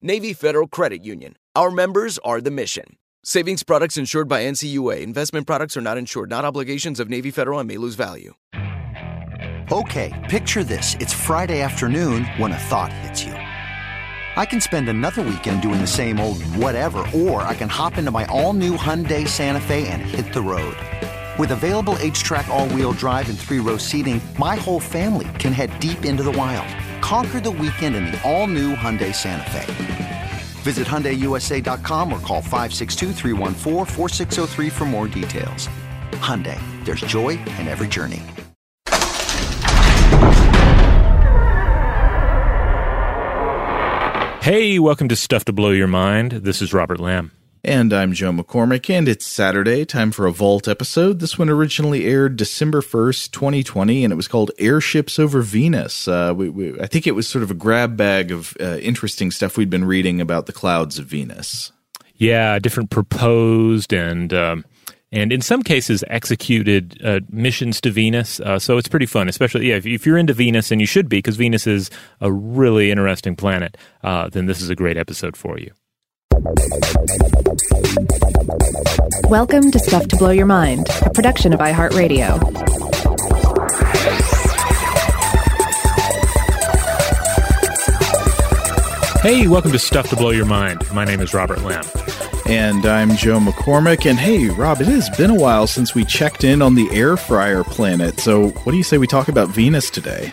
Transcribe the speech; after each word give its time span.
Navy 0.00 0.32
Federal 0.32 0.68
Credit 0.68 1.04
Union. 1.04 1.34
Our 1.56 1.72
members 1.72 2.18
are 2.18 2.40
the 2.40 2.52
mission. 2.52 2.98
Savings 3.24 3.64
products 3.64 3.96
insured 3.96 4.28
by 4.28 4.44
NCUA. 4.44 5.02
Investment 5.02 5.44
products 5.44 5.76
are 5.76 5.80
not 5.80 5.98
insured, 5.98 6.30
not 6.30 6.44
obligations 6.44 7.00
of 7.00 7.10
Navy 7.10 7.32
Federal 7.32 7.58
and 7.58 7.66
may 7.66 7.78
lose 7.78 7.96
value. 7.96 8.34
Okay, 9.72 10.14
picture 10.30 10.62
this. 10.62 10.94
It's 11.00 11.12
Friday 11.12 11.62
afternoon 11.62 12.26
when 12.36 12.52
a 12.52 12.58
thought 12.70 12.92
hits 12.92 13.24
you. 13.24 13.32
I 13.32 14.46
can 14.46 14.60
spend 14.60 14.88
another 14.88 15.22
weekend 15.22 15.62
doing 15.62 15.80
the 15.80 15.86
same 15.88 16.20
old 16.20 16.44
whatever, 16.44 17.04
or 17.12 17.42
I 17.42 17.56
can 17.56 17.68
hop 17.68 17.98
into 17.98 18.12
my 18.12 18.24
all 18.26 18.52
new 18.52 18.76
Hyundai 18.76 19.26
Santa 19.26 19.60
Fe 19.60 19.88
and 19.88 20.00
hit 20.00 20.32
the 20.32 20.42
road. 20.42 20.76
With 21.40 21.50
available 21.50 21.94
HTRAC, 21.94 22.46
all 22.46 22.68
wheel 22.68 22.92
drive, 22.92 23.28
and 23.28 23.36
three 23.36 23.58
row 23.58 23.76
seating, 23.76 24.20
my 24.38 24.54
whole 24.54 24.78
family 24.78 25.26
can 25.40 25.52
head 25.52 25.76
deep 25.80 26.04
into 26.04 26.22
the 26.22 26.30
wild. 26.32 26.68
Conquer 27.08 27.40
the 27.40 27.50
weekend 27.50 27.96
in 27.96 28.04
the 28.04 28.20
all-new 28.22 28.74
Hyundai 28.76 29.14
Santa 29.14 29.50
Fe. 29.50 30.30
Visit 30.60 30.86
HyundaiUSA.com 30.86 32.12
or 32.12 32.20
call 32.20 32.42
562 32.42 33.14
for 34.68 34.84
more 34.84 35.08
details. 35.08 35.70
Hyundai, 36.20 36.60
there's 36.84 37.00
joy 37.00 37.30
in 37.30 37.66
every 37.66 37.88
journey. 37.88 38.22
Hey, 44.42 44.78
welcome 44.78 45.08
to 45.08 45.16
Stuff 45.16 45.46
to 45.46 45.54
Blow 45.54 45.70
Your 45.70 45.86
Mind. 45.86 46.32
This 46.32 46.60
is 46.60 46.74
Robert 46.74 47.00
Lamb. 47.00 47.32
And 47.68 47.92
I'm 47.92 48.14
Joe 48.14 48.32
McCormick, 48.32 48.88
and 48.88 49.06
it's 49.06 49.26
Saturday, 49.26 49.84
time 49.84 50.10
for 50.10 50.26
a 50.26 50.32
Vault 50.32 50.66
episode. 50.66 51.18
This 51.18 51.38
one 51.38 51.50
originally 51.50 52.06
aired 52.06 52.36
December 52.36 52.80
1st, 52.80 53.30
2020, 53.30 54.04
and 54.04 54.10
it 54.10 54.16
was 54.16 54.26
called 54.26 54.50
Airships 54.58 55.18
Over 55.18 55.42
Venus. 55.42 56.08
Uh, 56.08 56.32
we, 56.34 56.48
we, 56.48 56.80
I 56.80 56.86
think 56.86 57.06
it 57.06 57.14
was 57.14 57.28
sort 57.28 57.42
of 57.42 57.50
a 57.50 57.54
grab 57.54 57.94
bag 57.94 58.32
of 58.32 58.56
uh, 58.58 58.78
interesting 58.78 59.30
stuff 59.30 59.58
we'd 59.58 59.68
been 59.68 59.84
reading 59.84 60.18
about 60.18 60.46
the 60.46 60.52
clouds 60.54 60.98
of 60.98 61.08
Venus. 61.08 61.70
Yeah, 62.14 62.58
different 62.58 62.88
proposed 62.88 63.92
and. 63.92 64.32
Um, 64.32 64.64
and 65.12 65.30
in 65.32 65.42
some 65.42 65.62
cases 65.62 66.02
executed 66.08 66.98
uh, 67.04 67.20
missions 67.30 67.82
to 67.82 67.90
Venus. 67.90 68.40
Uh, 68.40 68.58
so 68.58 68.78
it's 68.78 68.88
pretty 68.88 69.06
fun, 69.06 69.28
especially 69.28 69.68
yeah, 69.68 69.76
if, 69.76 69.86
if, 69.86 70.06
you're 70.06 70.18
into 70.18 70.34
Venus, 70.34 70.70
and 70.70 70.82
you 70.82 70.86
should 70.86 71.08
be, 71.08 71.18
because 71.18 71.36
Venus 71.36 71.66
is 71.66 71.90
a 72.20 72.30
really 72.32 72.90
interesting 72.90 73.36
planet. 73.36 73.76
Uh, 74.02 74.28
then 74.28 74.46
this 74.46 74.60
is 74.60 74.68
a 74.68 74.74
great 74.74 74.96
episode 74.96 75.34
for 75.34 75.58
you. 75.58 75.70
Welcome 79.28 79.72
to 79.72 79.78
Stuff 79.80 80.06
to 80.08 80.16
Blow 80.16 80.30
Your 80.30 80.46
Mind, 80.46 80.86
a 81.02 81.10
production 81.10 81.52
of 81.52 81.58
iHeartRadio. 81.58 82.38
Hey, 89.20 89.48
welcome 89.48 89.72
to 89.72 89.80
Stuff 89.80 90.10
to 90.10 90.16
Blow 90.16 90.30
Your 90.30 90.46
Mind. 90.46 90.80
My 90.92 91.04
name 91.04 91.20
is 91.20 91.34
Robert 91.34 91.60
Lamb. 91.62 91.84
And 92.46 92.86
I'm 92.86 93.16
Joe 93.16 93.40
McCormick. 93.40 94.08
And 94.08 94.16
hey, 94.16 94.48
Rob, 94.48 94.80
it 94.80 94.86
has 94.86 95.10
been 95.10 95.30
a 95.30 95.34
while 95.34 95.66
since 95.66 95.92
we 95.96 96.04
checked 96.04 96.44
in 96.44 96.62
on 96.62 96.76
the 96.76 96.88
air 96.92 97.16
fryer 97.16 97.64
planet. 97.64 98.20
So, 98.20 98.50
what 98.50 98.70
do 98.70 98.78
you 98.78 98.84
say 98.84 98.96
we 98.96 99.08
talk 99.08 99.26
about 99.26 99.48
Venus 99.48 99.90
today? 99.90 100.32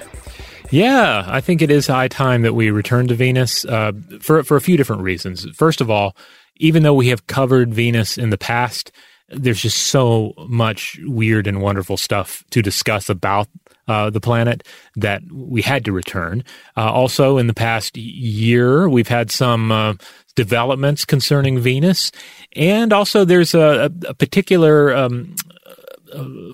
Yeah, 0.71 1.23
I 1.27 1.41
think 1.41 1.61
it 1.61 1.71
is 1.71 1.87
high 1.87 2.07
time 2.07 2.41
that 2.41 2.53
we 2.53 2.71
return 2.71 3.07
to 3.07 3.15
Venus 3.15 3.65
uh, 3.65 3.91
for 4.19 4.43
for 4.43 4.57
a 4.57 4.61
few 4.61 4.77
different 4.77 5.03
reasons. 5.03 5.45
First 5.55 5.81
of 5.81 5.89
all, 5.89 6.15
even 6.57 6.83
though 6.83 6.93
we 6.93 7.09
have 7.09 7.27
covered 7.27 7.73
Venus 7.73 8.17
in 8.17 8.29
the 8.29 8.37
past, 8.37 8.91
there's 9.29 9.61
just 9.61 9.87
so 9.87 10.33
much 10.49 10.99
weird 11.03 11.47
and 11.47 11.61
wonderful 11.61 11.97
stuff 11.97 12.43
to 12.51 12.61
discuss 12.61 13.09
about 13.09 13.47
uh, 13.87 14.09
the 14.09 14.21
planet 14.21 14.63
that 14.95 15.21
we 15.31 15.61
had 15.61 15.85
to 15.85 15.91
return. 15.91 16.43
Uh, 16.75 16.91
also, 16.91 17.37
in 17.37 17.47
the 17.47 17.53
past 17.53 17.97
year, 17.97 18.89
we've 18.89 19.07
had 19.07 19.31
some 19.31 19.71
uh, 19.71 19.93
developments 20.35 21.05
concerning 21.05 21.59
Venus, 21.59 22.11
and 22.55 22.91
also 22.91 23.25
there's 23.25 23.53
a, 23.53 23.91
a 24.07 24.13
particular 24.13 24.95
um, 24.95 25.35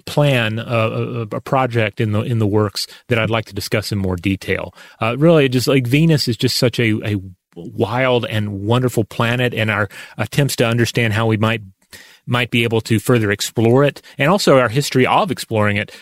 plan, 0.05 0.59
a, 0.59 1.27
a, 1.31 1.41
project 1.41 1.99
in 1.99 2.11
the 2.11 2.21
in 2.21 2.39
the 2.39 2.47
works 2.47 2.87
that 3.07 3.19
I'd 3.19 3.29
like 3.29 3.45
to 3.45 3.53
discuss 3.53 3.91
in 3.91 3.97
more 3.97 4.15
detail. 4.15 4.73
Uh, 4.99 5.15
really, 5.17 5.49
just 5.49 5.67
like 5.67 5.87
Venus 5.87 6.27
is 6.27 6.37
just 6.37 6.57
such 6.57 6.79
a, 6.79 6.99
a 7.05 7.21
wild 7.55 8.25
and 8.25 8.61
wonderful 8.61 9.03
planet, 9.03 9.53
and 9.53 9.69
our 9.69 9.89
attempts 10.17 10.55
to 10.57 10.65
understand 10.65 11.13
how 11.13 11.27
we 11.27 11.37
might 11.37 11.61
might 12.25 12.51
be 12.51 12.63
able 12.63 12.81
to 12.81 12.99
further 12.99 13.31
explore 13.31 13.83
it, 13.83 14.01
and 14.17 14.29
also 14.29 14.57
our 14.57 14.69
history 14.69 15.05
of 15.05 15.31
exploring 15.31 15.77
it 15.77 15.95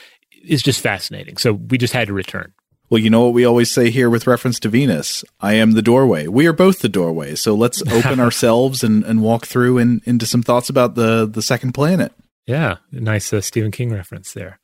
is 0.43 0.61
just 0.61 0.81
fascinating. 0.81 1.37
So 1.37 1.53
we 1.53 1.77
just 1.77 1.93
had 1.93 2.07
to 2.07 2.13
return. 2.13 2.53
Well, 2.89 2.99
you 2.99 3.11
know 3.11 3.25
what 3.25 3.33
we 3.33 3.45
always 3.45 3.71
say 3.71 3.91
here 3.91 4.09
with 4.09 4.25
reference 4.25 4.59
to 4.61 4.69
Venus? 4.69 5.23
I 5.39 5.53
am 5.53 5.73
the 5.73 5.81
doorway. 5.83 6.27
We 6.27 6.47
are 6.47 6.53
both 6.53 6.79
the 6.79 6.89
doorway. 6.89 7.35
So 7.35 7.53
let's 7.53 7.83
open 7.83 8.19
ourselves 8.19 8.83
and, 8.83 9.03
and 9.03 9.21
walk 9.21 9.45
through 9.45 9.77
and 9.77 10.01
into 10.05 10.25
some 10.25 10.41
thoughts 10.41 10.69
about 10.69 10.95
the, 10.95 11.27
the 11.27 11.43
second 11.43 11.73
planet. 11.73 12.13
Yeah, 12.49 12.77
nice 12.91 13.31
uh, 13.31 13.41
Stephen 13.41 13.69
King 13.69 13.93
reference 13.93 14.33
there. 14.33 14.59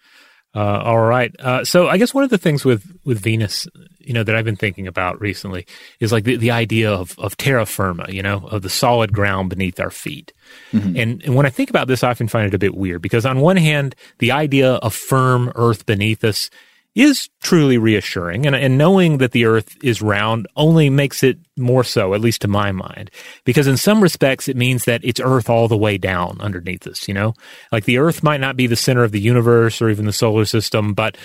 Uh, 0.56 0.82
all 0.84 1.02
right. 1.02 1.36
Uh, 1.38 1.64
so 1.64 1.88
I 1.88 2.00
guess 2.00 2.16
one 2.16 2.24
of 2.24 2.32
the 2.32 2.40
things 2.40 2.66
with, 2.66 2.84
with 3.04 3.20
Venus, 3.20 3.68
you 4.00 4.12
know, 4.12 4.24
that 4.24 4.36
I've 4.36 4.44
been 4.46 4.56
thinking 4.56 4.88
about 4.88 5.22
recently 5.22 5.68
is 6.00 6.12
like 6.12 6.24
the, 6.24 6.36
the 6.36 6.50
idea 6.50 6.92
of, 6.92 7.14
of 7.20 7.38
terra 7.38 7.68
firma, 7.68 8.08
you 8.10 8.24
know, 8.24 8.48
of 8.48 8.64
the 8.64 8.72
solid 8.72 9.14
ground 9.14 9.52
beneath 9.52 9.80
our 9.80 9.92
feet. 9.92 10.34
Mm-hmm. 10.72 10.98
And, 10.98 11.24
and 11.26 11.36
when 11.36 11.46
I 11.46 11.52
think 11.52 11.70
about 11.70 11.88
this, 11.88 12.04
I 12.04 12.10
often 12.10 12.28
find 12.28 12.48
it 12.48 12.56
a 12.56 12.60
bit 12.60 12.74
weird 12.74 13.04
because 13.04 13.24
on 13.24 13.40
one 13.40 13.58
hand, 13.58 13.96
the 14.18 14.32
idea 14.32 14.74
of 14.76 14.96
firm 14.96 15.52
earth 15.54 15.86
beneath 15.86 16.24
us 16.24 16.50
is 16.96 17.30
truly 17.44 17.78
reassuring. 17.78 18.46
And, 18.46 18.56
and 18.56 18.78
knowing 18.78 19.18
that 19.18 19.34
the 19.34 19.46
earth 19.46 19.78
is 19.84 20.02
round 20.02 20.48
only 20.56 20.90
makes 20.90 21.24
it 21.24 21.38
more 21.58 21.84
so, 21.84 22.14
at 22.14 22.22
least 22.22 22.42
to 22.42 22.48
my 22.48 22.72
mind, 22.72 23.12
because 23.44 23.68
in 23.68 23.76
some 23.78 24.02
respects, 24.02 24.48
it 24.48 24.56
means 24.56 24.86
that 24.86 25.04
it's 25.04 25.20
earth 25.20 25.50
all 25.50 25.68
the 25.68 25.78
way 25.78 25.98
down 25.98 26.38
underneath 26.40 26.88
us, 26.88 27.08
you 27.08 27.14
know? 27.14 27.34
Like 27.72 27.84
the 27.84 27.98
earth 27.98 28.24
might 28.24 28.40
not 28.40 28.56
be 28.56 28.66
the 28.66 28.78
center 28.78 29.04
of 29.04 29.12
the 29.12 29.20
universe 29.20 29.82
or 29.82 29.90
even 29.90 30.06
the 30.06 30.14
solar 30.14 30.46
system, 30.46 30.94
but 30.94 31.18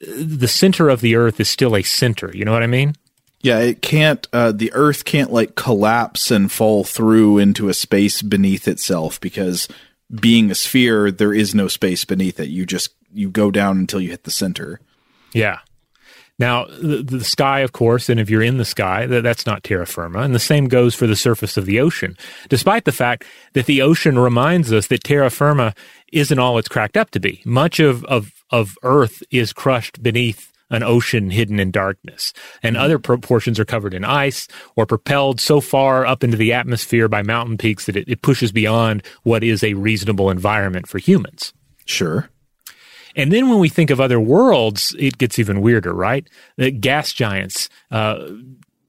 the 0.00 0.48
center 0.48 0.88
of 0.88 1.00
the 1.00 1.14
earth 1.14 1.38
is 1.38 1.48
still 1.48 1.76
a 1.76 1.82
center. 1.82 2.32
You 2.34 2.44
know 2.44 2.52
what 2.52 2.64
I 2.64 2.66
mean? 2.66 2.94
Yeah, 3.42 3.60
it 3.60 3.82
can't, 3.82 4.26
uh, 4.32 4.50
the 4.50 4.72
earth 4.72 5.04
can't 5.04 5.32
like 5.32 5.54
collapse 5.54 6.32
and 6.32 6.50
fall 6.50 6.82
through 6.82 7.38
into 7.38 7.68
a 7.68 7.74
space 7.74 8.22
beneath 8.22 8.66
itself 8.66 9.20
because 9.20 9.68
being 10.12 10.50
a 10.50 10.56
sphere, 10.56 11.10
there 11.12 11.32
is 11.32 11.54
no 11.54 11.68
space 11.68 12.04
beneath 12.04 12.40
it. 12.40 12.48
You 12.48 12.66
just, 12.66 12.90
you 13.12 13.30
go 13.30 13.50
down 13.50 13.78
until 13.78 14.00
you 14.00 14.10
hit 14.10 14.24
the 14.24 14.30
center. 14.30 14.80
Yeah. 15.32 15.60
Now, 16.38 16.64
the, 16.64 17.02
the, 17.02 17.24
sky, 17.24 17.60
of 17.60 17.72
course, 17.72 18.08
and 18.08 18.18
if 18.18 18.28
you're 18.28 18.42
in 18.42 18.56
the 18.56 18.64
sky, 18.64 19.06
that, 19.06 19.22
that's 19.22 19.46
not 19.46 19.62
terra 19.62 19.86
firma. 19.86 20.20
And 20.20 20.34
the 20.34 20.40
same 20.40 20.66
goes 20.66 20.94
for 20.94 21.06
the 21.06 21.14
surface 21.14 21.56
of 21.56 21.66
the 21.66 21.78
ocean, 21.78 22.16
despite 22.48 22.84
the 22.84 22.92
fact 22.92 23.24
that 23.52 23.66
the 23.66 23.82
ocean 23.82 24.18
reminds 24.18 24.72
us 24.72 24.88
that 24.88 25.04
terra 25.04 25.30
firma 25.30 25.74
isn't 26.12 26.38
all 26.38 26.58
it's 26.58 26.68
cracked 26.68 26.96
up 26.96 27.10
to 27.10 27.20
be. 27.20 27.42
Much 27.44 27.78
of, 27.80 28.04
of, 28.06 28.32
of 28.50 28.76
Earth 28.82 29.22
is 29.30 29.52
crushed 29.52 30.02
beneath 30.02 30.50
an 30.72 30.82
ocean 30.82 31.30
hidden 31.30 31.60
in 31.60 31.70
darkness, 31.70 32.32
and 32.62 32.76
other 32.76 32.98
mm-hmm. 32.98 33.20
portions 33.20 33.60
are 33.60 33.64
covered 33.64 33.94
in 33.94 34.04
ice 34.04 34.48
or 34.74 34.86
propelled 34.86 35.38
so 35.38 35.60
far 35.60 36.04
up 36.06 36.24
into 36.24 36.36
the 36.36 36.52
atmosphere 36.52 37.08
by 37.08 37.22
mountain 37.22 37.58
peaks 37.58 37.86
that 37.86 37.96
it, 37.96 38.08
it 38.08 38.22
pushes 38.22 38.50
beyond 38.50 39.02
what 39.22 39.44
is 39.44 39.62
a 39.62 39.74
reasonable 39.74 40.30
environment 40.30 40.88
for 40.88 40.98
humans. 40.98 41.52
Sure. 41.84 42.30
And 43.16 43.32
then 43.32 43.48
when 43.48 43.58
we 43.58 43.68
think 43.68 43.90
of 43.90 44.00
other 44.00 44.20
worlds, 44.20 44.94
it 44.98 45.18
gets 45.18 45.38
even 45.38 45.60
weirder, 45.60 45.92
right? 45.92 46.26
The 46.56 46.70
gas 46.70 47.12
giants 47.12 47.68
uh, 47.90 48.28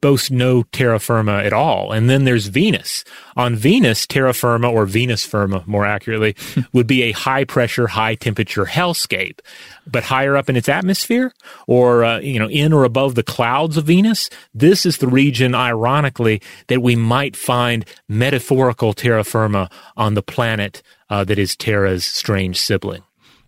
boast 0.04 0.31
no 0.31 0.64
terra 0.64 1.00
firma 1.00 1.38
at 1.44 1.54
all. 1.54 1.94
And 1.94 2.10
then 2.10 2.25
there's 2.25 2.48
Venus. 2.48 3.06
On 3.38 3.56
Venus, 3.56 4.06
terra 4.06 4.34
firma, 4.34 4.70
or 4.70 4.86
Venus 4.86 5.25
firma 5.25 5.64
more 5.66 5.86
accurately, 5.86 6.36
would 6.74 6.88
be 6.88 7.04
a 7.04 7.14
high 7.14 7.46
pressure, 7.46 7.88
high 7.88 8.16
temperature 8.16 8.66
hellscape. 8.66 9.40
But 9.88 10.04
higher 10.04 10.36
up 10.36 10.50
in 10.50 10.58
its 10.58 10.68
atmosphere, 10.68 11.34
or, 11.68 12.04
uh, 12.04 12.20
you 12.20 12.38
know, 12.38 12.50
in 12.50 12.74
or 12.74 12.84
above 12.84 13.16
the 13.16 13.24
clouds 13.24 13.78
of 13.78 13.86
Venus, 13.86 14.30
this 14.54 14.86
is 14.86 14.98
the 14.98 15.08
region, 15.08 15.56
ironically, 15.56 16.42
that 16.68 16.81
we 16.81 16.98
might 16.98 17.38
find 17.38 17.86
metaphorical 18.10 18.92
terra 18.92 19.24
firma 19.24 19.70
on 19.96 20.16
the 20.16 20.22
planet 20.22 20.84
uh, 21.10 21.24
that 21.24 21.40
is 21.40 21.56
Terra's 21.56 22.04
strange 22.04 22.60
sibling. 22.60 23.04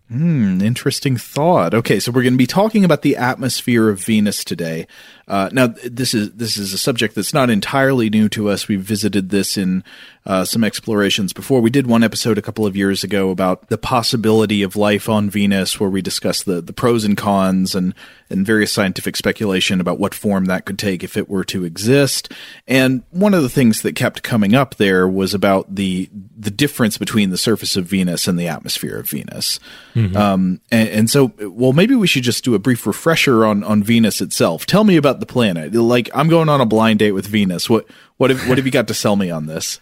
Hmm, 0.08 0.62
interesting 0.62 1.18
thought. 1.18 1.74
Okay, 1.74 2.00
so 2.00 2.12
we're 2.12 2.22
going 2.22 2.36
to 2.36 2.38
be 2.38 2.46
talking 2.46 2.86
about 2.86 3.02
the 3.02 3.16
atmosphere 3.16 3.90
of 3.90 4.04
Venus 4.04 4.44
today. 4.44 4.86
Uh, 5.28 5.50
now, 5.52 5.74
this 5.84 6.14
is 6.14 6.32
this 6.34 6.58
is 6.58 6.74
a 6.74 6.78
subject 6.78 7.16
that's 7.16 7.34
not 7.34 7.50
entirely 7.50 8.12
new 8.12 8.30
to 8.30 8.50
us. 8.50 8.68
We've 8.68 8.80
visited 8.80 9.32
this 9.32 9.58
in 9.58 9.84
uh, 10.28 10.46
some 10.46 10.64
explorations 10.64 11.34
before. 11.34 11.60
We 11.60 11.72
did 11.72 11.88
one 11.88 12.04
episode 12.04 12.38
a 12.38 12.44
couple 12.44 12.68
of 12.68 12.76
years 12.76 13.04
ago 13.04 13.32
about 13.32 13.70
the 13.70 13.80
possibility 13.80 14.62
of 14.62 14.76
life 14.76 15.10
on 15.10 15.32
Venus, 15.32 15.80
where 15.80 15.90
we 15.90 16.04
discussed 16.04 16.46
the 16.46 16.62
the 16.62 16.74
pros 16.74 17.04
and 17.04 17.18
cons 17.18 17.74
and 17.74 17.96
and 18.30 18.46
various 18.46 18.72
scientific 18.72 19.16
speculation 19.16 19.80
about 19.80 20.00
what 20.00 20.14
form 20.14 20.46
that 20.46 20.66
could 20.66 20.80
take 20.80 21.04
if 21.04 21.16
it 21.16 21.30
were 21.30 21.44
to 21.46 21.64
exist. 21.64 22.32
And 22.68 23.04
one 23.12 23.34
of 23.34 23.44
the 23.44 23.50
things 23.50 23.82
that 23.82 23.96
kept 23.96 24.24
coming 24.24 24.56
up 24.56 24.76
there 24.76 25.08
was 25.08 25.34
about 25.34 25.74
the 25.74 26.10
the 26.38 26.52
difference 26.52 26.98
between 26.98 27.30
the 27.30 27.38
surface 27.38 27.76
of 27.76 27.86
Venus 27.86 28.28
and 28.28 28.38
the 28.38 28.48
atmosphere 28.48 28.98
of 28.98 29.10
Venus. 29.10 29.60
Mm-hmm. 29.94 30.18
Um, 30.18 30.62
and, 30.72 30.90
and 30.90 31.10
so, 31.10 31.32
well, 31.40 31.74
maybe 31.74 31.96
we 31.96 32.08
should 32.08 32.24
just 32.24 32.44
do 32.44 32.56
a 32.56 32.60
brief 32.60 32.86
refresher 32.86 33.46
on 33.46 33.64
on 33.64 33.84
Venus 33.84 34.22
itself. 34.22 34.66
Tell 34.66 34.84
me 34.84 34.98
about 34.98 35.20
the 35.20 35.26
planet. 35.26 35.74
Like 35.74 36.10
I'm 36.14 36.30
going 36.30 36.50
on 36.50 36.62
a 36.62 36.66
blind 36.66 37.00
date 37.00 37.12
with 37.12 37.28
Venus. 37.28 37.70
What 37.70 37.86
what 38.18 38.30
have, 38.30 38.48
what 38.48 38.58
have 38.58 38.66
you 38.66 38.72
got 38.72 38.88
to 38.88 38.94
sell 38.94 39.16
me 39.16 39.30
on 39.30 39.46
this? 39.46 39.80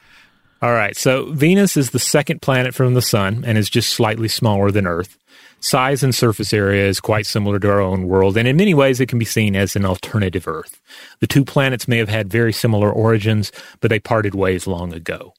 All 0.64 0.72
right. 0.72 0.96
So 0.96 1.26
Venus 1.32 1.76
is 1.76 1.90
the 1.90 2.00
second 2.00 2.42
planet 2.42 2.74
from 2.74 2.94
the 2.94 3.02
sun 3.02 3.44
and 3.46 3.58
is 3.58 3.70
just 3.70 3.90
slightly 3.90 4.30
smaller 4.30 4.72
than 4.72 4.88
Earth. 4.88 5.18
Size 5.64 6.04
and 6.04 6.14
surface 6.14 6.52
area 6.52 6.86
is 6.86 7.00
quite 7.00 7.26
similar 7.26 7.58
to 7.58 7.70
our 7.70 7.80
own 7.80 8.06
world, 8.06 8.36
and 8.36 8.50
in 8.50 8.58
many 8.58 8.74
ways 8.74 9.00
it 9.00 9.08
can 9.08 9.18
be 9.18 9.24
seen 9.24 9.56
as 9.56 9.78
an 9.78 9.86
alternative 9.86 10.46
Earth. 10.46 10.82
The 11.22 11.26
two 11.26 11.46
planets 11.46 11.88
may 11.88 12.00
have 12.00 12.10
had 12.10 12.30
very 12.30 12.52
similar 12.52 12.92
origins, 12.92 13.50
but 13.80 13.88
they 13.88 13.98
parted 13.98 14.36
ways 14.36 14.68
long 14.68 14.92
ago. 14.92 15.34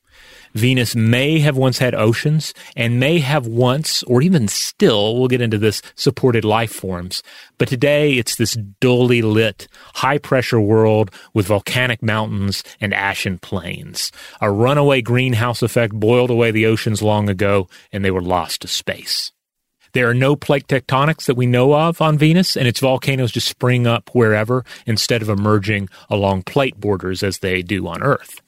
Venus 0.55 0.97
may 0.97 1.41
have 1.41 1.59
once 1.59 1.76
had 1.76 1.94
oceans 1.94 2.55
and 2.75 2.99
may 2.99 3.19
have 3.19 3.47
once, 3.47 4.03
or 4.05 4.23
even 4.23 4.49
still, 4.49 5.19
we'll 5.19 5.29
get 5.29 5.43
into 5.43 5.59
this, 5.59 5.82
supported 5.94 6.43
life 6.43 6.73
forms. 6.73 7.23
But 7.59 7.69
today 7.69 8.15
it's 8.15 8.37
this 8.37 8.56
dully 8.81 9.20
lit, 9.20 9.69
high 9.97 10.17
pressure 10.17 10.59
world 10.61 11.11
with 11.35 11.49
volcanic 11.49 12.03
mountains 12.03 12.65
and 12.81 12.94
ashen 12.94 13.37
plains. 13.41 14.11
A 14.41 14.50
runaway 14.50 15.03
greenhouse 15.03 15.61
effect 15.61 15.93
boiled 15.93 16.31
away 16.31 16.50
the 16.50 16.65
oceans 16.65 17.03
long 17.03 17.29
ago 17.29 17.69
and 17.93 18.03
they 18.03 18.11
were 18.11 18.23
lost 18.23 18.62
to 18.62 18.69
space. 18.69 19.31
There 19.94 20.11
are 20.11 20.14
no 20.14 20.35
plate 20.35 20.67
tectonics 20.67 21.26
that 21.26 21.37
we 21.37 21.46
know 21.46 21.73
of 21.73 22.00
on 22.00 22.19
Venus, 22.19 22.56
and 22.56 22.67
its 22.67 22.81
volcanoes 22.81 23.31
just 23.31 23.49
spring 23.49 23.87
up 23.87 24.11
wherever 24.12 24.64
instead 24.87 25.23
of 25.23 25.29
emerging 25.29 25.88
along 26.11 26.43
plate 26.43 26.79
borders 26.81 27.23
as 27.23 27.38
they 27.38 27.62
do 27.62 27.87
on 27.87 28.02
Earth. 28.02 28.41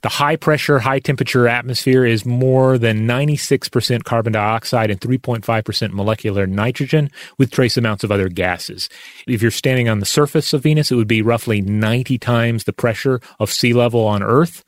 The 0.00 0.08
high 0.10 0.36
pressure, 0.36 0.78
high 0.78 1.00
temperature 1.00 1.48
atmosphere 1.48 2.04
is 2.04 2.26
more 2.26 2.76
than 2.76 3.06
96% 3.06 4.04
carbon 4.04 4.32
dioxide 4.34 4.90
and 4.90 5.00
3.5% 5.00 5.92
molecular 5.92 6.46
nitrogen 6.46 7.10
with 7.38 7.50
trace 7.50 7.76
amounts 7.78 8.04
of 8.04 8.12
other 8.12 8.28
gases. 8.28 8.88
If 9.26 9.40
you're 9.40 9.50
standing 9.50 9.88
on 9.88 10.00
the 10.00 10.06
surface 10.06 10.52
of 10.52 10.62
Venus, 10.62 10.90
it 10.90 10.96
would 10.96 11.08
be 11.08 11.22
roughly 11.22 11.62
90 11.62 12.18
times 12.18 12.64
the 12.64 12.74
pressure 12.74 13.20
of 13.38 13.50
sea 13.50 13.72
level 13.72 14.06
on 14.06 14.22
Earth. 14.22 14.62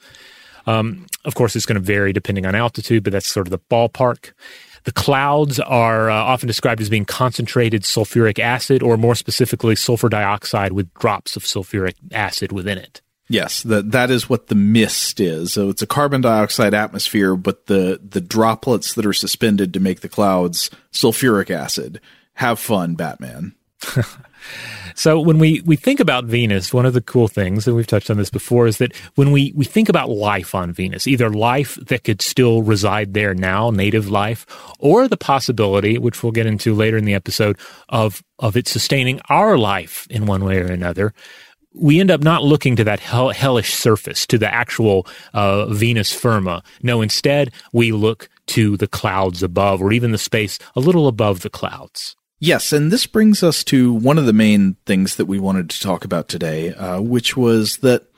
Um, 0.66 1.06
of 1.25 1.34
course, 1.34 1.54
it's 1.54 1.66
going 1.66 1.81
to 1.81 1.87
vary 1.87 2.12
depending 2.12 2.46
on 2.46 2.54
altitude, 2.54 3.04
but 3.04 3.12
that's 3.12 3.26
sort 3.26 3.46
of 3.46 3.50
the 3.50 3.58
ballpark. 3.58 4.32
The 4.87 4.93
clouds 4.93 5.59
are 5.59 6.09
uh, 6.09 6.15
often 6.15 6.47
described 6.47 6.81
as 6.81 6.88
being 6.88 7.05
concentrated 7.05 7.83
sulfuric 7.83 8.38
acid, 8.38 8.85
or 8.85 8.97
more 8.97 9.17
specifically, 9.17 9.75
sulfur 9.75 10.09
dioxide 10.09 10.73
with 10.73 10.94
drops 10.94 11.35
of 11.35 11.43
sulfuric 11.43 11.94
acid 12.12 12.53
within 12.53 12.79
it. 12.79 13.03
Yes, 13.29 13.65
that 13.65 13.91
that 13.91 14.12
is 14.12 14.31
what 14.31 14.47
the 14.47 14.55
mist 14.55 15.19
is. 15.19 15.53
So 15.53 15.71
it's 15.71 15.83
a 15.83 15.88
carbon 15.88 16.21
dioxide 16.21 16.73
atmosphere, 16.73 17.35
but 17.35 17.67
the 17.67 18.00
the 18.00 18.21
droplets 18.21 18.94
that 18.94 19.05
are 19.05 19.12
suspended 19.12 19.75
to 19.75 19.81
make 19.81 20.03
the 20.03 20.09
clouds 20.09 20.71
sulfuric 20.93 21.50
acid. 21.50 22.00
Have 22.35 22.61
fun, 22.61 22.94
Batman. 22.94 23.56
so 24.94 25.20
when 25.20 25.38
we, 25.38 25.60
we 25.62 25.76
think 25.76 26.00
about 26.00 26.25
Venus, 26.25 26.72
one 26.72 26.87
of 26.87 26.94
the 26.94 27.00
cool 27.00 27.28
things, 27.28 27.66
and 27.66 27.76
we've 27.76 27.87
touched 27.87 28.10
on 28.10 28.16
this 28.16 28.31
before, 28.31 28.66
is 28.66 28.78
that 28.78 28.96
when 29.14 29.31
we, 29.31 29.52
we 29.54 29.64
think 29.64 29.88
about 29.88 30.08
life 30.08 30.54
on 30.54 30.72
Venus, 30.72 31.06
either 31.06 31.31
life 31.31 31.75
that 31.87 32.04
could 32.04 32.22
still 32.22 32.62
reside 32.62 33.14
there 33.14 33.34
now, 33.34 33.70
native 33.70 34.08
life, 34.08 34.46
or 34.78 35.06
the 35.06 35.16
possibility, 35.16 35.98
which 35.98 36.22
we'll 36.22 36.32
get 36.32 36.46
into 36.46 36.75
later 36.75 36.96
in 36.96 37.04
the 37.04 37.14
episode, 37.14 37.58
of 37.88 38.22
of 38.38 38.56
it 38.56 38.69
sustaining 38.69 39.20
our 39.31 39.56
life 39.56 40.06
in 40.10 40.26
one 40.26 40.44
way 40.44 40.60
or 40.60 40.66
another 40.66 41.14
we 41.76 42.00
end 42.00 42.10
up 42.10 42.22
not 42.22 42.43
looking 42.43 42.75
to 42.76 42.84
that 42.84 43.00
hell, 43.00 43.31
hellish 43.31 43.75
surface, 43.75 44.26
to 44.26 44.38
the 44.38 44.52
actual 44.52 45.06
uh, 45.34 45.66
Venus 45.66 46.12
firma. 46.12 46.62
No, 46.82 47.02
instead, 47.02 47.52
we 47.72 47.93
look 47.93 48.28
to 48.46 48.76
the 48.76 48.87
clouds 48.87 49.43
above, 49.43 49.82
or 49.82 49.93
even 49.93 50.12
the 50.12 50.19
space 50.19 50.58
a 50.75 50.81
little 50.81 51.06
above 51.06 51.40
the 51.40 51.50
clouds. 51.50 52.16
Yes, 52.38 52.73
and 52.73 52.93
this 52.93 53.06
brings 53.06 53.43
us 53.43 53.65
to 53.65 53.93
one 53.93 54.19
of 54.19 54.27
the 54.27 54.33
main 54.33 54.77
things 54.85 55.17
that 55.17 55.25
we 55.25 55.38
wanted 55.38 55.71
to 55.71 55.81
talk 55.81 56.05
about 56.05 56.29
today, 56.29 56.75
uh, 56.75 57.01
which 57.01 57.37
was 57.37 57.79
that 57.79 58.08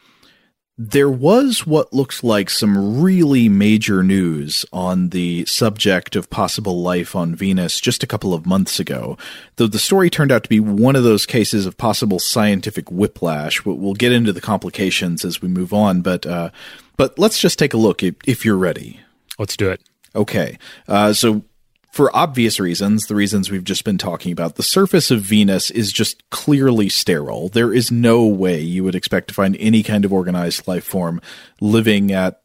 there 0.80 1.10
was 1.10 1.66
what 1.66 1.92
looks 1.92 2.22
like 2.22 2.48
some 2.48 3.00
really 3.00 3.48
major 3.48 4.04
news 4.04 4.64
on 4.72 5.08
the 5.08 5.44
subject 5.44 6.14
of 6.14 6.30
possible 6.30 6.80
life 6.82 7.16
on 7.16 7.34
Venus 7.34 7.80
just 7.80 8.04
a 8.04 8.06
couple 8.06 8.32
of 8.32 8.46
months 8.46 8.78
ago. 8.78 9.18
Though 9.56 9.66
the 9.66 9.80
story 9.80 10.08
turned 10.08 10.30
out 10.30 10.44
to 10.44 10.48
be 10.48 10.60
one 10.60 10.94
of 10.94 11.02
those 11.02 11.26
cases 11.26 11.66
of 11.66 11.76
possible 11.76 12.20
scientific 12.20 12.92
whiplash. 12.92 13.64
We'll 13.64 13.94
get 13.94 14.12
into 14.12 14.32
the 14.32 14.40
complications 14.40 15.24
as 15.24 15.42
we 15.42 15.48
move 15.48 15.72
on, 15.72 16.00
but 16.00 16.24
uh, 16.26 16.50
but 16.96 17.18
let's 17.18 17.40
just 17.40 17.58
take 17.58 17.74
a 17.74 17.78
look 17.78 18.04
if, 18.04 18.14
if 18.24 18.44
you're 18.44 18.56
ready. 18.56 19.00
Let's 19.36 19.56
do 19.56 19.70
it. 19.70 19.80
Okay. 20.14 20.58
Uh, 20.86 21.12
so 21.12 21.42
for 21.98 22.16
obvious 22.16 22.60
reasons, 22.60 23.06
the 23.06 23.14
reasons 23.16 23.50
we've 23.50 23.64
just 23.64 23.82
been 23.82 23.98
talking 23.98 24.30
about, 24.30 24.54
the 24.54 24.62
surface 24.62 25.10
of 25.10 25.20
Venus 25.20 25.68
is 25.68 25.90
just 25.90 26.30
clearly 26.30 26.88
sterile. 26.88 27.48
There 27.48 27.74
is 27.74 27.90
no 27.90 28.24
way 28.24 28.60
you 28.60 28.84
would 28.84 28.94
expect 28.94 29.26
to 29.26 29.34
find 29.34 29.56
any 29.58 29.82
kind 29.82 30.04
of 30.04 30.12
organized 30.12 30.68
life 30.68 30.84
form 30.84 31.20
living 31.60 32.12
at 32.12 32.40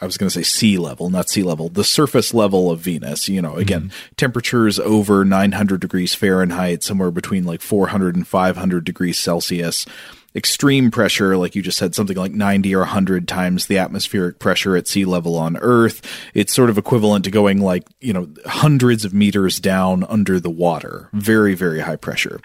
I 0.00 0.04
was 0.04 0.16
going 0.16 0.28
to 0.28 0.34
say 0.34 0.42
sea 0.42 0.78
level, 0.78 1.10
not 1.10 1.28
sea 1.28 1.44
level, 1.44 1.68
the 1.68 1.84
surface 1.84 2.34
level 2.34 2.72
of 2.72 2.80
Venus. 2.80 3.28
You 3.28 3.40
know, 3.40 3.54
again, 3.54 3.82
mm-hmm. 3.82 4.14
temperatures 4.16 4.80
over 4.80 5.24
900 5.24 5.80
degrees 5.80 6.12
Fahrenheit, 6.12 6.82
somewhere 6.82 7.12
between 7.12 7.44
like 7.44 7.60
400 7.60 8.16
and 8.16 8.26
500 8.26 8.84
degrees 8.84 9.16
Celsius 9.16 9.86
extreme 10.34 10.90
pressure, 10.90 11.36
like 11.36 11.54
you 11.54 11.62
just 11.62 11.78
said, 11.78 11.94
something 11.94 12.16
like 12.16 12.32
90 12.32 12.74
or 12.74 12.80
100 12.80 13.26
times 13.26 13.66
the 13.66 13.78
atmospheric 13.78 14.38
pressure 14.38 14.76
at 14.76 14.86
sea 14.86 15.04
level 15.04 15.36
on 15.36 15.56
Earth. 15.56 16.02
It's 16.34 16.52
sort 16.52 16.70
of 16.70 16.78
equivalent 16.78 17.24
to 17.24 17.30
going 17.30 17.60
like, 17.60 17.86
you 18.00 18.12
know, 18.12 18.28
hundreds 18.46 19.04
of 19.04 19.14
meters 19.14 19.58
down 19.58 20.04
under 20.04 20.38
the 20.38 20.50
water. 20.50 21.08
Very, 21.12 21.54
very 21.54 21.80
high 21.80 21.96
pressure. 21.96 22.40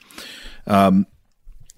Um, 0.66 1.08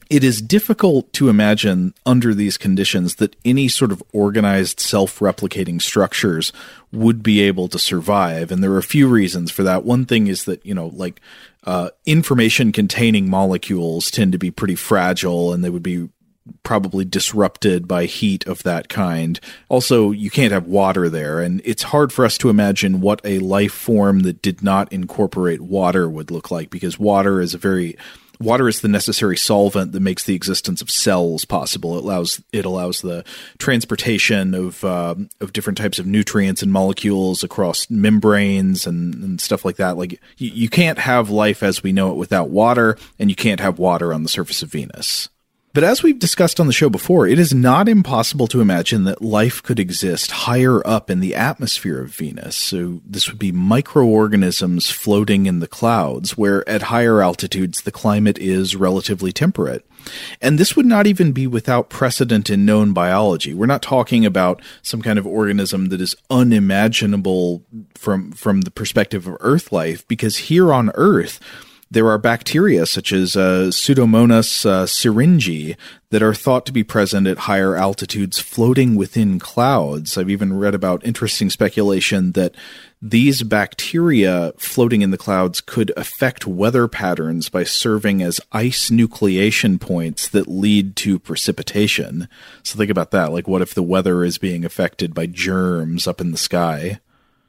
it 0.10 0.24
is 0.24 0.42
difficult 0.42 1.12
to 1.14 1.30
imagine 1.30 1.94
under 2.06 2.34
these 2.34 2.58
conditions 2.58 3.16
that 3.16 3.36
any 3.44 3.68
sort 3.68 3.92
of 3.92 4.04
organized 4.14 4.80
self-replicating 4.80 5.82
structures 5.82 6.54
would 6.92 7.24
be 7.24 7.42
able 7.42 7.68
to 7.68 7.80
survive 7.80 8.52
and 8.52 8.64
there 8.64 8.72
are 8.72 8.78
a 8.78 8.84
few 8.84 9.08
reasons 9.08 9.52
for 9.52 9.64
that 9.64 9.84
one 9.84 10.06
thing 10.06 10.28
is 10.28 10.46
that 10.46 10.64
you 10.66 10.74
know 10.74 10.92
like 10.94 11.20
uh, 11.66 11.90
information 12.06 12.72
containing 12.72 13.30
molecules 13.30 14.12
tend 14.12 14.32
to 14.32 14.38
be 14.38 14.52
pretty 14.52 14.76
fragile 14.76 15.52
and 15.52 15.64
they 15.64 15.70
would 15.70 15.84
be 15.84 16.10
probably 16.64 17.06
disrupted 17.06 17.88
by 17.88 18.06
heat 18.06 18.46
of 18.46 18.64
that 18.64 18.88
kind. 18.88 19.40
Also, 19.70 20.12
you 20.12 20.30
can't 20.30 20.54
have 20.54 20.68
water 20.68 21.10
there, 21.10 21.40
and 21.42 21.62
it's 21.66 21.84
hard 21.84 22.14
for 22.14 22.24
us 22.26 22.38
to 22.38 22.50
imagine 22.50 23.02
what 23.02 23.22
a 23.24 23.40
life 23.40 23.74
form 23.74 24.22
that 24.22 24.42
did 24.42 24.62
not 24.62 24.92
incorporate 24.94 25.62
water 25.62 26.10
would 26.10 26.32
look 26.32 26.52
like 26.52 26.70
because 26.70 27.00
water 27.00 27.42
is 27.42 27.54
a 27.54 27.60
very 27.60 27.98
water 28.40 28.68
is 28.68 28.82
the 28.82 28.88
necessary 28.88 29.38
solvent 29.38 29.92
that 29.92 30.00
makes 30.00 30.24
the 30.24 30.36
existence 30.36 30.82
of 30.82 30.90
cells 30.90 31.46
possible. 31.46 31.98
It 31.98 32.04
allows 32.04 32.42
it 32.52 32.66
allows 32.66 33.02
the 33.02 33.24
transportation 33.58 34.54
of 34.54 34.84
uh, 34.84 35.16
of 35.42 35.54
different 35.54 35.78
types 35.78 36.00
of 36.00 36.06
nutrients 36.06 36.62
and 36.62 36.72
molecules 36.72 37.44
across 37.44 37.90
membranes 37.90 38.88
and, 38.88 39.16
and 39.16 39.42
stuff 39.42 39.66
like 39.66 39.78
that. 39.78 39.98
Like 39.98 40.14
you, 40.38 40.50
you 40.52 40.70
can't 40.70 41.00
have 41.00 41.30
life 41.30 41.64
as 41.64 41.84
we 41.84 41.94
know 41.94 42.12
it 42.12 42.18
without 42.18 42.50
water, 42.50 42.98
and 43.20 43.30
you 43.30 43.36
can't 43.36 43.60
have 43.60 43.80
water 43.80 44.14
on 44.14 44.24
the 44.24 44.30
surface 44.30 44.62
of 44.62 44.72
Venus. 44.72 45.30
But 45.76 45.84
as 45.84 46.02
we've 46.02 46.18
discussed 46.18 46.62
on 46.62 46.68
the 46.68 46.74
show 46.74 46.90
before, 46.90 47.28
it 47.28 47.38
is 47.38 47.54
not 47.54 47.90
impossible 47.90 48.48
to 48.48 48.62
imagine 48.62 49.04
that 49.04 49.22
life 49.22 49.62
could 49.62 49.78
exist 49.78 50.32
higher 50.32 50.82
up 50.88 51.10
in 51.10 51.20
the 51.20 51.36
atmosphere 51.36 52.02
of 52.02 52.16
Venus. 52.16 52.56
So 52.56 53.02
this 53.06 53.28
would 53.28 53.38
be 53.38 53.52
microorganisms 53.52 54.90
floating 54.90 55.48
in 55.48 55.60
the 55.60 55.68
clouds, 55.68 56.38
where 56.38 56.68
at 56.70 56.84
higher 56.84 57.22
altitudes 57.22 57.82
the 57.82 57.92
climate 57.92 58.38
is 58.38 58.78
relatively 58.78 59.34
temperate. 59.34 59.86
And 60.42 60.58
this 60.58 60.78
would 60.78 60.86
not 60.86 61.08
even 61.08 61.34
be 61.34 61.46
without 61.46 61.90
precedent 61.90 62.50
in 62.50 62.66
known 62.66 62.94
biology. 62.94 63.54
We're 63.54 63.66
not 63.66 63.82
talking 63.82 64.26
about 64.26 64.62
some 64.82 65.02
kind 65.02 65.20
of 65.20 65.28
organism 65.28 65.88
that 65.90 66.00
is 66.00 66.16
unimaginable 66.30 67.66
from 67.96 68.32
from 68.32 68.62
the 68.62 68.72
perspective 68.72 69.28
of 69.28 69.36
Earth 69.42 69.74
life, 69.74 70.08
because 70.08 70.38
here 70.38 70.72
on 70.72 70.92
Earth, 70.96 71.38
there 71.92 72.10
are 72.10 72.18
bacteria 72.18 72.86
such 72.86 73.14
as 73.14 73.36
uh, 73.36 73.70
Pseudomonas 73.70 74.66
uh, 74.66 74.86
syringae 74.86 75.78
that 76.10 76.24
are 76.24 76.34
thought 76.34 76.66
to 76.66 76.72
be 76.72 76.84
present 76.84 77.28
at 77.28 77.40
higher 77.40 77.76
altitudes 77.76 78.40
floating 78.40 78.96
within 78.96 79.38
clouds. 79.38 80.18
I've 80.18 80.30
even 80.30 80.58
read 80.58 80.74
about 80.74 81.06
interesting 81.06 81.50
speculation 81.50 82.32
that 82.32 82.56
these 83.02 83.44
bacteria 83.44 84.54
floating 84.58 85.04
in 85.04 85.12
the 85.12 85.18
clouds 85.18 85.62
could 85.62 85.92
affect 85.96 86.48
weather 86.48 86.88
patterns 86.88 87.50
by 87.50 87.64
serving 87.64 88.24
as 88.24 88.42
ice 88.52 88.90
nucleation 88.90 89.80
points 89.80 90.28
that 90.30 90.48
lead 90.48 90.96
to 90.98 91.20
precipitation. 91.20 92.28
So 92.64 92.78
think 92.78 92.90
about 92.90 93.12
that. 93.12 93.32
Like, 93.32 93.48
what 93.48 93.62
if 93.62 93.76
the 93.76 93.84
weather 93.84 94.24
is 94.24 94.40
being 94.40 94.66
affected 94.66 95.14
by 95.14 95.28
germs 95.28 96.08
up 96.08 96.20
in 96.20 96.32
the 96.32 96.38
sky? 96.38 97.00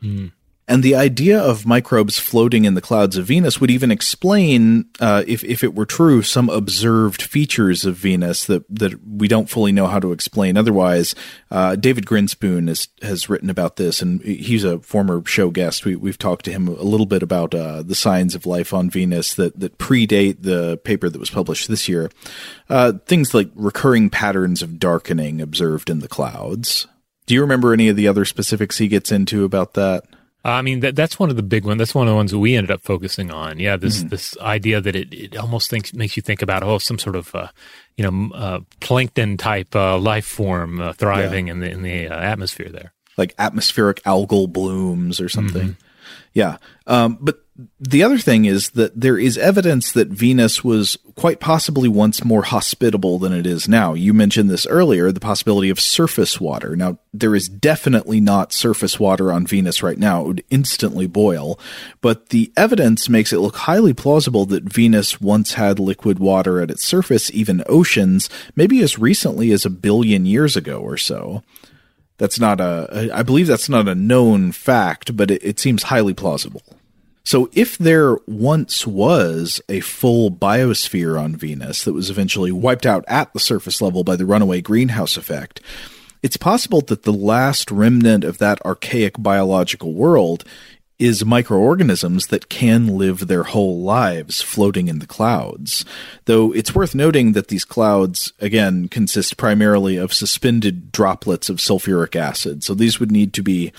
Mm. 0.02 0.32
And 0.68 0.82
the 0.82 0.96
idea 0.96 1.38
of 1.38 1.64
microbes 1.64 2.18
floating 2.18 2.64
in 2.64 2.74
the 2.74 2.80
clouds 2.80 3.16
of 3.16 3.26
Venus 3.26 3.60
would 3.60 3.70
even 3.70 3.92
explain, 3.92 4.86
uh, 4.98 5.22
if, 5.24 5.44
if 5.44 5.62
it 5.62 5.76
were 5.76 5.86
true, 5.86 6.22
some 6.22 6.50
observed 6.50 7.22
features 7.22 7.84
of 7.84 7.94
Venus 7.94 8.46
that, 8.46 8.64
that 8.68 8.94
we 9.06 9.28
don't 9.28 9.48
fully 9.48 9.70
know 9.70 9.86
how 9.86 10.00
to 10.00 10.10
explain 10.10 10.56
otherwise. 10.56 11.14
Uh, 11.52 11.76
David 11.76 12.04
Grinspoon 12.04 12.66
has, 12.66 12.88
has 13.02 13.28
written 13.28 13.48
about 13.48 13.76
this, 13.76 14.02
and 14.02 14.20
he's 14.22 14.64
a 14.64 14.80
former 14.80 15.24
show 15.24 15.50
guest. 15.50 15.84
We, 15.84 15.94
we've 15.94 16.18
talked 16.18 16.44
to 16.46 16.52
him 16.52 16.66
a 16.66 16.82
little 16.82 17.06
bit 17.06 17.22
about 17.22 17.54
uh, 17.54 17.84
the 17.84 17.94
signs 17.94 18.34
of 18.34 18.44
life 18.44 18.74
on 18.74 18.90
Venus 18.90 19.34
that, 19.34 19.60
that 19.60 19.78
predate 19.78 20.42
the 20.42 20.78
paper 20.78 21.08
that 21.08 21.20
was 21.20 21.30
published 21.30 21.68
this 21.68 21.88
year. 21.88 22.10
Uh, 22.68 22.94
things 23.06 23.34
like 23.34 23.50
recurring 23.54 24.10
patterns 24.10 24.62
of 24.62 24.80
darkening 24.80 25.40
observed 25.40 25.90
in 25.90 26.00
the 26.00 26.08
clouds. 26.08 26.88
Do 27.26 27.34
you 27.34 27.40
remember 27.40 27.72
any 27.72 27.88
of 27.88 27.94
the 27.94 28.08
other 28.08 28.24
specifics 28.24 28.78
he 28.78 28.88
gets 28.88 29.12
into 29.12 29.44
about 29.44 29.74
that? 29.74 30.04
I 30.50 30.62
mean, 30.62 30.80
that, 30.80 30.94
that's 30.94 31.18
one 31.18 31.28
of 31.28 31.36
the 31.36 31.42
big 31.42 31.64
ones. 31.64 31.78
That's 31.78 31.94
one 31.94 32.06
of 32.06 32.12
the 32.12 32.16
ones 32.16 32.30
that 32.30 32.38
we 32.38 32.54
ended 32.54 32.70
up 32.70 32.82
focusing 32.82 33.32
on. 33.32 33.58
Yeah, 33.58 33.76
this 33.76 33.98
mm-hmm. 33.98 34.08
this 34.08 34.38
idea 34.38 34.80
that 34.80 34.94
it, 34.94 35.12
it 35.12 35.36
almost 35.36 35.68
thinks 35.68 35.92
makes 35.92 36.16
you 36.16 36.22
think 36.22 36.40
about 36.40 36.62
oh 36.62 36.78
some 36.78 36.98
sort 36.98 37.16
of 37.16 37.34
uh, 37.34 37.48
you 37.96 38.08
know 38.08 38.34
uh, 38.34 38.60
plankton 38.80 39.36
type 39.36 39.74
uh, 39.74 39.98
life 39.98 40.26
form 40.26 40.80
uh, 40.80 40.92
thriving 40.92 41.48
yeah. 41.48 41.52
in 41.52 41.60
the 41.60 41.70
in 41.70 41.82
the 41.82 42.08
uh, 42.08 42.16
atmosphere 42.16 42.68
there, 42.68 42.92
like 43.16 43.34
atmospheric 43.38 44.02
algal 44.04 44.50
blooms 44.50 45.20
or 45.20 45.28
something. 45.28 45.70
Mm-hmm. 45.70 45.85
Yeah, 46.36 46.58
um, 46.86 47.16
but 47.18 47.38
the 47.80 48.02
other 48.02 48.18
thing 48.18 48.44
is 48.44 48.68
that 48.70 49.00
there 49.00 49.16
is 49.16 49.38
evidence 49.38 49.90
that 49.92 50.08
Venus 50.08 50.62
was 50.62 50.98
quite 51.14 51.40
possibly 51.40 51.88
once 51.88 52.22
more 52.22 52.42
hospitable 52.42 53.18
than 53.18 53.32
it 53.32 53.46
is 53.46 53.66
now. 53.66 53.94
You 53.94 54.12
mentioned 54.12 54.50
this 54.50 54.66
earlier, 54.66 55.10
the 55.10 55.18
possibility 55.18 55.70
of 55.70 55.80
surface 55.80 56.38
water. 56.38 56.76
Now, 56.76 56.98
there 57.14 57.34
is 57.34 57.48
definitely 57.48 58.20
not 58.20 58.52
surface 58.52 59.00
water 59.00 59.32
on 59.32 59.46
Venus 59.46 59.82
right 59.82 59.98
now. 59.98 60.20
It 60.20 60.26
would 60.26 60.44
instantly 60.50 61.06
boil. 61.06 61.58
But 62.02 62.28
the 62.28 62.52
evidence 62.54 63.08
makes 63.08 63.32
it 63.32 63.38
look 63.38 63.56
highly 63.56 63.94
plausible 63.94 64.44
that 64.44 64.64
Venus 64.64 65.18
once 65.18 65.54
had 65.54 65.78
liquid 65.78 66.18
water 66.18 66.60
at 66.60 66.70
its 66.70 66.84
surface, 66.84 67.30
even 67.30 67.64
oceans, 67.66 68.28
maybe 68.54 68.82
as 68.82 68.98
recently 68.98 69.52
as 69.52 69.64
a 69.64 69.70
billion 69.70 70.26
years 70.26 70.54
ago 70.54 70.80
or 70.80 70.98
so. 70.98 71.42
That's 72.18 72.40
not 72.40 72.60
a, 72.60 73.10
I 73.12 73.22
believe 73.22 73.46
that's 73.46 73.68
not 73.68 73.88
a 73.88 73.94
known 73.94 74.52
fact, 74.52 75.16
but 75.16 75.30
it, 75.30 75.44
it 75.44 75.58
seems 75.58 75.84
highly 75.84 76.14
plausible. 76.14 76.62
So, 77.24 77.50
if 77.52 77.76
there 77.76 78.18
once 78.26 78.86
was 78.86 79.60
a 79.68 79.80
full 79.80 80.30
biosphere 80.30 81.20
on 81.20 81.34
Venus 81.34 81.82
that 81.82 81.92
was 81.92 82.08
eventually 82.08 82.52
wiped 82.52 82.86
out 82.86 83.04
at 83.08 83.32
the 83.32 83.40
surface 83.40 83.82
level 83.82 84.04
by 84.04 84.14
the 84.14 84.24
runaway 84.24 84.60
greenhouse 84.60 85.16
effect, 85.16 85.60
it's 86.22 86.36
possible 86.36 86.80
that 86.82 87.02
the 87.02 87.12
last 87.12 87.70
remnant 87.70 88.22
of 88.22 88.38
that 88.38 88.64
archaic 88.64 89.14
biological 89.18 89.92
world 89.92 90.44
is 90.98 91.24
microorganisms 91.24 92.28
that 92.28 92.48
can 92.48 92.96
live 92.96 93.26
their 93.26 93.42
whole 93.42 93.82
lives 93.82 94.40
floating 94.40 94.88
in 94.88 94.98
the 94.98 95.06
clouds. 95.06 95.84
Though 96.24 96.52
it's 96.52 96.74
worth 96.74 96.94
noting 96.94 97.32
that 97.32 97.48
these 97.48 97.64
clouds, 97.64 98.32
again, 98.40 98.88
consist 98.88 99.36
primarily 99.36 99.96
of 99.96 100.12
suspended 100.12 100.90
droplets 100.92 101.50
of 101.50 101.58
sulfuric 101.58 102.16
acid. 102.16 102.64
So 102.64 102.74
these 102.74 102.98
would 102.98 103.12
need 103.12 103.34
to 103.34 103.42
be 103.42 103.72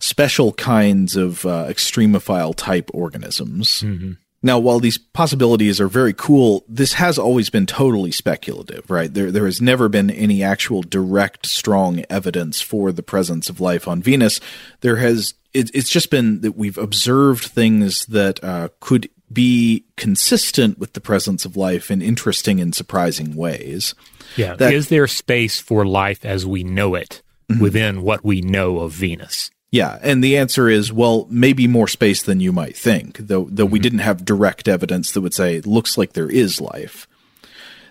special 0.00 0.52
kinds 0.52 1.16
of 1.16 1.46
uh, 1.46 1.66
extremophile 1.68 2.54
type 2.56 2.90
organisms. 2.92 3.82
Mm-hmm. 3.82 4.12
Now, 4.42 4.58
while 4.58 4.78
these 4.78 4.98
possibilities 4.98 5.80
are 5.80 5.88
very 5.88 6.12
cool, 6.12 6.64
this 6.68 6.92
has 6.94 7.18
always 7.18 7.48
been 7.48 7.64
totally 7.64 8.10
speculative, 8.10 8.90
right? 8.90 9.12
There, 9.12 9.30
there 9.30 9.46
has 9.46 9.62
never 9.62 9.88
been 9.88 10.10
any 10.10 10.42
actual 10.42 10.82
direct, 10.82 11.46
strong 11.46 12.04
evidence 12.10 12.60
for 12.60 12.92
the 12.92 13.02
presence 13.02 13.48
of 13.48 13.58
life 13.58 13.88
on 13.88 14.02
Venus. 14.02 14.40
There 14.82 14.96
has, 14.96 15.32
it, 15.54 15.70
it's 15.72 15.88
just 15.88 16.10
been 16.10 16.40
that 16.42 16.56
we've 16.56 16.76
observed 16.76 17.44
things 17.44 18.04
that 18.06 18.42
uh, 18.42 18.68
could 18.80 19.08
be 19.32 19.84
consistent 19.96 20.78
with 20.78 20.92
the 20.92 21.00
presence 21.00 21.44
of 21.44 21.56
life 21.56 21.90
in 21.90 22.02
interesting 22.02 22.60
and 22.60 22.74
surprising 22.74 23.34
ways. 23.34 23.94
Yeah. 24.36 24.54
That, 24.56 24.74
is 24.74 24.88
there 24.88 25.06
space 25.06 25.60
for 25.60 25.86
life 25.86 26.24
as 26.24 26.44
we 26.44 26.64
know 26.64 26.94
it 26.94 27.22
mm-hmm. 27.50 27.62
within 27.62 28.02
what 28.02 28.24
we 28.24 28.40
know 28.40 28.80
of 28.80 28.92
Venus? 28.92 29.50
Yeah, 29.70 29.98
and 30.02 30.22
the 30.22 30.36
answer 30.36 30.68
is 30.68 30.92
well, 30.92 31.26
maybe 31.28 31.66
more 31.66 31.88
space 31.88 32.22
than 32.22 32.38
you 32.38 32.52
might 32.52 32.76
think, 32.76 33.16
though 33.16 33.48
though 33.50 33.64
mm-hmm. 33.64 33.72
we 33.72 33.78
didn't 33.80 33.98
have 34.00 34.24
direct 34.24 34.68
evidence 34.68 35.10
that 35.10 35.20
would 35.20 35.34
say 35.34 35.56
it 35.56 35.66
looks 35.66 35.98
like 35.98 36.12
there 36.12 36.30
is 36.30 36.60
life. 36.60 37.08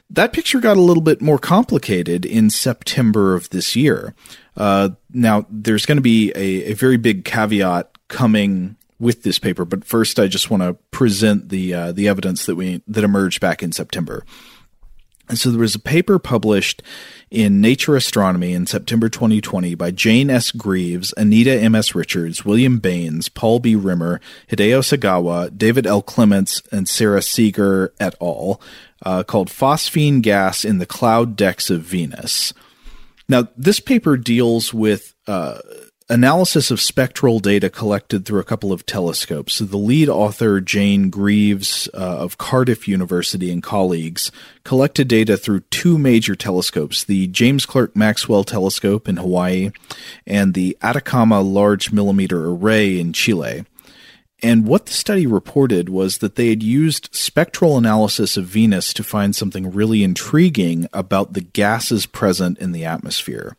That 0.10 0.32
picture 0.32 0.62
got 0.62 0.78
a 0.78 0.82
little 0.82 1.04
bit 1.04 1.22
more 1.22 1.40
complicated 1.40 2.26
in 2.26 2.50
September 2.50 3.36
of 3.36 3.50
this 3.50 3.76
year. 3.76 4.16
Uh, 4.56 4.92
now, 5.14 5.46
there's 5.50 5.86
going 5.86 5.98
to 5.98 6.02
be 6.02 6.32
a, 6.36 6.72
a, 6.72 6.74
very 6.74 6.98
big 6.98 7.24
caveat 7.24 7.90
coming 8.08 8.76
with 9.00 9.24
this 9.24 9.40
paper, 9.40 9.66
but 9.66 9.86
first, 9.86 10.20
I 10.20 10.28
just 10.28 10.50
want 10.50 10.64
to 10.64 10.74
present 10.92 11.50
the 11.50 11.74
uh, 11.74 11.92
the 11.92 12.08
evidence 12.08 12.46
that 12.46 12.56
we 12.56 12.82
that 12.88 13.04
emerged 13.04 13.42
back 13.42 13.62
in 13.62 13.72
September. 13.72 14.26
And 15.30 15.38
so 15.38 15.52
there 15.52 15.60
was 15.60 15.76
a 15.76 15.80
paper 15.80 16.20
published 16.20 16.84
in 17.32 17.62
Nature 17.62 17.96
Astronomy 17.96 18.54
in 18.54 18.68
September 18.68 19.08
2020 19.08 19.74
by 19.74 19.90
Jane 19.90 20.30
S. 20.30 20.52
Greaves, 20.52 21.14
Anita 21.16 21.58
M.S. 21.62 21.96
Richards, 21.96 22.44
William 22.44 22.80
Bains, 22.80 23.30
Paul 23.30 23.60
B. 23.60 23.74
Rimmer, 23.74 24.20
Hideo 24.50 24.82
Sagawa, 24.82 25.58
David 25.58 25.88
L. 25.88 26.02
Clements, 26.02 26.62
and 26.72 26.90
Sarah 26.90 27.22
Seager 27.22 27.94
et 28.02 28.16
al., 28.22 28.60
uh, 29.06 29.24
called 29.24 29.50
Phosphine 29.50 30.22
Gas 30.22 30.66
in 30.66 30.80
the 30.80 30.86
Cloud 30.86 31.36
Decks 31.38 31.70
of 31.70 31.82
Venus. 31.82 32.54
Now, 33.30 33.48
this 33.56 33.80
paper 33.80 34.18
deals 34.18 34.74
with 34.74 35.16
uh, 35.28 35.60
analysis 36.10 36.72
of 36.72 36.82
spectral 36.82 37.40
data 37.40 37.70
collected 37.70 38.26
through 38.26 38.40
a 38.40 38.46
couple 38.46 38.72
of 38.72 38.86
telescopes. 38.86 39.56
So 39.56 39.66
the 39.66 39.78
lead 39.78 40.10
author, 40.10 40.60
Jane 40.62 41.10
Greaves 41.10 41.90
uh, 41.94 41.98
of 41.98 42.38
Cardiff 42.38 42.88
University 42.88 43.52
and 43.52 43.64
colleagues, 43.64 44.32
collected 44.64 45.08
data 45.08 45.38
through 45.38 45.62
two 45.72 45.98
major 45.98 46.36
telescopes 46.36 47.04
the 47.04 47.28
James 47.28 47.66
Clerk 47.66 47.96
Maxwell 47.96 48.44
Telescope 48.44 49.08
in 49.08 49.18
Hawaii 49.18 49.72
and 50.28 50.54
the 50.54 50.78
Atacama 50.82 51.42
Large 51.42 51.92
Millimeter 51.92 52.46
Array 52.46 53.00
in 53.00 53.14
Chile. 53.14 53.66
And 54.44 54.68
what 54.68 54.88
the 54.88 54.94
study 54.94 55.26
reported 55.26 55.88
was 55.88 56.18
that 56.18 56.36
they 56.36 56.50
had 56.50 56.62
used 56.62 57.08
spectral 57.16 57.78
analysis 57.78 58.36
of 58.36 58.46
Venus 58.46 58.94
to 58.94 59.04
find 59.04 59.34
something 59.34 59.72
really 59.72 60.04
intriguing 60.04 60.88
about 60.92 61.32
the 61.32 61.42
gases 61.42 62.06
present 62.06 62.60
in 62.60 62.74
the 62.74 62.84
atmosphere. 62.84 63.56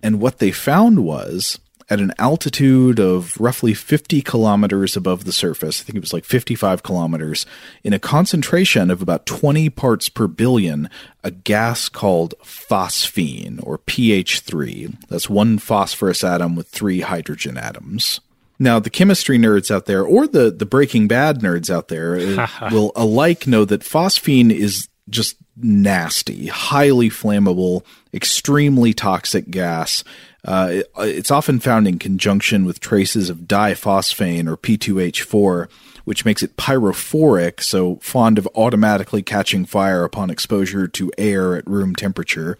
And 0.00 0.20
what 0.20 0.38
they 0.38 0.52
found 0.52 1.04
was 1.04 1.58
at 1.90 2.00
an 2.00 2.12
altitude 2.18 3.00
of 3.00 3.40
roughly 3.40 3.74
50 3.74 4.20
kilometers 4.22 4.96
above 4.96 5.24
the 5.24 5.32
surface. 5.32 5.80
I 5.80 5.84
think 5.84 5.96
it 5.96 6.02
was 6.02 6.12
like 6.12 6.24
55 6.24 6.82
kilometers, 6.82 7.46
in 7.82 7.92
a 7.92 7.98
concentration 7.98 8.90
of 8.90 9.02
about 9.02 9.26
20 9.26 9.70
parts 9.70 10.08
per 10.08 10.28
billion, 10.28 10.88
a 11.24 11.30
gas 11.30 11.88
called 11.88 12.34
phosphine, 12.44 13.58
or 13.62 13.78
PH3. 13.78 15.08
That's 15.08 15.30
one 15.30 15.58
phosphorus 15.58 16.22
atom 16.22 16.56
with 16.56 16.68
three 16.68 17.00
hydrogen 17.00 17.56
atoms. 17.56 18.20
Now, 18.58 18.78
the 18.80 18.90
chemistry 18.90 19.38
nerds 19.38 19.70
out 19.70 19.86
there, 19.86 20.04
or 20.04 20.26
the, 20.26 20.50
the 20.50 20.66
Breaking 20.66 21.06
Bad 21.06 21.40
nerds 21.40 21.70
out 21.70 21.88
there, 21.88 22.16
uh, 22.16 22.48
will 22.72 22.92
alike 22.96 23.46
know 23.46 23.64
that 23.64 23.82
phosphine 23.82 24.50
is 24.50 24.88
just 25.08 25.36
nasty, 25.56 26.46
highly 26.48 27.08
flammable, 27.08 27.84
extremely 28.12 28.92
toxic 28.92 29.50
gas. 29.50 30.04
Uh, 30.44 30.68
it, 30.70 30.92
it's 30.98 31.30
often 31.30 31.60
found 31.60 31.86
in 31.86 31.98
conjunction 31.98 32.64
with 32.64 32.80
traces 32.80 33.30
of 33.30 33.40
diphosphane 33.40 34.48
or 34.48 34.56
P2H4, 34.56 35.68
which 36.04 36.24
makes 36.24 36.42
it 36.42 36.56
pyrophoric, 36.56 37.62
so 37.62 37.96
fond 37.96 38.38
of 38.38 38.48
automatically 38.54 39.22
catching 39.22 39.66
fire 39.66 40.04
upon 40.04 40.30
exposure 40.30 40.88
to 40.88 41.12
air 41.18 41.56
at 41.56 41.66
room 41.68 41.94
temperature 41.94 42.56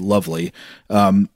lovely. 0.00 0.52
Um, 0.90 1.28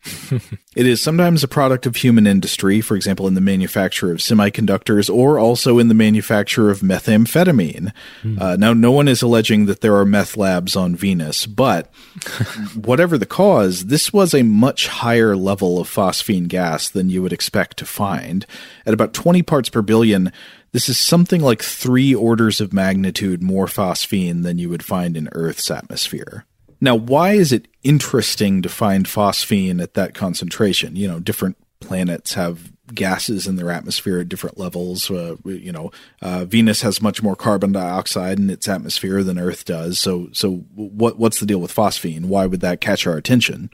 it 0.77 0.87
is 0.87 1.03
sometimes 1.03 1.43
a 1.43 1.49
product 1.49 1.87
of 1.87 1.97
human 1.97 2.27
industry, 2.27 2.81
for 2.81 2.97
example, 2.97 3.27
in 3.27 3.35
the 3.35 3.41
manufacture 3.41 4.13
of 4.13 4.19
semiconductors 4.19 5.13
or 5.13 5.39
also 5.39 5.79
in 5.79 5.89
the 5.89 5.95
manufacture 5.95 6.71
of 6.71 6.81
methamphetamine. 6.81 7.93
Mm. 8.23 8.41
Uh, 8.41 8.57
now, 8.57 8.73
no 8.73 8.93
one 8.93 9.09
is 9.09 9.23
alleging 9.23 9.67
that 9.67 9.81
there 9.81 9.97
are 9.97 10.05
meth 10.05 10.37
labs 10.37 10.77
on 10.77 10.97
Venus, 10.97 11.47
but 11.47 11.93
whatever 12.75 13.19
the 13.19 13.27
cause, 13.27 13.87
this 13.87 14.13
was 14.13 14.35
a 14.35 14.43
much 14.43 14.89
higher 14.89 15.37
level 15.37 15.81
of 15.81 15.89
phosphine 15.89 16.49
gas 16.49 16.89
than 16.89 17.11
you 17.11 17.23
would 17.23 17.33
expect 17.33 17.77
to 17.79 17.87
find. 17.87 18.47
At 18.87 18.95
about 18.95 19.13
20 19.13 19.43
parts 19.43 19.69
per 19.69 19.83
billion, 19.83 20.33
this 20.73 20.89
is 20.89 20.99
something 20.99 21.41
like 21.41 21.63
three 21.63 22.15
orders 22.15 22.61
of 22.61 22.73
magnitude 22.73 23.43
more 23.43 23.67
phosphine 23.67 24.43
than 24.43 24.59
you 24.59 24.69
would 24.69 24.85
find 24.85 25.17
in 25.17 25.29
Earth's 25.33 25.71
atmosphere. 25.71 26.45
Now, 26.81 26.95
why 26.95 27.33
is 27.33 27.53
it 27.53 27.67
interesting 27.89 28.61
to 28.61 28.69
find 28.69 29.07
phosphine 29.07 29.83
at 29.83 29.95
that 29.95 30.15
concentration? 30.15 30.95
You 30.95 31.09
know, 31.09 31.21
different 31.21 31.57
planets 31.81 32.35
have 32.35 32.71
gases 32.95 33.47
in 33.47 33.57
their 33.57 33.71
atmosphere 33.71 34.21
at 34.21 34.29
different 34.29 34.59
levels. 34.59 35.11
Uh, 35.11 35.37
you 35.45 35.73
know, 35.73 35.91
uh, 36.21 36.45
Venus 36.45 36.83
has 36.83 37.01
much 37.01 37.23
more 37.23 37.35
carbon 37.35 37.73
dioxide 37.73 38.39
in 38.39 38.51
its 38.51 38.69
atmosphere 38.69 39.23
than 39.23 39.39
Earth 39.39 39.65
does. 39.65 39.99
So, 39.99 40.29
so 40.33 40.57
what 40.75 41.19
what's 41.19 41.41
the 41.41 41.47
deal 41.47 41.61
with 41.61 41.75
phosphine? 41.75 42.27
Why 42.27 42.45
would 42.45 42.61
that 42.61 42.83
catch 42.83 43.07
our 43.07 43.17
attention? 43.17 43.71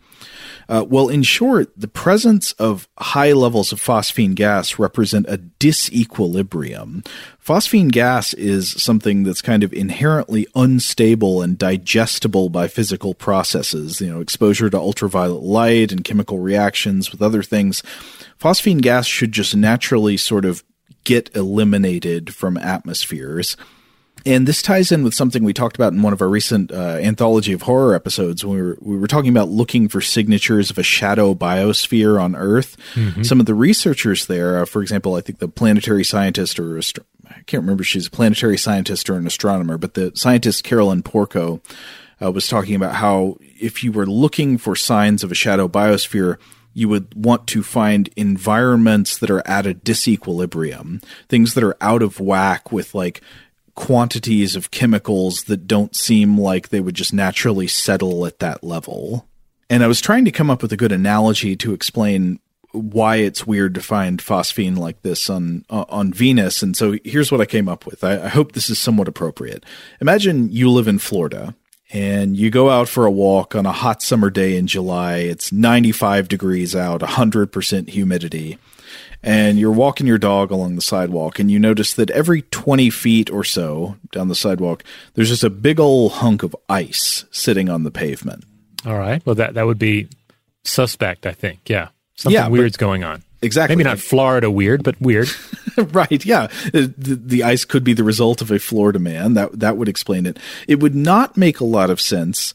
Uh, 0.68 0.84
well, 0.88 1.08
in 1.08 1.22
short, 1.22 1.70
the 1.76 1.88
presence 1.88 2.52
of 2.52 2.88
high 2.98 3.32
levels 3.32 3.72
of 3.72 3.80
phosphine 3.80 4.34
gas 4.34 4.78
represent 4.78 5.26
a 5.28 5.38
disequilibrium. 5.38 7.06
Phosphine 7.44 7.92
gas 7.92 8.32
is 8.34 8.70
something 8.82 9.22
that's 9.24 9.42
kind 9.42 9.62
of 9.62 9.72
inherently 9.72 10.46
unstable 10.54 11.42
and 11.42 11.58
digestible 11.58 12.48
by 12.48 12.68
physical 12.68 13.14
processes, 13.14 14.00
you 14.00 14.10
know, 14.10 14.20
exposure 14.20 14.70
to 14.70 14.78
ultraviolet 14.78 15.42
light 15.42 15.92
and 15.92 16.04
chemical 16.04 16.38
reactions 16.38 17.12
with 17.12 17.20
other 17.20 17.42
things. 17.42 17.82
Phosphine 18.40 18.80
gas 18.80 19.06
should 19.06 19.32
just 19.32 19.54
naturally 19.54 20.16
sort 20.16 20.44
of 20.44 20.64
get 21.04 21.34
eliminated 21.36 22.34
from 22.34 22.56
atmospheres. 22.56 23.56
And 24.26 24.48
this 24.48 24.62
ties 24.62 24.90
in 24.90 25.04
with 25.04 25.12
something 25.12 25.44
we 25.44 25.52
talked 25.52 25.76
about 25.76 25.92
in 25.92 26.00
one 26.00 26.14
of 26.14 26.22
our 26.22 26.28
recent 26.28 26.72
uh, 26.72 26.98
anthology 27.00 27.52
of 27.52 27.62
horror 27.62 27.94
episodes 27.94 28.44
when 28.44 28.56
we 28.56 28.62
were, 28.62 28.78
we 28.80 28.96
were 28.96 29.06
talking 29.06 29.30
about 29.30 29.50
looking 29.50 29.88
for 29.88 30.00
signatures 30.00 30.70
of 30.70 30.78
a 30.78 30.82
shadow 30.82 31.34
biosphere 31.34 32.20
on 32.20 32.34
Earth. 32.34 32.76
Mm-hmm. 32.94 33.22
Some 33.22 33.38
of 33.38 33.46
the 33.46 33.54
researchers 33.54 34.26
there, 34.26 34.62
uh, 34.62 34.64
for 34.64 34.80
example, 34.80 35.14
I 35.14 35.20
think 35.20 35.40
the 35.40 35.48
planetary 35.48 36.04
scientist 36.04 36.58
or 36.58 36.78
I 36.78 37.42
can't 37.46 37.62
remember 37.62 37.82
if 37.82 37.88
she's 37.88 38.06
a 38.06 38.10
planetary 38.10 38.56
scientist 38.56 39.10
or 39.10 39.16
an 39.16 39.26
astronomer, 39.26 39.76
but 39.76 39.94
the 39.94 40.12
scientist 40.14 40.64
Carolyn 40.64 41.02
Porco 41.02 41.60
uh, 42.22 42.30
was 42.30 42.48
talking 42.48 42.74
about 42.74 42.94
how 42.94 43.36
if 43.60 43.84
you 43.84 43.92
were 43.92 44.06
looking 44.06 44.56
for 44.58 44.74
signs 44.74 45.22
of 45.22 45.32
a 45.32 45.34
shadow 45.34 45.68
biosphere, 45.68 46.38
you 46.72 46.88
would 46.88 47.14
want 47.14 47.46
to 47.48 47.62
find 47.62 48.08
environments 48.16 49.16
that 49.18 49.30
are 49.30 49.46
at 49.46 49.66
a 49.66 49.74
disequilibrium, 49.74 51.02
things 51.28 51.54
that 51.54 51.62
are 51.62 51.76
out 51.80 52.02
of 52.02 52.20
whack 52.20 52.72
with 52.72 52.94
like 52.94 53.22
quantities 53.74 54.56
of 54.56 54.70
chemicals 54.70 55.44
that 55.44 55.66
don't 55.66 55.96
seem 55.96 56.38
like 56.38 56.68
they 56.68 56.80
would 56.80 56.94
just 56.94 57.12
naturally 57.12 57.66
settle 57.66 58.26
at 58.26 58.38
that 58.38 58.62
level. 58.62 59.26
And 59.68 59.82
I 59.82 59.86
was 59.86 60.00
trying 60.00 60.24
to 60.26 60.30
come 60.30 60.50
up 60.50 60.62
with 60.62 60.72
a 60.72 60.76
good 60.76 60.92
analogy 60.92 61.56
to 61.56 61.72
explain 61.72 62.38
why 62.72 63.16
it's 63.16 63.46
weird 63.46 63.74
to 63.74 63.80
find 63.80 64.20
phosphine 64.20 64.76
like 64.76 65.02
this 65.02 65.30
on 65.30 65.64
uh, 65.70 65.84
on 65.88 66.12
Venus. 66.12 66.62
And 66.62 66.76
so 66.76 66.96
here's 67.04 67.30
what 67.30 67.40
I 67.40 67.46
came 67.46 67.68
up 67.68 67.86
with. 67.86 68.02
I, 68.02 68.24
I 68.24 68.28
hope 68.28 68.52
this 68.52 68.68
is 68.68 68.78
somewhat 68.78 69.08
appropriate. 69.08 69.64
Imagine 70.00 70.50
you 70.50 70.70
live 70.70 70.88
in 70.88 70.98
Florida 70.98 71.54
and 71.92 72.36
you 72.36 72.50
go 72.50 72.70
out 72.70 72.88
for 72.88 73.06
a 73.06 73.10
walk 73.10 73.54
on 73.54 73.66
a 73.66 73.72
hot 73.72 74.02
summer 74.02 74.28
day 74.28 74.56
in 74.56 74.66
July. 74.66 75.18
It's 75.18 75.52
95 75.52 76.28
degrees 76.28 76.74
out, 76.74 77.00
100% 77.00 77.88
humidity 77.88 78.58
and 79.24 79.58
you're 79.58 79.72
walking 79.72 80.06
your 80.06 80.18
dog 80.18 80.50
along 80.50 80.76
the 80.76 80.82
sidewalk 80.82 81.38
and 81.38 81.50
you 81.50 81.58
notice 81.58 81.94
that 81.94 82.10
every 82.10 82.42
20 82.42 82.90
feet 82.90 83.30
or 83.30 83.42
so 83.42 83.96
down 84.12 84.28
the 84.28 84.34
sidewalk 84.34 84.84
there's 85.14 85.30
just 85.30 85.42
a 85.42 85.50
big 85.50 85.80
old 85.80 86.12
hunk 86.12 86.42
of 86.42 86.54
ice 86.68 87.24
sitting 87.30 87.68
on 87.68 87.82
the 87.82 87.90
pavement. 87.90 88.44
All 88.86 88.98
right. 88.98 89.24
Well 89.24 89.34
that 89.36 89.54
that 89.54 89.66
would 89.66 89.78
be 89.78 90.08
suspect 90.64 91.26
i 91.26 91.32
think. 91.32 91.68
Yeah. 91.68 91.88
Something 92.16 92.40
yeah, 92.40 92.48
weird's 92.48 92.76
going 92.76 93.02
on. 93.02 93.22
exactly. 93.42 93.74
Maybe 93.74 93.88
not 93.88 93.98
florida 93.98 94.50
weird 94.50 94.84
but 94.84 95.00
weird. 95.00 95.28
Right 95.76 96.24
yeah. 96.24 96.46
The, 96.72 96.94
the, 96.96 97.42
ice 97.42 97.64
could 97.64 97.82
be 97.82 97.94
the 97.94 98.04
result 98.04 98.40
of 98.40 98.52
a 98.52 98.60
florida 98.60 99.00
man. 99.00 99.34
That 99.34 99.58
that 99.58 99.76
would 99.76 99.88
explain 99.88 100.24
it. 100.24 100.38
It 100.68 100.78
would 100.78 100.94
not 100.94 101.36
make 101.36 101.58
a 101.58 101.64
lot 101.64 101.90
of 101.90 102.00
sense 102.00 102.54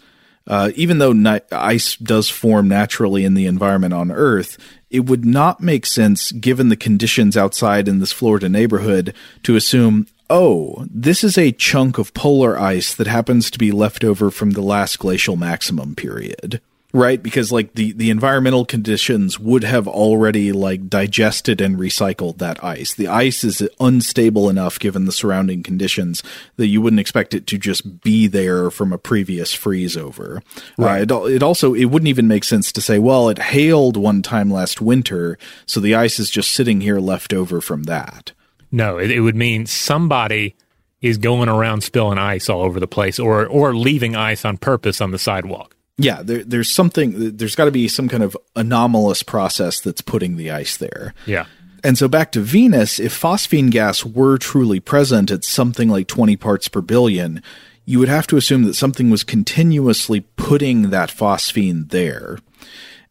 uh, 0.49 0.71
even 0.75 0.97
though 0.97 1.13
ni- 1.13 1.41
ice 1.51 1.95
does 1.95 2.27
form 2.27 2.67
naturally 2.67 3.23
in 3.23 3.35
the 3.35 3.45
environment 3.45 3.93
on 3.93 4.11
Earth, 4.11 4.57
it 4.89 5.05
would 5.05 5.25
not 5.25 5.61
make 5.61 5.85
sense, 5.85 6.31
given 6.31 6.69
the 6.69 6.75
conditions 6.75 7.37
outside 7.37 7.87
in 7.87 7.99
this 7.99 8.11
Florida 8.11 8.49
neighborhood, 8.49 9.13
to 9.43 9.55
assume, 9.55 10.07
oh, 10.29 10.85
this 10.89 11.23
is 11.23 11.37
a 11.37 11.51
chunk 11.51 11.97
of 11.97 12.13
polar 12.13 12.59
ice 12.59 12.93
that 12.95 13.07
happens 13.07 13.51
to 13.51 13.59
be 13.59 13.71
left 13.71 14.03
over 14.03 14.31
from 14.31 14.51
the 14.51 14.61
last 14.61 14.99
glacial 14.99 15.35
maximum 15.35 15.95
period 15.95 16.61
right? 16.93 17.21
Because 17.21 17.51
like 17.51 17.73
the 17.75 17.91
the 17.93 18.09
environmental 18.09 18.65
conditions 18.65 19.39
would 19.39 19.63
have 19.63 19.87
already 19.87 20.51
like 20.51 20.89
digested 20.89 21.61
and 21.61 21.77
recycled 21.77 22.37
that 22.39 22.63
ice. 22.63 22.93
The 22.93 23.07
ice 23.07 23.43
is 23.43 23.67
unstable 23.79 24.49
enough 24.49 24.79
given 24.79 25.05
the 25.05 25.11
surrounding 25.11 25.63
conditions 25.63 26.23
that 26.57 26.67
you 26.67 26.81
wouldn't 26.81 26.99
expect 26.99 27.33
it 27.33 27.45
to 27.47 27.57
just 27.57 28.01
be 28.01 28.27
there 28.27 28.71
from 28.71 28.91
a 28.91 28.97
previous 28.97 29.53
freeze 29.53 29.95
over 29.95 30.41
uh, 30.57 30.83
right. 30.83 31.11
uh, 31.11 31.25
it, 31.25 31.35
it 31.35 31.43
also 31.43 31.73
it 31.73 31.85
wouldn't 31.85 32.07
even 32.07 32.27
make 32.27 32.43
sense 32.43 32.71
to 32.71 32.81
say 32.81 32.97
well 32.97 33.29
it 33.29 33.39
hailed 33.39 33.95
one 33.95 34.21
time 34.21 34.49
last 34.49 34.81
winter 34.81 35.37
so 35.65 35.79
the 35.79 35.95
ice 35.95 36.19
is 36.19 36.29
just 36.29 36.51
sitting 36.51 36.81
here 36.81 36.99
left 36.99 37.33
over 37.33 37.61
from 37.61 37.83
that. 37.83 38.31
No 38.71 38.97
it, 38.97 39.11
it 39.11 39.21
would 39.21 39.35
mean 39.35 39.65
somebody 39.65 40.55
is 41.01 41.17
going 41.17 41.47
around 41.47 41.81
spilling 41.81 42.17
ice 42.17 42.49
all 42.49 42.61
over 42.61 42.79
the 42.79 42.87
place 42.87 43.19
or 43.19 43.45
or 43.45 43.75
leaving 43.75 44.15
ice 44.15 44.43
on 44.43 44.57
purpose 44.57 45.01
on 45.01 45.11
the 45.11 45.19
sidewalk 45.19 45.75
yeah, 45.99 46.21
there, 46.23 46.43
there's 46.43 46.71
something. 46.71 47.35
There's 47.35 47.55
got 47.55 47.65
to 47.65 47.71
be 47.71 47.87
some 47.87 48.07
kind 48.07 48.23
of 48.23 48.37
anomalous 48.55 49.21
process 49.21 49.81
that's 49.81 50.01
putting 50.01 50.37
the 50.37 50.49
ice 50.49 50.77
there. 50.77 51.13
Yeah. 51.25 51.45
And 51.83 51.97
so 51.97 52.07
back 52.07 52.31
to 52.33 52.41
Venus, 52.41 52.99
if 52.99 53.19
phosphine 53.19 53.69
gas 53.69 54.05
were 54.05 54.37
truly 54.37 54.79
present 54.79 55.31
at 55.31 55.43
something 55.43 55.89
like 55.89 56.07
20 56.07 56.35
parts 56.35 56.67
per 56.67 56.81
billion, 56.81 57.41
you 57.85 57.99
would 57.99 58.09
have 58.09 58.27
to 58.27 58.37
assume 58.37 58.63
that 58.63 58.75
something 58.75 59.09
was 59.09 59.23
continuously 59.23 60.21
putting 60.35 60.89
that 60.89 61.09
phosphine 61.09 61.89
there. 61.89 62.39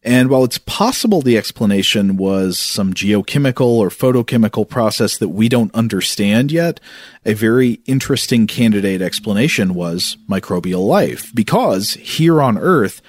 And 0.09 0.31
while 0.31 0.43
it's 0.43 0.57
possible 0.57 1.21
the 1.21 1.37
explanation 1.37 2.17
was 2.17 2.59
some 2.59 2.95
geochemical 2.95 3.67
or 3.67 3.91
photochemical 3.91 4.67
process 4.67 5.19
that 5.19 5.29
we 5.29 5.51
don't 5.51 5.75
understand 5.75 6.51
yet, 6.51 6.81
a 7.27 7.35
very 7.35 7.83
interesting 7.85 8.47
candidate 8.47 9.03
explanation 9.03 9.75
was 9.75 10.17
microbial 10.27 10.87
life. 10.87 11.31
Because 11.35 11.93
here 11.93 12.41
on 12.41 12.57
Earth, 12.57 13.03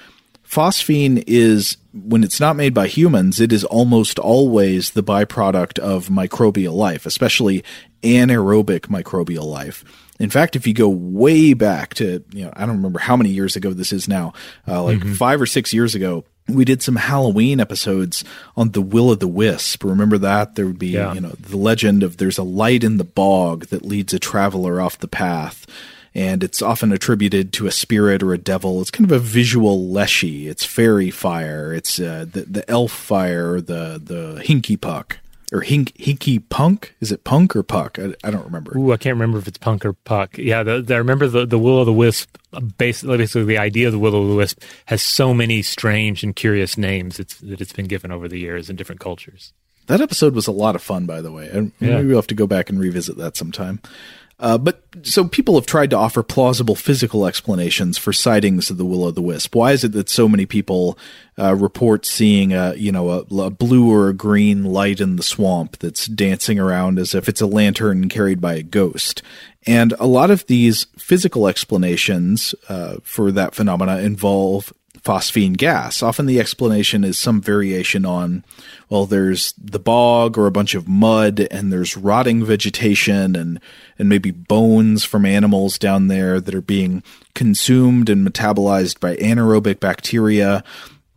phosphine 0.46 1.24
is, 1.26 1.78
when 1.94 2.22
it's 2.22 2.38
not 2.38 2.54
made 2.54 2.74
by 2.74 2.86
humans, 2.86 3.40
it 3.40 3.50
is 3.50 3.64
almost 3.64 4.18
always 4.18 4.90
the 4.90 5.02
byproduct 5.02 5.78
of 5.78 6.08
microbial 6.08 6.74
life, 6.74 7.06
especially 7.06 7.64
anaerobic 8.02 8.88
microbial 8.88 9.46
life. 9.46 9.86
In 10.18 10.28
fact, 10.28 10.54
if 10.54 10.66
you 10.66 10.74
go 10.74 10.90
way 10.90 11.54
back 11.54 11.94
to, 11.94 12.22
you 12.30 12.44
know, 12.44 12.52
I 12.54 12.66
don't 12.66 12.76
remember 12.76 12.98
how 12.98 13.16
many 13.16 13.30
years 13.30 13.56
ago 13.56 13.72
this 13.72 13.90
is 13.90 14.06
now, 14.06 14.34
uh, 14.68 14.82
like 14.82 14.98
mm-hmm. 14.98 15.14
five 15.14 15.40
or 15.40 15.46
six 15.46 15.72
years 15.72 15.94
ago, 15.94 16.26
we 16.54 16.64
did 16.64 16.82
some 16.82 16.96
Halloween 16.96 17.60
episodes 17.60 18.24
on 18.56 18.70
the 18.70 18.82
Will 18.82 19.10
o' 19.10 19.14
the 19.14 19.28
Wisp. 19.28 19.84
Remember 19.84 20.18
that? 20.18 20.54
There 20.54 20.66
would 20.66 20.78
be, 20.78 20.88
yeah. 20.88 21.12
you 21.14 21.20
know, 21.20 21.30
the 21.38 21.56
legend 21.56 22.02
of 22.02 22.16
there's 22.16 22.38
a 22.38 22.42
light 22.42 22.84
in 22.84 22.96
the 22.96 23.04
bog 23.04 23.66
that 23.66 23.84
leads 23.84 24.12
a 24.12 24.18
traveler 24.18 24.80
off 24.80 24.98
the 24.98 25.08
path. 25.08 25.66
And 26.12 26.42
it's 26.42 26.60
often 26.60 26.90
attributed 26.90 27.52
to 27.52 27.68
a 27.68 27.70
spirit 27.70 28.22
or 28.22 28.32
a 28.32 28.38
devil. 28.38 28.80
It's 28.80 28.90
kind 28.90 29.08
of 29.08 29.16
a 29.16 29.20
visual 29.20 29.88
leshy. 29.88 30.48
It's 30.48 30.64
fairy 30.64 31.10
fire. 31.10 31.72
It's 31.72 32.00
uh, 32.00 32.26
the 32.30 32.42
the 32.42 32.68
elf 32.68 32.90
fire, 32.90 33.60
the 33.60 34.02
the 34.04 34.42
hinky 34.44 34.80
puck 34.80 35.18
or 35.52 35.62
hink, 35.62 35.92
hinky 35.96 36.42
punk. 36.48 36.94
Is 37.00 37.10
it 37.12 37.24
punk 37.24 37.56
or 37.56 37.62
puck? 37.62 37.98
I, 37.98 38.14
I, 38.22 38.30
don't 38.30 38.44
remember. 38.44 38.76
Ooh, 38.76 38.92
I 38.92 38.96
can't 38.96 39.14
remember 39.14 39.38
if 39.38 39.48
it's 39.48 39.58
punk 39.58 39.84
or 39.84 39.92
puck. 39.92 40.38
Yeah, 40.38 40.62
the, 40.62 40.80
the, 40.82 40.94
I 40.94 40.98
remember 40.98 41.26
the 41.28 41.46
the 41.46 41.58
will 41.58 41.78
o' 41.78 41.84
the 41.84 41.92
wisp. 41.92 42.36
Basically, 42.78 43.16
basically, 43.18 43.44
the 43.44 43.58
idea 43.58 43.86
of 43.86 43.92
the 43.92 43.98
will 43.98 44.14
o' 44.14 44.28
the 44.28 44.34
wisp 44.34 44.62
has 44.86 45.02
so 45.02 45.32
many 45.34 45.62
strange 45.62 46.22
and 46.22 46.34
curious 46.34 46.76
names 46.78 47.18
it's, 47.20 47.38
that 47.38 47.60
it's 47.60 47.72
been 47.72 47.86
given 47.86 48.10
over 48.10 48.28
the 48.28 48.38
years 48.38 48.68
in 48.70 48.76
different 48.76 49.00
cultures. 49.00 49.52
That 49.86 50.00
episode 50.00 50.34
was 50.34 50.46
a 50.46 50.52
lot 50.52 50.76
of 50.76 50.82
fun, 50.82 51.06
by 51.06 51.20
the 51.20 51.32
way. 51.32 51.48
And 51.48 51.72
Yeah. 51.80 51.96
maybe 51.96 52.08
we'll 52.08 52.18
have 52.18 52.26
to 52.28 52.34
go 52.34 52.46
back 52.46 52.70
and 52.70 52.78
revisit 52.78 53.16
that 53.16 53.36
sometime. 53.36 53.80
Uh, 54.40 54.56
but 54.56 54.82
so 55.02 55.28
people 55.28 55.54
have 55.54 55.66
tried 55.66 55.90
to 55.90 55.96
offer 55.96 56.22
plausible 56.22 56.74
physical 56.74 57.26
explanations 57.26 57.98
for 57.98 58.12
sightings 58.12 58.70
of 58.70 58.78
the 58.78 58.86
will 58.86 59.04
o' 59.04 59.10
the 59.10 59.20
wisp. 59.20 59.54
Why 59.54 59.72
is 59.72 59.84
it 59.84 59.92
that 59.92 60.08
so 60.08 60.28
many 60.28 60.46
people 60.46 60.98
uh, 61.38 61.54
report 61.54 62.06
seeing 62.06 62.54
a 62.54 62.74
you 62.74 62.90
know 62.90 63.10
a, 63.10 63.18
a 63.36 63.50
blue 63.50 63.92
or 63.92 64.08
a 64.08 64.14
green 64.14 64.64
light 64.64 65.00
in 65.00 65.16
the 65.16 65.22
swamp 65.22 65.78
that's 65.78 66.06
dancing 66.06 66.58
around 66.58 66.98
as 66.98 67.14
if 67.14 67.28
it's 67.28 67.42
a 67.42 67.46
lantern 67.46 68.08
carried 68.08 68.40
by 68.40 68.54
a 68.54 68.62
ghost? 68.62 69.22
And 69.66 69.94
a 69.98 70.06
lot 70.06 70.30
of 70.30 70.46
these 70.46 70.86
physical 70.98 71.46
explanations 71.46 72.54
uh, 72.68 72.96
for 73.02 73.30
that 73.32 73.54
phenomena 73.54 73.98
involve 73.98 74.72
phosphine 75.02 75.56
gas. 75.56 76.02
Often 76.02 76.26
the 76.26 76.40
explanation 76.40 77.04
is 77.04 77.18
some 77.18 77.40
variation 77.40 78.04
on, 78.04 78.44
well, 78.88 79.06
there's 79.06 79.52
the 79.52 79.78
bog 79.78 80.36
or 80.36 80.46
a 80.46 80.50
bunch 80.50 80.74
of 80.74 80.88
mud 80.88 81.46
and 81.50 81.72
there's 81.72 81.96
rotting 81.96 82.44
vegetation 82.44 83.34
and, 83.34 83.60
and 83.98 84.08
maybe 84.08 84.30
bones 84.30 85.04
from 85.04 85.24
animals 85.24 85.78
down 85.78 86.08
there 86.08 86.40
that 86.40 86.54
are 86.54 86.60
being 86.60 87.02
consumed 87.34 88.10
and 88.10 88.26
metabolized 88.26 89.00
by 89.00 89.16
anaerobic 89.16 89.80
bacteria 89.80 90.62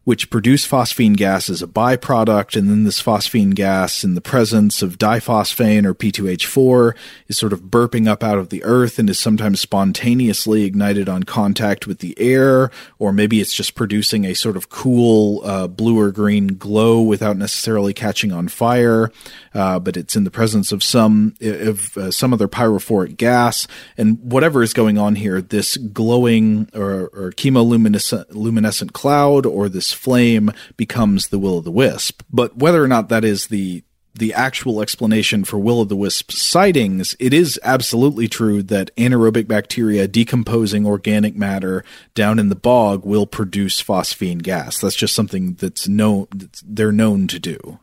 which 0.04 0.30
produce 0.30 0.68
phosphine 0.68 1.16
gas 1.16 1.50
as 1.50 1.62
a 1.62 1.68
byproduct, 1.68 2.58
and 2.58 2.70
then 2.70 2.84
this 2.84 3.02
phosphine 3.02 3.56
gas, 3.56 4.04
in 4.04 4.16
the 4.16 4.22
presence 4.22 4.82
of 4.82 4.98
diphosphane 4.98 5.86
or 5.86 5.94
P2H4, 5.94 6.94
is 7.28 7.38
sort 7.38 7.54
of 7.54 7.62
burping 7.64 8.08
up 8.08 8.22
out 8.22 8.38
of 8.38 8.50
the 8.50 8.64
earth 8.66 9.00
and 9.00 9.10
is 9.10 9.18
sometimes 9.18 9.62
spontaneously 9.62 10.64
ignited 10.64 11.08
on 11.08 11.24
contact 11.24 11.88
with 11.88 12.00
the 12.00 12.20
air, 12.20 12.70
or 13.00 13.14
maybe 13.14 13.40
it's 13.40 13.54
just 13.54 13.76
producing 13.76 14.26
a 14.26 14.34
sort 14.34 14.58
of 14.58 14.70
cool 14.70 15.42
uh, 15.46 15.68
blue 15.68 15.98
or 15.98 16.12
green 16.12 16.48
glow 16.48 17.02
without 17.02 17.38
necessarily 17.38 17.94
catching 17.94 18.34
on 18.34 18.50
fire, 18.50 19.10
uh, 19.54 19.80
but 19.80 19.96
it's 19.96 20.18
in 20.18 20.26
the 20.26 20.32
presence 20.32 20.74
of 20.74 20.84
some 20.84 21.34
of 21.42 21.98
uh, 21.98 22.12
some 22.12 22.34
other 22.34 22.50
pyrophoric 22.50 23.16
gas, 23.16 23.68
and 23.98 24.20
whatever 24.20 24.62
is 24.62 24.74
going 24.74 24.98
on 24.98 25.16
here, 25.16 25.42
this 25.42 25.78
glowing 25.78 26.70
or, 26.74 27.08
or 27.14 27.32
chemoluminescent 27.32 28.26
luminescent 28.32 28.92
cloud 28.92 29.46
or 29.46 29.70
this 29.70 29.93
flame 29.94 30.52
becomes 30.78 31.28
the 31.28 31.40
will 31.40 31.56
o' 31.56 31.62
the 31.62 31.72
wisp. 31.72 32.24
But 32.32 32.58
whether 32.58 32.84
or 32.84 32.88
not 32.88 33.10
that 33.10 33.24
is 33.24 33.48
the 33.48 33.84
the 34.16 34.34
actual 34.34 34.80
explanation 34.80 35.44
for 35.44 35.58
will 35.58 35.80
o' 35.80 35.86
the 35.86 35.96
wisp 35.96 36.32
sightings, 36.32 37.16
it 37.20 37.34
is 37.34 37.60
absolutely 37.64 38.28
true 38.28 38.62
that 38.62 38.96
anaerobic 38.96 39.48
bacteria 39.48 40.08
decomposing 40.08 40.86
organic 40.86 41.36
matter 41.36 41.84
down 42.14 42.38
in 42.38 42.50
the 42.50 42.56
bog 42.56 43.04
will 43.06 43.26
produce 43.26 43.82
phosphine 43.82 44.44
gas. 44.44 44.80
That's 44.80 44.96
just 44.96 45.16
something 45.16 45.56
that's 45.56 45.88
known 45.88 46.28
that's 46.34 46.62
they're 46.66 46.92
known 46.92 47.28
to 47.28 47.40
do. 47.40 47.80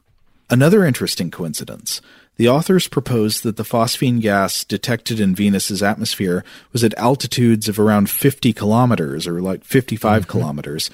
Another 0.48 0.84
interesting 0.84 1.30
coincidence. 1.30 2.00
The 2.40 2.48
authors 2.48 2.88
proposed 2.88 3.42
that 3.42 3.56
the 3.56 3.64
phosphine 3.64 4.20
gas 4.20 4.64
detected 4.64 5.20
in 5.20 5.34
Venus's 5.34 5.82
atmosphere 5.82 6.42
was 6.72 6.82
at 6.82 6.94
altitudes 6.96 7.68
of 7.68 7.78
around 7.78 8.08
50 8.08 8.54
kilometers 8.54 9.26
or 9.26 9.42
like 9.42 9.62
55 9.62 10.22
mm-hmm. 10.22 10.30
kilometers. 10.30 10.90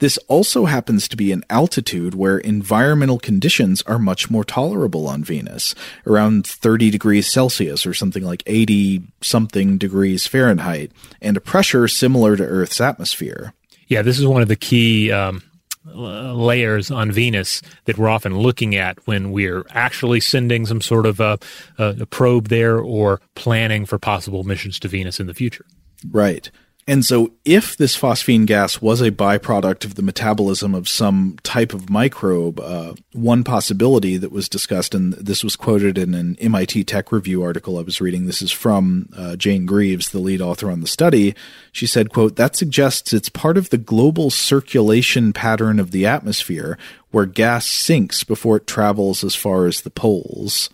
This 0.00 0.18
also 0.28 0.64
happens 0.64 1.06
to 1.08 1.16
be 1.16 1.30
an 1.30 1.44
altitude 1.48 2.14
where 2.14 2.38
environmental 2.38 3.18
conditions 3.18 3.82
are 3.82 3.98
much 3.98 4.30
more 4.30 4.44
tolerable 4.44 5.06
on 5.06 5.22
Venus, 5.22 5.74
around 6.06 6.46
30 6.46 6.90
degrees 6.90 7.30
Celsius 7.30 7.86
or 7.86 7.94
something 7.94 8.24
like 8.24 8.42
80 8.46 9.02
something 9.20 9.78
degrees 9.78 10.26
Fahrenheit, 10.26 10.90
and 11.20 11.36
a 11.36 11.40
pressure 11.40 11.86
similar 11.86 12.36
to 12.36 12.44
Earth's 12.44 12.80
atmosphere. 12.80 13.52
Yeah, 13.88 14.02
this 14.02 14.18
is 14.18 14.26
one 14.26 14.42
of 14.42 14.48
the 14.48 14.56
key 14.56 15.12
um, 15.12 15.42
layers 15.84 16.90
on 16.90 17.12
Venus 17.12 17.60
that 17.84 17.98
we're 17.98 18.08
often 18.08 18.38
looking 18.38 18.74
at 18.74 19.06
when 19.06 19.32
we're 19.32 19.64
actually 19.70 20.20
sending 20.20 20.64
some 20.64 20.80
sort 20.80 21.06
of 21.06 21.20
a, 21.20 21.38
a, 21.78 21.96
a 22.00 22.06
probe 22.06 22.48
there 22.48 22.78
or 22.78 23.20
planning 23.34 23.84
for 23.84 23.98
possible 23.98 24.44
missions 24.44 24.78
to 24.80 24.88
Venus 24.88 25.20
in 25.20 25.26
the 25.26 25.34
future. 25.34 25.66
Right. 26.10 26.50
And 26.90 27.06
so, 27.06 27.30
if 27.44 27.76
this 27.76 27.96
phosphine 27.96 28.46
gas 28.46 28.82
was 28.82 29.00
a 29.00 29.12
byproduct 29.12 29.84
of 29.84 29.94
the 29.94 30.02
metabolism 30.02 30.74
of 30.74 30.88
some 30.88 31.38
type 31.44 31.72
of 31.72 31.88
microbe, 31.88 32.58
uh, 32.58 32.94
one 33.12 33.44
possibility 33.44 34.16
that 34.16 34.32
was 34.32 34.48
discussed, 34.48 34.92
and 34.92 35.12
this 35.12 35.44
was 35.44 35.54
quoted 35.54 35.96
in 35.96 36.14
an 36.14 36.34
MIT 36.40 36.82
Tech 36.82 37.12
Review 37.12 37.44
article 37.44 37.78
I 37.78 37.82
was 37.82 38.00
reading. 38.00 38.26
This 38.26 38.42
is 38.42 38.50
from 38.50 39.08
uh, 39.16 39.36
Jane 39.36 39.66
Greaves, 39.66 40.10
the 40.10 40.18
lead 40.18 40.40
author 40.40 40.68
on 40.68 40.80
the 40.80 40.88
study. 40.88 41.36
She 41.70 41.86
said, 41.86 42.10
"quote 42.10 42.34
That 42.34 42.56
suggests 42.56 43.12
it's 43.12 43.28
part 43.28 43.56
of 43.56 43.70
the 43.70 43.78
global 43.78 44.28
circulation 44.28 45.32
pattern 45.32 45.78
of 45.78 45.92
the 45.92 46.06
atmosphere, 46.06 46.76
where 47.12 47.24
gas 47.24 47.68
sinks 47.68 48.24
before 48.24 48.56
it 48.56 48.66
travels 48.66 49.22
as 49.22 49.36
far 49.36 49.66
as 49.66 49.82
the 49.82 49.90
poles." 49.90 50.70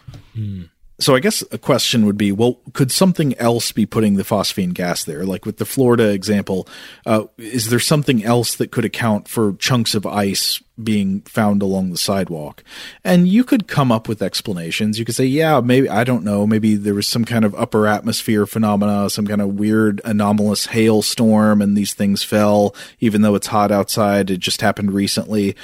So 0.99 1.15
I 1.15 1.21
guess 1.21 1.45
a 1.53 1.59
question 1.59 2.07
would 2.07 2.17
be, 2.17 2.33
well, 2.33 2.59
could 2.73 2.91
something 2.91 3.37
else 3.39 3.71
be 3.71 3.85
putting 3.85 4.15
the 4.15 4.23
phosphine 4.23 4.73
gas 4.73 5.05
there? 5.05 5.25
Like 5.25 5.45
with 5.45 5.59
the 5.59 5.67
Florida 5.67 6.11
example, 6.11 6.67
uh, 7.05 7.25
is 7.37 7.69
there 7.69 7.81
something 7.81 8.25
else 8.25 8.57
that 8.57 8.71
could 8.71 8.87
account 8.87 9.29
for 9.29 9.55
chunks 9.55 9.95
of 9.95 10.07
ice 10.07 10.63
being 10.83 11.21
found 11.23 11.63
along 11.63 11.91
the 11.91 11.99
sidewalk? 11.99 12.63
And 13.05 13.29
you 13.29 13.45
could 13.45 13.69
come 13.69 13.91
up 13.91 14.09
with 14.09 14.23
explanations. 14.23 14.99
You 14.99 15.05
could 15.05 15.15
say, 15.15 15.27
yeah, 15.27 15.61
maybe, 15.61 15.89
I 15.89 16.05
don't 16.05 16.25
know, 16.25 16.47
maybe 16.47 16.75
there 16.75 16.95
was 16.95 17.07
some 17.07 17.25
kind 17.25 17.45
of 17.45 17.55
upper 17.55 17.87
atmosphere 17.87 18.47
phenomena, 18.47 19.11
some 19.11 19.27
kind 19.27 19.41
of 19.41 19.55
weird 19.55 20.01
anomalous 20.05 20.67
hailstorm 20.67 21.63
and 21.63 21.77
these 21.77 21.95
things 21.95 22.23
fell, 22.23 22.75
even 23.01 23.23
though 23.23 23.35
it's 23.35 23.49
hot 23.49 23.71
outside. 23.71 24.31
It 24.31 24.39
just 24.39 24.61
happened 24.61 24.93
recently 24.93 25.57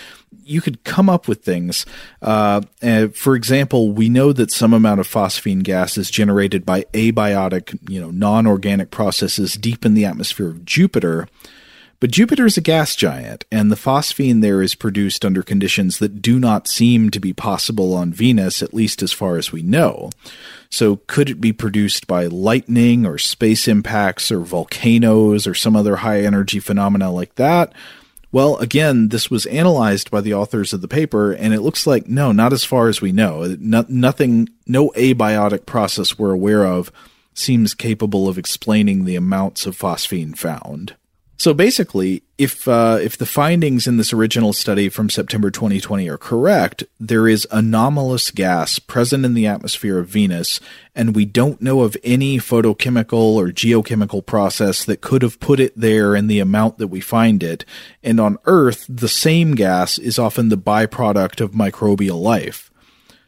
you 0.45 0.61
could 0.61 0.85
come 0.85 1.09
up 1.09 1.29
with 1.29 1.43
things. 1.43 1.87
Uh, 2.21 2.63
for 3.15 3.35
example, 3.35 3.93
we 3.93 4.09
know 4.09 4.33
that 4.33 4.51
some 4.51 4.73
amount 4.73 5.01
of 5.01 5.09
phosphine 5.09 5.63
gas 5.63 5.97
is 5.97 6.11
generated 6.11 6.67
by 6.67 6.83
abiotic, 6.93 7.79
you 7.89 8.01
know, 8.01 8.11
non-organic 8.11 8.91
processes 8.91 9.55
deep 9.55 9.85
in 9.85 9.95
the 9.95 10.05
atmosphere 10.05 10.49
of 10.49 10.65
Jupiter. 10.65 11.29
But 12.03 12.11
Jupiter 12.11 12.47
is 12.47 12.57
a 12.57 12.61
gas 12.61 12.97
giant, 12.97 13.45
and 13.53 13.71
the 13.71 13.77
phosphine 13.77 14.41
there 14.41 14.61
is 14.61 14.75
produced 14.75 15.25
under 15.25 15.41
conditions 15.41 16.01
that 16.01 16.21
do 16.21 16.41
not 16.41 16.67
seem 16.67 17.11
to 17.11 17.21
be 17.21 17.33
possible 17.33 17.95
on 17.95 18.13
Venus, 18.13 18.61
at 18.61 18.75
least 18.75 19.05
as 19.05 19.13
far 19.13 19.37
as 19.37 19.53
we 19.53 19.63
know. 19.63 20.11
So, 20.69 20.97
could 21.07 21.31
it 21.31 21.41
be 21.41 21.53
produced 21.53 22.09
by 22.09 22.27
lightning 22.27 23.07
or 23.07 23.19
space 23.19 23.69
impacts 23.69 24.33
or 24.33 24.41
volcanoes 24.41 25.47
or 25.47 25.55
some 25.55 25.77
other 25.77 25.95
high 25.95 26.23
energy 26.23 26.59
phenomena 26.59 27.09
like 27.13 27.37
that? 27.37 27.73
Well, 28.33 28.57
again, 28.57 29.11
this 29.11 29.31
was 29.31 29.47
analyzed 29.47 30.11
by 30.11 30.23
the 30.23 30.35
authors 30.35 30.73
of 30.73 30.81
the 30.81 30.89
paper, 30.89 31.31
and 31.31 31.55
it 31.55 31.61
looks 31.61 31.87
like 31.87 32.09
no, 32.09 32.33
not 32.33 32.53
as 32.53 32.65
far 32.65 32.89
as 32.89 33.01
we 33.01 33.13
know. 33.13 33.57
No, 33.61 33.85
nothing, 33.89 34.49
no 34.67 34.89
abiotic 34.97 35.67
process 35.67 36.19
we're 36.19 36.33
aware 36.33 36.67
of 36.67 36.91
seems 37.33 37.75
capable 37.75 38.29
of 38.29 38.39
explaining 38.39 39.05
the 39.05 39.15
amounts 39.15 39.67
of 39.67 39.79
phosphine 39.79 40.37
found. 40.37 40.97
So 41.43 41.53
basically, 41.53 42.23
if 42.39 42.69
uh, 42.69 43.01
if 43.03 43.19
the 43.19 43.27
findings 43.27 43.89
in 43.89 43.97
this 43.97 44.13
original 44.13 44.53
study 44.53 44.89
from 44.89 45.11
September 45.11 45.51
2020 45.51 46.09
are 46.09 46.17
correct, 46.17 46.85
there 47.01 47.27
is 47.27 47.49
anomalous 47.51 48.31
gas 48.31 48.79
present 48.79 49.25
in 49.25 49.35
the 49.35 49.49
atmosphere 49.49 49.99
of 49.99 50.07
Venus, 50.07 50.61
and 50.95 51.17
we 51.17 51.25
don't 51.25 51.61
know 51.61 51.81
of 51.81 51.97
any 52.05 52.39
photochemical 52.39 53.35
or 53.35 53.49
geochemical 53.49 54.25
process 54.25 54.85
that 54.85 55.01
could 55.01 55.23
have 55.23 55.41
put 55.41 55.59
it 55.59 55.73
there 55.77 56.15
in 56.15 56.29
the 56.29 56.39
amount 56.39 56.79
that 56.79 56.87
we 56.87 57.01
find 57.01 57.43
it. 57.43 57.65
And 58.05 58.21
on 58.21 58.39
Earth, 58.45 58.87
the 58.89 59.09
same 59.09 59.57
gas 59.57 59.99
is 59.99 60.21
often 60.21 60.49
the 60.49 60.57
byproduct 60.57 61.41
of 61.41 61.51
microbial 61.51 62.23
life. 62.23 62.71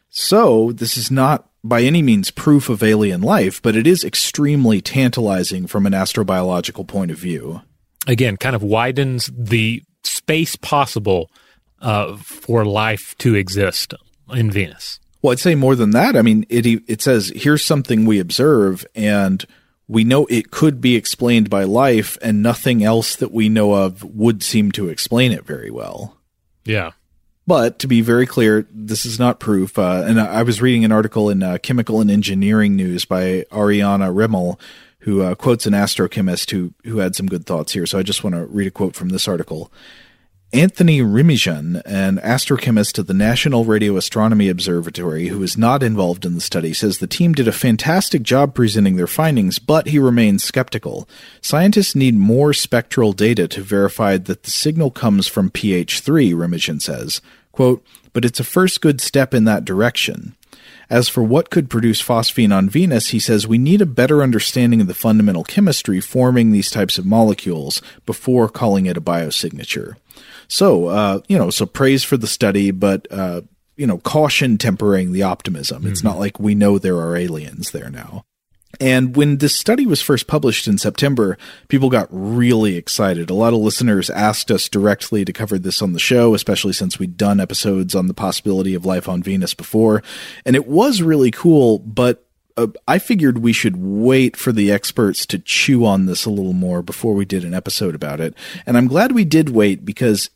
So 0.07 0.71
this 0.71 0.95
is 0.95 1.11
not 1.11 1.49
by 1.65 1.81
any 1.81 2.01
means 2.01 2.31
proof 2.31 2.69
of 2.69 2.81
alien 2.81 3.19
life, 3.19 3.61
but 3.61 3.75
it 3.75 3.85
is 3.85 4.05
extremely 4.05 4.79
tantalizing 4.79 5.67
from 5.67 5.85
an 5.85 5.91
astrobiological 5.91 6.87
point 6.87 7.11
of 7.11 7.17
view 7.17 7.61
again 8.07 8.37
kind 8.37 8.55
of 8.55 8.63
widens 8.63 9.29
the 9.35 9.83
space 10.03 10.55
possible 10.55 11.29
uh, 11.81 12.15
for 12.17 12.65
life 12.65 13.15
to 13.19 13.35
exist 13.35 13.93
in 14.33 14.51
Venus. 14.51 14.99
Well, 15.21 15.31
I'd 15.31 15.39
say 15.39 15.55
more 15.55 15.75
than 15.75 15.91
that. 15.91 16.15
I 16.15 16.21
mean, 16.21 16.45
it 16.49 16.65
it 16.65 17.01
says 17.01 17.31
here's 17.35 17.63
something 17.63 18.05
we 18.05 18.19
observe, 18.19 18.85
and 18.93 19.43
we 19.87 20.03
know 20.03 20.25
it 20.27 20.51
could 20.51 20.81
be 20.81 20.95
explained 20.95 21.49
by 21.49 21.63
life, 21.63 22.17
and 22.21 22.43
nothing 22.43 22.83
else 22.83 23.15
that 23.15 23.31
we 23.31 23.49
know 23.49 23.73
of 23.73 24.03
would 24.03 24.43
seem 24.43 24.71
to 24.73 24.89
explain 24.89 25.31
it 25.31 25.45
very 25.45 25.71
well. 25.71 26.17
Yeah. 26.63 26.91
But 27.47 27.77
to 27.79 27.87
be 27.87 28.01
very 28.01 28.25
clear, 28.25 28.67
this 28.71 29.05
is 29.05 29.19
not 29.19 29.39
proof. 29.39 29.77
Uh, 29.77 30.03
and 30.05 30.19
I 30.19 30.41
was 30.41 30.61
reading 30.61 30.83
an 30.83 30.91
article 30.91 31.29
in 31.29 31.43
uh, 31.43 31.59
Chemical 31.59 32.01
and 32.01 32.09
Engineering 32.09 32.75
News 32.75 33.05
by 33.05 33.45
Ariana 33.51 34.11
Remmel, 34.11 34.59
who 35.05 35.21
uh, 35.21 35.35
quotes 35.35 35.67
an 35.67 35.73
astrochemist 35.73 36.49
who 36.49 36.73
who 36.83 36.97
had 36.97 37.15
some 37.15 37.27
good 37.27 37.45
thoughts 37.45 37.73
here. 37.73 37.85
So 37.85 37.99
I 37.99 38.03
just 38.03 38.23
want 38.23 38.35
to 38.35 38.45
read 38.47 38.67
a 38.67 38.71
quote 38.71 38.95
from 38.95 39.09
this 39.09 39.27
article. 39.27 39.71
Anthony 40.51 40.99
Remijan, 40.99 41.81
an 41.85 42.17
astrochemist 42.17 42.97
at 42.97 43.05
the 43.05 43.13
National 43.13 43.65
Radio 43.65 43.97
Astronomy 43.97 44.49
Observatory 44.49 45.27
who 45.27 45.43
is 45.43 45.57
not 45.57 45.83
involved 45.83 46.25
in 46.25 46.33
the 46.33 46.41
study, 46.41 46.73
says 46.73 46.97
the 46.97 47.07
team 47.07 47.33
did 47.33 47.47
a 47.47 47.51
fantastic 47.51 48.23
job 48.23 48.55
presenting 48.55 48.95
their 48.95 49.05
findings, 49.05 49.59
but 49.59 49.87
he 49.87 49.99
remains 49.99 50.43
skeptical. 50.43 51.07
Scientists 51.41 51.93
need 51.93 52.15
more 52.15 52.53
spectral 52.53 53.13
data 53.13 53.47
to 53.49 53.61
verify 53.61 54.17
that 54.17 54.43
the 54.43 54.51
signal 54.51 54.89
comes 54.89 55.27
from 55.27 55.51
pH3, 55.51 56.33
Remijan 56.33 56.81
says. 56.81 57.21
Quote, 57.51 57.85
but 58.13 58.25
it's 58.25 58.39
a 58.39 58.45
first 58.45 58.81
good 58.81 59.01
step 59.01 59.35
in 59.35 59.43
that 59.43 59.65
direction. 59.65 60.35
As 60.89 61.09
for 61.09 61.23
what 61.23 61.49
could 61.49 61.69
produce 61.69 62.01
phosphine 62.01 62.55
on 62.55 62.69
Venus, 62.69 63.09
he 63.09 63.19
says 63.19 63.47
we 63.47 63.57
need 63.57 63.81
a 63.81 63.85
better 63.85 64.21
understanding 64.21 64.81
of 64.81 64.87
the 64.87 64.93
fundamental 64.93 65.43
chemistry 65.43 65.99
forming 65.99 66.51
these 66.51 66.69
types 66.69 66.97
of 66.97 67.05
molecules 67.05 67.81
before 68.05 68.49
calling 68.49 68.85
it 68.85 68.97
a 68.97 69.01
biosignature. 69.01 69.95
So, 70.47 70.87
uh, 70.87 71.21
you 71.27 71.37
know, 71.37 71.49
so 71.49 71.65
praise 71.65 72.03
for 72.03 72.17
the 72.17 72.27
study, 72.27 72.71
but, 72.71 73.07
uh, 73.11 73.41
you 73.75 73.87
know, 73.87 73.97
caution 73.97 74.57
tempering 74.57 75.11
the 75.11 75.23
optimism. 75.23 75.83
Mm-hmm. 75.83 75.91
It's 75.91 76.03
not 76.03 76.19
like 76.19 76.39
we 76.39 76.55
know 76.55 76.77
there 76.77 76.97
are 76.97 77.15
aliens 77.15 77.71
there 77.71 77.89
now. 77.89 78.23
And 78.79 79.15
when 79.15 79.37
this 79.37 79.55
study 79.55 79.85
was 79.85 80.01
first 80.01 80.27
published 80.27 80.67
in 80.67 80.77
September, 80.77 81.37
people 81.67 81.89
got 81.89 82.07
really 82.11 82.75
excited. 82.75 83.29
A 83.29 83.33
lot 83.33 83.53
of 83.53 83.59
listeners 83.59 84.09
asked 84.09 84.51
us 84.51 84.69
directly 84.69 85.25
to 85.25 85.33
cover 85.33 85.57
this 85.57 85.81
on 85.81 85.93
the 85.93 85.99
show, 85.99 86.33
especially 86.33 86.73
since 86.73 86.99
we'd 86.99 87.17
done 87.17 87.39
episodes 87.39 87.95
on 87.95 88.07
the 88.07 88.13
possibility 88.13 88.73
of 88.73 88.85
life 88.85 89.07
on 89.07 89.23
Venus 89.23 89.53
before. 89.53 90.03
And 90.45 90.55
it 90.55 90.67
was 90.67 91.01
really 91.01 91.31
cool, 91.31 91.79
but 91.79 92.25
uh, 92.57 92.67
I 92.87 92.99
figured 92.99 93.39
we 93.39 93.53
should 93.53 93.75
wait 93.77 94.37
for 94.37 94.51
the 94.51 94.71
experts 94.71 95.25
to 95.27 95.39
chew 95.39 95.85
on 95.85 96.05
this 96.05 96.25
a 96.25 96.29
little 96.29 96.53
more 96.53 96.81
before 96.81 97.13
we 97.13 97.25
did 97.25 97.43
an 97.43 97.53
episode 97.53 97.95
about 97.95 98.19
it. 98.19 98.33
And 98.65 98.77
I'm 98.77 98.87
glad 98.87 99.11
we 99.11 99.25
did 99.25 99.49
wait 99.49 99.83
because 99.83 100.29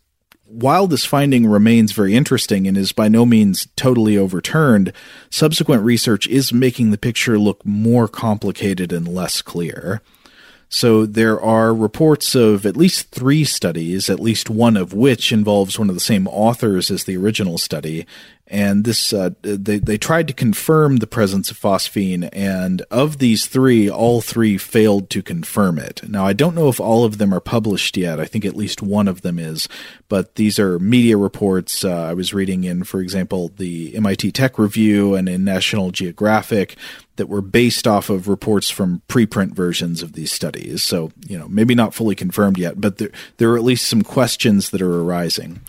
while 0.50 0.88
this 0.88 1.06
finding 1.06 1.48
remains 1.48 1.92
very 1.92 2.16
interesting 2.16 2.68
and 2.68 2.78
is 2.78 2.92
by 2.92 3.08
no 3.08 3.26
means 3.26 3.68
totally 3.76 4.18
overturned, 4.18 4.92
subsequent 5.30 5.84
research 5.84 6.28
is 6.28 6.52
making 6.52 6.92
the 6.92 6.98
picture 6.98 7.38
look 7.38 7.64
more 7.66 8.08
complicated 8.08 8.92
and 8.92 9.08
less 9.08 9.42
clear. 9.42 10.02
So 10.72 11.08
there 11.08 11.42
are 11.42 11.74
reports 11.74 12.36
of 12.36 12.66
at 12.66 12.78
least 12.78 13.10
three 13.10 13.44
studies, 13.44 14.08
at 14.08 14.20
least 14.20 14.52
one 14.52 14.78
of 14.78 14.94
which 14.94 15.32
involves 15.32 15.80
one 15.80 15.90
of 15.90 15.96
the 15.96 16.00
same 16.00 16.28
authors 16.28 16.92
as 16.92 17.06
the 17.06 17.18
original 17.18 17.58
study. 17.58 18.06
And 18.50 18.84
this, 18.84 19.14
uh, 19.14 19.32
they, 19.42 19.78
they 19.78 19.98
tried 19.98 20.28
to 20.28 20.34
confirm 20.34 20.98
the 20.98 21.08
presence 21.08 21.52
of 21.52 21.60
phosphine, 21.60 22.30
and 22.34 22.82
of 22.90 23.20
these 23.20 23.46
three, 23.46 23.90
all 23.90 24.22
three 24.22 24.58
failed 24.58 25.10
to 25.12 25.22
confirm 25.22 25.78
it. 25.78 26.02
Now, 26.10 26.26
I 26.26 26.34
don't 26.34 26.56
know 26.56 26.68
if 26.68 26.80
all 26.80 27.06
of 27.06 27.20
them 27.20 27.34
are 27.34 27.40
published 27.40 27.96
yet. 27.96 28.20
I 28.20 28.26
think 28.26 28.46
at 28.46 28.56
least 28.56 28.82
one 28.82 29.08
of 29.08 29.22
them 29.22 29.38
is, 29.38 29.70
but 30.08 30.36
these 30.36 30.58
are 30.58 30.80
media 30.80 31.16
reports 31.16 31.86
uh, 31.86 32.04
I 32.04 32.14
was 32.14 32.34
reading 32.34 32.64
in, 32.64 32.84
for 32.84 33.02
example, 33.02 33.52
the 33.58 33.96
MIT 33.96 34.32
Tech 34.32 34.58
Review 34.58 35.14
and 35.14 35.30
in 35.30 35.44
National 35.44 35.92
Geographic 35.92 36.76
that 37.20 37.28
were 37.28 37.42
based 37.42 37.86
off 37.86 38.10
of 38.10 38.30
reports 38.30 38.70
from 38.70 39.02
preprint 39.10 39.52
versions 39.52 40.02
of 40.02 40.14
these 40.14 40.32
studies. 40.32 40.82
So, 40.82 41.12
you 41.28 41.38
know, 41.38 41.50
maybe 41.50 41.76
not 41.76 41.94
fully 41.94 42.16
confirmed 42.16 42.58
yet, 42.58 42.80
but 42.80 42.98
there, 42.98 43.12
there 43.38 43.52
are 43.52 43.58
at 43.58 43.64
least 43.64 43.88
some 43.88 44.02
questions 44.02 44.70
that 44.70 44.82
are 44.82 45.02
arising. 45.02 45.60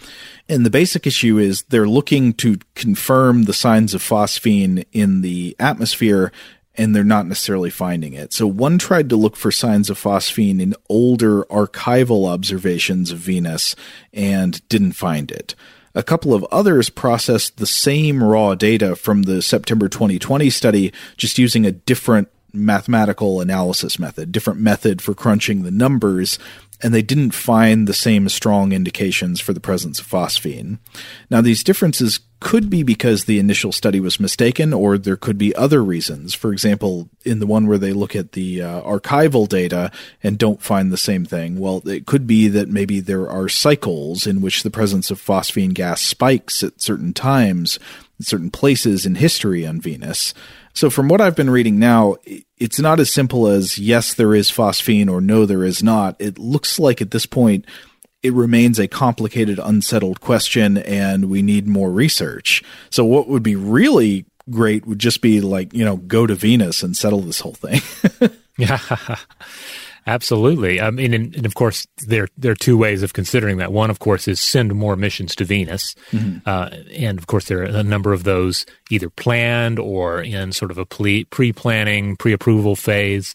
And 0.48 0.64
the 0.64 0.70
basic 0.70 1.08
issue 1.08 1.38
is 1.38 1.62
they're 1.64 1.88
looking 1.88 2.32
to 2.34 2.58
confirm 2.76 3.42
the 3.42 3.52
signs 3.52 3.94
of 3.94 4.00
phosphine 4.00 4.84
in 4.92 5.22
the 5.22 5.56
atmosphere 5.58 6.30
and 6.76 6.94
they're 6.94 7.02
not 7.02 7.26
necessarily 7.26 7.68
finding 7.68 8.14
it. 8.14 8.32
So 8.32 8.46
one 8.46 8.78
tried 8.78 9.08
to 9.08 9.16
look 9.16 9.36
for 9.36 9.50
signs 9.50 9.90
of 9.90 10.00
phosphine 10.00 10.60
in 10.60 10.74
older 10.88 11.42
archival 11.46 12.28
observations 12.28 13.10
of 13.10 13.18
Venus 13.18 13.74
and 14.12 14.66
didn't 14.68 14.92
find 14.92 15.32
it. 15.32 15.56
A 15.94 16.02
couple 16.02 16.34
of 16.34 16.44
others 16.52 16.88
processed 16.88 17.56
the 17.56 17.66
same 17.66 18.22
raw 18.22 18.54
data 18.54 18.94
from 18.94 19.22
the 19.22 19.42
September 19.42 19.88
2020 19.88 20.48
study, 20.50 20.92
just 21.16 21.38
using 21.38 21.66
a 21.66 21.72
different 21.72 22.28
mathematical 22.52 23.40
analysis 23.40 23.98
method, 23.98 24.32
different 24.32 24.60
method 24.60 25.02
for 25.02 25.14
crunching 25.14 25.62
the 25.62 25.70
numbers, 25.70 26.38
and 26.82 26.94
they 26.94 27.02
didn't 27.02 27.32
find 27.32 27.86
the 27.86 27.94
same 27.94 28.28
strong 28.28 28.72
indications 28.72 29.40
for 29.40 29.52
the 29.52 29.60
presence 29.60 29.98
of 29.98 30.06
phosphine. 30.06 30.78
Now, 31.30 31.40
these 31.40 31.62
differences 31.64 32.20
could 32.40 32.70
be 32.70 32.82
because 32.82 33.24
the 33.24 33.38
initial 33.38 33.70
study 33.70 34.00
was 34.00 34.18
mistaken, 34.18 34.72
or 34.72 34.96
there 34.96 35.16
could 35.16 35.36
be 35.36 35.54
other 35.54 35.84
reasons. 35.84 36.32
For 36.32 36.52
example, 36.52 37.10
in 37.22 37.38
the 37.38 37.46
one 37.46 37.66
where 37.66 37.78
they 37.78 37.92
look 37.92 38.16
at 38.16 38.32
the 38.32 38.62
uh, 38.62 38.80
archival 38.82 39.46
data 39.46 39.92
and 40.22 40.38
don't 40.38 40.62
find 40.62 40.90
the 40.90 40.96
same 40.96 41.26
thing, 41.26 41.58
well, 41.58 41.82
it 41.86 42.06
could 42.06 42.26
be 42.26 42.48
that 42.48 42.68
maybe 42.68 42.98
there 43.00 43.28
are 43.28 43.48
cycles 43.48 44.26
in 44.26 44.40
which 44.40 44.62
the 44.62 44.70
presence 44.70 45.10
of 45.10 45.20
phosphine 45.20 45.74
gas 45.74 46.00
spikes 46.00 46.62
at 46.62 46.80
certain 46.80 47.12
times, 47.12 47.78
in 48.18 48.24
certain 48.24 48.50
places 48.50 49.04
in 49.04 49.16
history 49.16 49.66
on 49.66 49.80
Venus. 49.80 50.32
So, 50.80 50.88
from 50.88 51.08
what 51.08 51.20
I've 51.20 51.36
been 51.36 51.50
reading 51.50 51.78
now, 51.78 52.16
it's 52.56 52.80
not 52.80 53.00
as 53.00 53.12
simple 53.12 53.46
as 53.46 53.78
yes, 53.78 54.14
there 54.14 54.34
is 54.34 54.50
phosphine 54.50 55.10
or 55.10 55.20
no, 55.20 55.44
there 55.44 55.62
is 55.62 55.82
not. 55.82 56.16
It 56.18 56.38
looks 56.38 56.78
like 56.78 57.02
at 57.02 57.10
this 57.10 57.26
point, 57.26 57.66
it 58.22 58.32
remains 58.32 58.78
a 58.78 58.88
complicated, 58.88 59.60
unsettled 59.62 60.22
question, 60.22 60.78
and 60.78 61.28
we 61.28 61.42
need 61.42 61.68
more 61.68 61.90
research. 61.90 62.62
So, 62.88 63.04
what 63.04 63.28
would 63.28 63.42
be 63.42 63.56
really 63.56 64.24
great 64.48 64.86
would 64.86 64.98
just 64.98 65.20
be 65.20 65.42
like, 65.42 65.74
you 65.74 65.84
know, 65.84 65.98
go 65.98 66.26
to 66.26 66.34
Venus 66.34 66.82
and 66.82 66.96
settle 66.96 67.20
this 67.20 67.40
whole 67.40 67.52
thing. 67.52 67.82
yeah. 68.56 68.78
Absolutely. 70.10 70.80
I 70.80 70.90
mean, 70.90 71.14
and, 71.14 71.36
and, 71.36 71.46
of 71.46 71.54
course, 71.54 71.86
there 72.08 72.26
there 72.36 72.50
are 72.50 72.56
two 72.56 72.76
ways 72.76 73.04
of 73.04 73.12
considering 73.12 73.58
that. 73.58 73.72
One, 73.72 73.90
of 73.90 74.00
course, 74.00 74.26
is 74.26 74.40
send 74.40 74.74
more 74.74 74.96
missions 74.96 75.36
to 75.36 75.44
Venus, 75.44 75.94
mm-hmm. 76.10 76.38
uh, 76.46 76.70
and 76.92 77.16
of 77.16 77.28
course, 77.28 77.44
there 77.44 77.60
are 77.60 77.66
a 77.66 77.84
number 77.84 78.12
of 78.12 78.24
those 78.24 78.66
either 78.90 79.08
planned 79.08 79.78
or 79.78 80.20
in 80.20 80.50
sort 80.50 80.72
of 80.72 80.78
a 80.78 80.84
pre 80.84 81.24
planning, 81.24 82.16
pre 82.16 82.32
approval 82.32 82.74
phase. 82.74 83.34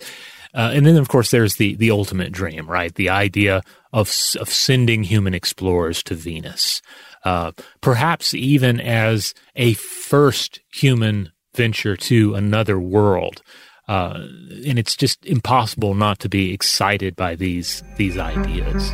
Uh, 0.54 0.72
and 0.74 0.86
then, 0.86 0.98
of 0.98 1.08
course, 1.08 1.32
there's 1.32 1.56
the 1.56 1.76
the 1.76 1.92
ultimate 1.92 2.34
dream, 2.34 2.70
right? 2.70 2.94
The 2.96 3.10
idea 3.10 3.62
of 3.94 4.10
of 4.42 4.50
sending 4.50 5.04
human 5.04 5.34
explorers 5.34 6.04
to 6.04 6.14
Venus, 6.14 6.82
uh, 7.24 7.54
perhaps 7.80 8.34
even 8.34 8.82
as 8.82 9.34
a 9.56 9.76
first 9.76 10.60
human 10.74 11.32
venture 11.56 11.96
to 11.96 12.36
another 12.36 12.78
world. 12.78 13.42
Uh, 13.88 14.28
and 14.66 14.80
it's 14.80 14.96
just 14.96 15.24
impossible 15.26 15.94
not 15.94 16.20
to 16.20 16.30
be 16.30 16.54
excited 16.54 17.16
by 17.16 17.36
these 17.36 17.84
these 17.98 18.18
ideas. 18.18 18.94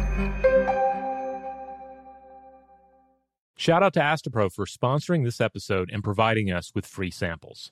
Shout 3.55 3.83
out 3.83 3.93
to 3.93 3.99
Astepro 3.99 4.51
for 4.51 4.65
sponsoring 4.65 5.23
this 5.23 5.39
episode 5.39 5.91
and 5.93 6.03
providing 6.03 6.51
us 6.51 6.71
with 6.73 6.85
free 6.85 7.11
samples. 7.11 7.71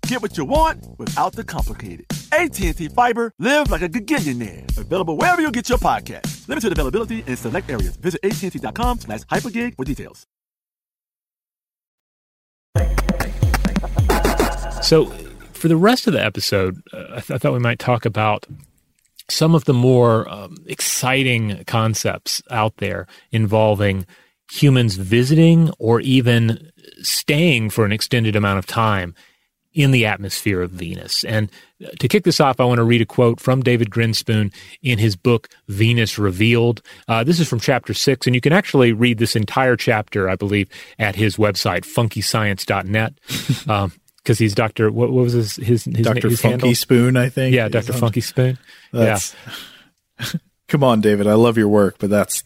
Get 0.11 0.21
what 0.21 0.37
you 0.37 0.43
want 0.43 0.85
without 0.99 1.31
the 1.31 1.43
complicated. 1.45 2.05
AT&T 2.33 2.89
Fiber, 2.89 3.31
live 3.39 3.71
like 3.71 3.81
a 3.81 3.87
gigillionaire. 3.87 4.77
Available 4.77 5.15
wherever 5.15 5.41
you 5.41 5.49
get 5.51 5.69
your 5.69 5.77
podcast. 5.77 6.49
Limited 6.49 6.73
availability 6.73 7.23
in 7.27 7.37
select 7.37 7.69
areas. 7.69 7.95
Visit 7.95 8.19
AT&T.com 8.21 8.99
slash 8.99 9.21
hypergig 9.21 9.77
for 9.77 9.85
details. 9.85 10.27
So, 14.81 15.05
for 15.53 15.69
the 15.69 15.77
rest 15.77 16.07
of 16.07 16.11
the 16.11 16.21
episode, 16.21 16.81
uh, 16.91 17.05
I, 17.11 17.19
th- 17.21 17.31
I 17.31 17.37
thought 17.37 17.53
we 17.53 17.59
might 17.59 17.79
talk 17.79 18.05
about 18.05 18.45
some 19.29 19.55
of 19.55 19.63
the 19.63 19.73
more 19.73 20.27
um, 20.27 20.57
exciting 20.65 21.63
concepts 21.67 22.41
out 22.51 22.75
there 22.77 23.07
involving 23.31 24.05
humans 24.51 24.95
visiting 24.95 25.71
or 25.79 26.01
even 26.01 26.69
staying 27.01 27.69
for 27.69 27.85
an 27.85 27.93
extended 27.93 28.35
amount 28.35 28.59
of 28.59 28.65
time 28.65 29.15
in 29.73 29.91
the 29.91 30.05
atmosphere 30.05 30.61
of 30.61 30.71
Venus. 30.71 31.23
And 31.23 31.49
to 31.99 32.07
kick 32.07 32.23
this 32.23 32.39
off, 32.39 32.59
I 32.59 32.65
want 32.65 32.79
to 32.79 32.83
read 32.83 33.01
a 33.01 33.05
quote 33.05 33.39
from 33.39 33.61
David 33.61 33.89
Grinspoon 33.89 34.53
in 34.81 34.99
his 34.99 35.15
book, 35.15 35.49
Venus 35.67 36.17
Revealed. 36.17 36.81
Uh, 37.07 37.23
this 37.23 37.39
is 37.39 37.47
from 37.47 37.59
chapter 37.59 37.93
six, 37.93 38.27
and 38.27 38.35
you 38.35 38.41
can 38.41 38.53
actually 38.53 38.93
read 38.93 39.17
this 39.17 39.35
entire 39.35 39.75
chapter, 39.75 40.29
I 40.29 40.35
believe, 40.35 40.69
at 40.99 41.15
his 41.15 41.37
website, 41.37 41.81
funkyscience.net. 41.85 43.13
um, 43.69 43.91
because 44.17 44.37
he's 44.37 44.53
Doctor. 44.53 44.91
What, 44.91 45.11
what, 45.11 45.23
was 45.23 45.33
his 45.33 45.55
his, 45.55 45.83
his 45.85 46.05
Doctor 46.05 46.29
Funky 46.29 46.47
handle? 46.47 46.75
Spoon? 46.75 47.17
I 47.17 47.29
think. 47.29 47.55
Yeah, 47.55 47.69
Doctor 47.69 47.93
Funky 47.93 48.21
Spoon. 48.21 48.59
That's, 48.91 49.35
yeah. 50.19 50.25
Come 50.67 50.83
on, 50.83 51.01
David. 51.01 51.25
I 51.27 51.33
love 51.33 51.57
your 51.57 51.67
work, 51.67 51.95
but 51.97 52.09
that's. 52.11 52.43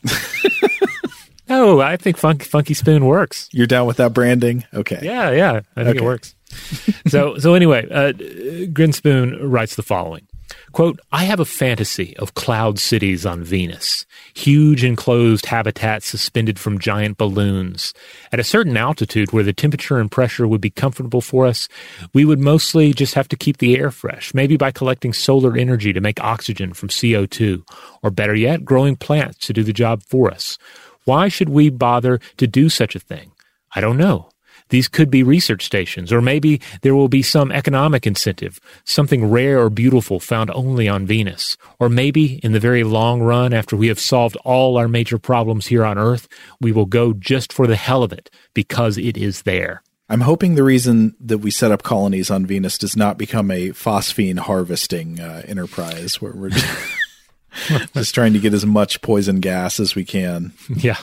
no, 1.50 1.82
I 1.82 1.98
think 1.98 2.18
Funk, 2.18 2.44
Funky 2.44 2.74
Spoon 2.74 3.06
works. 3.06 3.50
You're 3.52 3.68
down 3.68 3.88
with 3.88 3.98
that 3.98 4.14
branding? 4.14 4.64
Okay. 4.74 5.00
Yeah, 5.04 5.32
yeah. 5.32 5.62
I 5.76 5.84
think 5.84 5.98
Okay. 5.98 5.98
it 5.98 6.04
works. 6.04 6.34
so, 7.08 7.38
so 7.38 7.54
anyway, 7.54 7.88
uh, 7.90 8.14
Grinspoon 8.14 9.38
writes 9.42 9.76
the 9.76 9.84
following. 9.84 10.28
Quote, 10.72 11.00
I 11.12 11.24
have 11.24 11.40
a 11.40 11.46
fantasy 11.46 12.16
of 12.18 12.34
cloud 12.34 12.80
cities 12.80 13.26
on 13.26 13.44
Venus, 13.44 14.06
huge 14.36 14.84
enclosed 14.84 15.46
habitats 15.46 16.06
suspended 16.06 16.60
from 16.60 16.80
giant 16.80 17.18
balloons. 17.18 17.94
At 18.32 18.40
a 18.40 18.44
certain 18.44 18.76
altitude 18.76 19.32
where 19.32 19.44
the 19.44 19.54
temperature 19.54 20.00
and 20.00 20.12
pressure 20.12 20.48
would 20.48 20.62
be 20.62 20.70
comfortable 20.70 21.22
for 21.22 21.46
us, 21.46 21.68
we 22.14 22.26
would 22.26 22.40
mostly 22.40 22.94
just 22.94 23.14
have 23.14 23.28
to 23.30 23.38
keep 23.38 23.58
the 23.58 23.78
air 23.78 23.90
fresh, 23.90 24.34
maybe 24.34 24.58
by 24.58 24.72
collecting 24.72 25.14
solar 25.14 25.56
energy 25.56 25.94
to 25.94 26.02
make 26.02 26.22
oxygen 26.22 26.74
from 26.74 26.90
CO2, 26.90 27.64
or 28.04 28.12
better 28.12 28.36
yet, 28.36 28.66
growing 28.66 28.96
plants 28.96 29.48
to 29.48 29.54
do 29.54 29.64
the 29.64 29.74
job 29.74 30.04
for 30.04 30.30
us. 30.30 30.58
Why 31.06 31.28
should 31.28 31.50
we 31.50 31.70
bother 31.70 32.20
to 32.38 32.48
do 32.48 32.68
such 32.70 32.96
a 32.96 33.00
thing? 33.00 33.32
I 33.74 33.82
don't 33.82 33.98
know. 33.98 34.30
These 34.70 34.88
could 34.88 35.12
be 35.12 35.24
research 35.24 35.64
stations, 35.66 36.12
or 36.12 36.22
maybe 36.22 36.60
there 36.82 36.96
will 36.96 37.08
be 37.08 37.22
some 37.22 37.52
economic 37.52 38.08
incentive, 38.08 38.60
something 38.84 39.30
rare 39.30 39.62
or 39.62 39.70
beautiful 39.70 40.20
found 40.20 40.50
only 40.52 40.88
on 40.88 41.06
Venus. 41.06 41.58
Or 41.80 41.90
maybe, 41.90 42.40
in 42.44 42.52
the 42.52 42.60
very 42.60 42.84
long 42.84 43.22
run, 43.22 43.54
after 43.54 43.76
we 43.76 43.88
have 43.88 44.00
solved 44.00 44.38
all 44.44 44.78
our 44.78 44.88
major 44.88 45.20
problems 45.20 45.68
here 45.68 45.86
on 45.86 45.98
Earth, 45.98 46.28
we 46.60 46.72
will 46.72 46.86
go 46.88 47.14
just 47.14 47.54
for 47.54 47.68
the 47.68 47.76
hell 47.76 48.04
of 48.04 48.12
it, 48.12 48.30
because 48.54 48.98
it 48.98 49.18
is 49.18 49.44
there. 49.44 49.84
I'm 50.08 50.22
hoping 50.22 50.56
the 50.56 50.64
reason 50.64 51.16
that 51.20 51.40
we 51.40 51.50
set 51.50 51.72
up 51.72 51.82
colonies 51.82 52.30
on 52.30 52.46
Venus 52.46 52.78
does 52.78 52.96
not 52.96 53.18
become 53.18 53.50
a 53.50 53.70
phosphine 53.70 54.38
harvesting 54.38 55.20
uh, 55.20 55.42
enterprise 55.48 56.22
where 56.22 56.34
we're 56.34 56.50
just, 56.50 56.98
just 57.94 58.14
trying 58.14 58.34
to 58.34 58.40
get 58.40 58.54
as 58.54 58.66
much 58.66 59.02
poison 59.02 59.40
gas 59.40 59.80
as 59.80 59.96
we 59.96 60.06
can. 60.06 60.54
Yeah. 60.76 60.98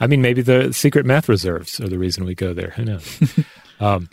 I 0.00 0.06
mean, 0.06 0.22
maybe 0.22 0.42
the 0.42 0.72
secret 0.72 1.06
meth 1.06 1.28
reserves 1.28 1.80
are 1.80 1.88
the 1.88 1.98
reason 1.98 2.24
we 2.24 2.34
go 2.34 2.52
there. 2.52 2.70
Who 2.70 2.84
knows? 2.84 3.22
um, 3.80 4.08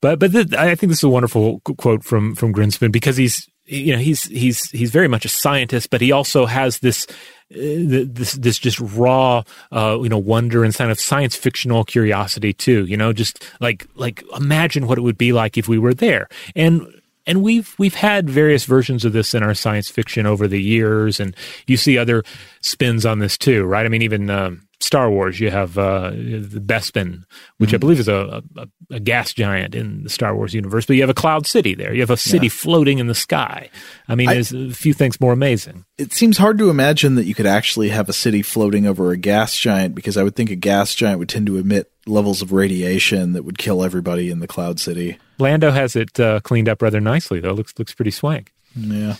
but 0.00 0.18
but 0.18 0.32
th- 0.32 0.52
I 0.54 0.74
think 0.74 0.90
this 0.90 0.98
is 0.98 1.04
a 1.04 1.08
wonderful 1.08 1.60
quote 1.60 2.04
from 2.04 2.34
from 2.34 2.52
Grinspoon 2.52 2.92
because 2.92 3.16
he's 3.16 3.48
you 3.64 3.92
know 3.92 3.98
he's 3.98 4.24
he's 4.24 4.70
he's 4.70 4.90
very 4.90 5.08
much 5.08 5.24
a 5.24 5.30
scientist, 5.30 5.90
but 5.90 6.00
he 6.00 6.12
also 6.12 6.46
has 6.46 6.80
this 6.80 7.06
uh, 7.08 7.14
this 7.52 8.34
this 8.34 8.58
just 8.58 8.80
raw 8.80 9.42
uh, 9.72 9.98
you 10.02 10.08
know 10.08 10.18
wonder 10.18 10.64
and 10.64 10.74
kind 10.74 10.90
of 10.90 11.00
science 11.00 11.34
fictional 11.36 11.84
curiosity 11.84 12.52
too. 12.52 12.84
You 12.84 12.96
know, 12.96 13.12
just 13.12 13.44
like 13.60 13.86
like 13.94 14.22
imagine 14.36 14.86
what 14.86 14.98
it 14.98 15.02
would 15.02 15.18
be 15.18 15.32
like 15.32 15.56
if 15.56 15.68
we 15.68 15.78
were 15.78 15.94
there 15.94 16.28
and 16.54 16.86
and 17.26 17.42
we've 17.42 17.74
we've 17.78 17.94
had 17.94 18.28
various 18.28 18.64
versions 18.64 19.04
of 19.04 19.12
this 19.12 19.34
in 19.34 19.42
our 19.42 19.54
science 19.54 19.88
fiction 19.88 20.26
over 20.26 20.46
the 20.46 20.62
years, 20.62 21.20
and 21.20 21.34
you 21.66 21.76
see 21.76 21.96
other 21.96 22.22
spins 22.60 23.06
on 23.06 23.18
this 23.18 23.38
too, 23.38 23.64
right? 23.64 23.86
I 23.86 23.88
mean, 23.88 24.02
even 24.02 24.30
um, 24.30 24.63
Star 24.80 25.10
Wars, 25.10 25.40
you 25.40 25.50
have 25.50 25.78
uh, 25.78 26.10
the 26.10 26.60
Bespin, 26.64 27.24
which 27.58 27.72
I 27.72 27.78
believe 27.78 27.98
is 28.00 28.08
a, 28.08 28.42
a, 28.56 28.66
a 28.90 29.00
gas 29.00 29.32
giant 29.32 29.74
in 29.74 30.02
the 30.02 30.10
Star 30.10 30.34
Wars 30.36 30.52
universe, 30.54 30.84
but 30.86 30.96
you 30.96 31.02
have 31.02 31.10
a 31.10 31.14
cloud 31.14 31.46
city 31.46 31.74
there. 31.74 31.94
You 31.94 32.00
have 32.00 32.10
a 32.10 32.16
city 32.16 32.48
floating 32.48 32.98
in 32.98 33.06
the 33.06 33.14
sky. 33.14 33.70
I 34.08 34.14
mean, 34.14 34.28
I- 34.28 34.34
there's 34.34 34.52
a 34.52 34.70
few 34.70 34.92
things 34.92 35.20
more 35.20 35.32
amazing. 35.32 35.84
It 35.96 36.12
seems 36.12 36.36
hard 36.38 36.58
to 36.58 36.70
imagine 36.70 37.14
that 37.14 37.24
you 37.24 37.34
could 37.34 37.46
actually 37.46 37.88
have 37.90 38.08
a 38.08 38.12
city 38.12 38.42
floating 38.42 38.86
over 38.86 39.10
a 39.12 39.16
gas 39.16 39.56
giant 39.56 39.94
because 39.94 40.16
I 40.16 40.22
would 40.22 40.34
think 40.36 40.50
a 40.50 40.56
gas 40.56 40.94
giant 40.94 41.18
would 41.20 41.28
tend 41.28 41.46
to 41.46 41.56
emit 41.56 41.90
levels 42.06 42.42
of 42.42 42.52
radiation 42.52 43.32
that 43.32 43.44
would 43.44 43.56
kill 43.58 43.82
everybody 43.84 44.30
in 44.30 44.40
the 44.40 44.46
cloud 44.48 44.80
city. 44.80 45.18
Lando 45.38 45.70
has 45.70 45.96
it 45.96 46.18
uh, 46.20 46.40
cleaned 46.40 46.68
up 46.68 46.82
rather 46.82 47.00
nicely, 47.00 47.40
though. 47.40 47.52
Looks 47.52 47.72
looks 47.78 47.94
pretty 47.94 48.10
swank. 48.10 48.52
Yeah. 48.76 49.16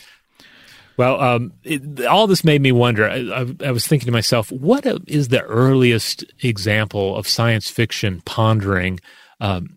Well, 0.97 1.21
um, 1.21 1.53
it, 1.65 2.05
all 2.07 2.27
this 2.27 2.45
made 2.45 2.63
me 2.63 2.73
wonder. 2.73 3.09
I, 3.09 3.17
I, 3.17 3.55
I, 3.67 3.71
was 3.73 3.87
thinking 3.87 4.07
to 4.07 4.13
myself, 4.13 4.53
what 4.53 4.87
is 5.09 5.29
the 5.29 5.43
earliest 5.43 6.25
example 6.43 7.17
of 7.17 7.27
science 7.27 7.69
fiction 7.69 8.23
pondering 8.25 9.01
um, 9.41 9.77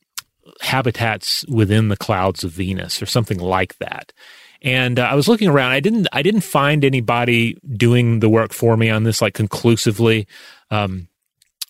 habitats 0.61 1.45
within 1.47 1.88
the 1.89 1.97
clouds 1.97 2.43
of 2.43 2.51
Venus, 2.51 3.01
or 3.01 3.07
something 3.07 3.39
like 3.39 3.78
that? 3.80 4.13
And 4.61 4.99
uh, 4.99 5.03
I 5.03 5.15
was 5.15 5.28
looking 5.28 5.49
around. 5.49 5.72
I 5.72 5.80
didn't. 5.80 6.07
I 6.11 6.22
didn't 6.22 6.41
find 6.41 6.86
anybody 6.86 7.57
doing 7.76 8.20
the 8.20 8.30
work 8.30 8.53
for 8.53 8.78
me 8.78 8.89
on 8.89 9.03
this, 9.03 9.22
like 9.22 9.34
conclusively. 9.34 10.28
Um, 10.70 11.07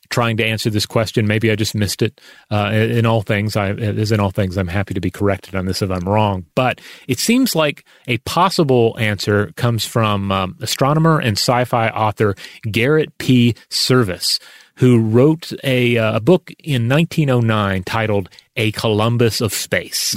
trying 0.09 0.37
to 0.37 0.45
answer 0.45 0.69
this 0.69 0.85
question. 0.85 1.27
Maybe 1.27 1.51
I 1.51 1.55
just 1.55 1.75
missed 1.75 2.01
it. 2.01 2.19
Uh, 2.51 2.71
in 2.73 3.05
all 3.05 3.21
things, 3.21 3.55
I, 3.55 3.71
as 3.71 4.11
in 4.11 4.19
all 4.19 4.31
things, 4.31 4.57
I'm 4.57 4.67
happy 4.67 4.93
to 4.93 5.01
be 5.01 5.11
corrected 5.11 5.55
on 5.55 5.65
this 5.65 5.81
if 5.81 5.91
I'm 5.91 6.07
wrong. 6.07 6.45
But 6.55 6.81
it 7.07 7.19
seems 7.19 7.55
like 7.55 7.85
a 8.07 8.17
possible 8.19 8.95
answer 8.99 9.51
comes 9.55 9.85
from 9.85 10.31
um, 10.31 10.57
astronomer 10.61 11.19
and 11.19 11.37
sci-fi 11.37 11.89
author 11.89 12.35
Garrett 12.69 13.17
P. 13.17 13.55
Serviss, 13.69 14.39
who 14.75 14.99
wrote 14.99 15.51
a, 15.63 15.97
uh, 15.97 16.17
a 16.17 16.19
book 16.19 16.51
in 16.63 16.87
1909 16.87 17.83
titled 17.83 18.29
"A 18.55 18.71
Columbus 18.71 19.41
of 19.41 19.53
Space." 19.53 20.15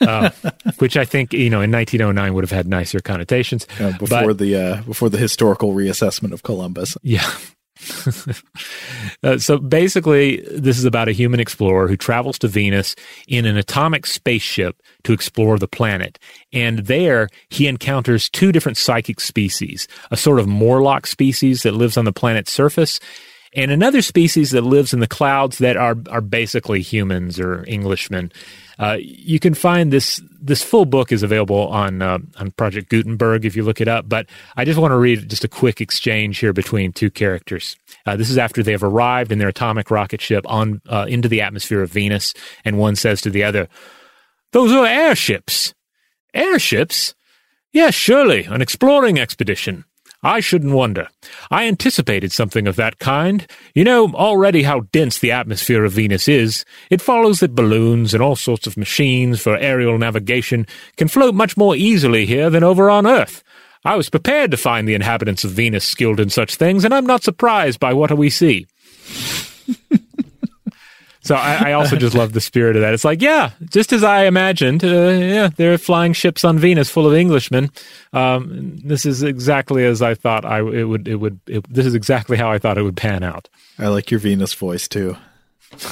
uh, 0.00 0.30
which 0.78 0.96
I 0.96 1.04
think 1.04 1.32
you 1.32 1.50
know 1.50 1.60
in 1.60 1.70
1909 1.70 2.34
would 2.34 2.44
have 2.44 2.50
had 2.50 2.66
nicer 2.66 3.00
connotations 3.00 3.66
uh, 3.80 3.96
before 3.98 4.28
but, 4.28 4.38
the 4.38 4.56
uh, 4.56 4.82
before 4.82 5.08
the 5.08 5.18
historical 5.18 5.72
reassessment 5.72 6.32
of 6.32 6.42
Columbus. 6.42 6.96
Yeah, 7.02 7.28
uh, 9.22 9.38
so 9.38 9.58
basically, 9.58 10.42
this 10.50 10.78
is 10.78 10.84
about 10.84 11.08
a 11.08 11.12
human 11.12 11.40
explorer 11.40 11.88
who 11.88 11.96
travels 11.96 12.38
to 12.38 12.48
Venus 12.48 12.94
in 13.26 13.46
an 13.46 13.56
atomic 13.56 14.06
spaceship 14.06 14.80
to 15.02 15.12
explore 15.12 15.58
the 15.58 15.68
planet. 15.68 16.18
And 16.52 16.80
there, 16.80 17.28
he 17.48 17.66
encounters 17.66 18.28
two 18.28 18.52
different 18.52 18.78
psychic 18.78 19.20
species 19.20 19.88
a 20.10 20.16
sort 20.16 20.38
of 20.38 20.46
Morlock 20.46 21.06
species 21.06 21.62
that 21.62 21.72
lives 21.74 21.96
on 21.96 22.04
the 22.04 22.12
planet's 22.12 22.52
surface, 22.52 23.00
and 23.54 23.70
another 23.70 24.02
species 24.02 24.50
that 24.50 24.62
lives 24.62 24.92
in 24.92 25.00
the 25.00 25.06
clouds 25.06 25.58
that 25.58 25.76
are, 25.76 25.96
are 26.10 26.20
basically 26.20 26.80
humans 26.80 27.38
or 27.38 27.64
Englishmen. 27.68 28.32
Uh, 28.78 28.96
you 29.00 29.38
can 29.38 29.54
find 29.54 29.92
this 29.92 30.20
this 30.40 30.62
full 30.62 30.84
book 30.84 31.12
is 31.12 31.22
available 31.22 31.68
on 31.68 32.02
uh, 32.02 32.18
on 32.38 32.50
Project 32.52 32.90
Gutenberg 32.90 33.44
if 33.44 33.56
you 33.56 33.62
look 33.62 33.80
it 33.80 33.88
up. 33.88 34.08
But 34.08 34.26
I 34.56 34.64
just 34.64 34.78
want 34.78 34.92
to 34.92 34.98
read 34.98 35.28
just 35.28 35.44
a 35.44 35.48
quick 35.48 35.80
exchange 35.80 36.38
here 36.38 36.52
between 36.52 36.92
two 36.92 37.10
characters. 37.10 37.76
Uh, 38.06 38.16
this 38.16 38.30
is 38.30 38.38
after 38.38 38.62
they 38.62 38.72
have 38.72 38.82
arrived 38.82 39.32
in 39.32 39.38
their 39.38 39.48
atomic 39.48 39.90
rocket 39.90 40.20
ship 40.20 40.44
on 40.48 40.80
uh, 40.88 41.06
into 41.08 41.28
the 41.28 41.40
atmosphere 41.40 41.82
of 41.82 41.90
Venus, 41.90 42.34
and 42.64 42.78
one 42.78 42.96
says 42.96 43.20
to 43.22 43.30
the 43.30 43.44
other, 43.44 43.68
"Those 44.52 44.72
are 44.72 44.86
airships. 44.86 45.74
Airships? 46.34 47.14
Yes, 47.72 47.94
surely, 47.94 48.44
an 48.44 48.60
exploring 48.62 49.18
expedition." 49.18 49.84
I 50.24 50.40
shouldn't 50.40 50.72
wonder. 50.72 51.08
I 51.50 51.66
anticipated 51.66 52.32
something 52.32 52.66
of 52.66 52.76
that 52.76 52.98
kind. 52.98 53.46
You 53.74 53.84
know 53.84 54.10
already 54.14 54.62
how 54.62 54.80
dense 54.90 55.18
the 55.18 55.30
atmosphere 55.30 55.84
of 55.84 55.92
Venus 55.92 56.28
is. 56.28 56.64
It 56.88 57.02
follows 57.02 57.40
that 57.40 57.54
balloons 57.54 58.14
and 58.14 58.22
all 58.22 58.34
sorts 58.34 58.66
of 58.66 58.78
machines 58.78 59.42
for 59.42 59.58
aerial 59.58 59.98
navigation 59.98 60.66
can 60.96 61.08
float 61.08 61.34
much 61.34 61.58
more 61.58 61.76
easily 61.76 62.24
here 62.24 62.48
than 62.48 62.64
over 62.64 62.88
on 62.88 63.06
Earth. 63.06 63.44
I 63.84 63.96
was 63.96 64.08
prepared 64.08 64.50
to 64.52 64.56
find 64.56 64.88
the 64.88 64.94
inhabitants 64.94 65.44
of 65.44 65.50
Venus 65.50 65.86
skilled 65.86 66.18
in 66.18 66.30
such 66.30 66.54
things, 66.54 66.86
and 66.86 66.94
I'm 66.94 67.04
not 67.04 67.22
surprised 67.22 67.78
by 67.78 67.92
what 67.92 68.16
we 68.16 68.30
see. 68.30 68.66
So 71.24 71.34
I, 71.34 71.70
I, 71.70 71.72
also 71.72 71.96
just 71.96 72.14
love 72.14 72.34
the 72.34 72.40
spirit 72.40 72.76
of 72.76 72.82
that. 72.82 72.92
It's 72.92 73.04
like, 73.04 73.22
yeah, 73.22 73.52
just 73.70 73.94
as 73.94 74.04
I 74.04 74.24
imagined. 74.24 74.84
Uh, 74.84 75.08
yeah, 75.08 75.48
there 75.56 75.72
are 75.72 75.78
flying 75.78 76.12
ships 76.12 76.44
on 76.44 76.58
Venus 76.58 76.90
full 76.90 77.06
of 77.06 77.14
Englishmen. 77.14 77.70
Um, 78.12 78.76
this 78.84 79.06
is 79.06 79.22
exactly 79.22 79.86
as 79.86 80.02
I 80.02 80.14
thought 80.14 80.44
I 80.44 80.58
it 80.58 80.84
would. 80.84 81.08
It 81.08 81.16
would. 81.16 81.40
It, 81.46 81.64
this 81.72 81.86
is 81.86 81.94
exactly 81.94 82.36
how 82.36 82.52
I 82.52 82.58
thought 82.58 82.76
it 82.76 82.82
would 82.82 82.98
pan 82.98 83.22
out. 83.22 83.48
I 83.78 83.88
like 83.88 84.10
your 84.10 84.20
Venus 84.20 84.52
voice 84.52 84.86
too. 84.86 85.16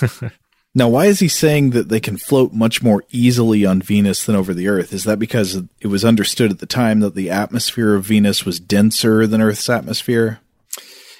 now, 0.74 0.90
why 0.90 1.06
is 1.06 1.20
he 1.20 1.28
saying 1.28 1.70
that 1.70 1.88
they 1.88 2.00
can 2.00 2.18
float 2.18 2.52
much 2.52 2.82
more 2.82 3.02
easily 3.10 3.64
on 3.64 3.80
Venus 3.80 4.26
than 4.26 4.36
over 4.36 4.52
the 4.52 4.68
Earth? 4.68 4.92
Is 4.92 5.04
that 5.04 5.18
because 5.18 5.62
it 5.80 5.86
was 5.86 6.04
understood 6.04 6.50
at 6.50 6.58
the 6.58 6.66
time 6.66 7.00
that 7.00 7.14
the 7.14 7.30
atmosphere 7.30 7.94
of 7.94 8.04
Venus 8.04 8.44
was 8.44 8.60
denser 8.60 9.26
than 9.26 9.40
Earth's 9.40 9.70
atmosphere? 9.70 10.41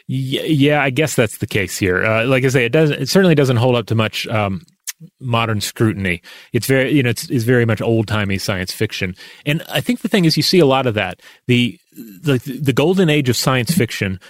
Yeah, 0.06 0.82
I 0.82 0.90
guess 0.90 1.14
that's 1.14 1.38
the 1.38 1.46
case 1.46 1.78
here. 1.78 2.04
Uh, 2.04 2.26
like 2.26 2.44
I 2.44 2.48
say, 2.48 2.64
it 2.64 2.72
doesn't. 2.72 3.00
It 3.00 3.08
certainly 3.08 3.34
doesn't 3.34 3.56
hold 3.56 3.76
up 3.76 3.86
to 3.86 3.94
much 3.94 4.26
um, 4.28 4.62
modern 5.20 5.60
scrutiny. 5.60 6.22
It's 6.52 6.66
very, 6.66 6.92
you 6.92 7.02
know, 7.02 7.10
it's, 7.10 7.28
it's 7.30 7.44
very 7.44 7.64
much 7.64 7.80
old 7.80 8.08
timey 8.08 8.38
science 8.38 8.72
fiction. 8.72 9.14
And 9.46 9.62
I 9.68 9.80
think 9.80 10.00
the 10.00 10.08
thing 10.08 10.24
is, 10.24 10.36
you 10.36 10.42
see 10.42 10.58
a 10.58 10.66
lot 10.66 10.86
of 10.86 10.94
that. 10.94 11.20
The 11.46 11.78
the 11.92 12.38
the 12.38 12.72
golden 12.72 13.08
age 13.08 13.28
of 13.28 13.36
science 13.36 13.70
fiction 13.70 14.20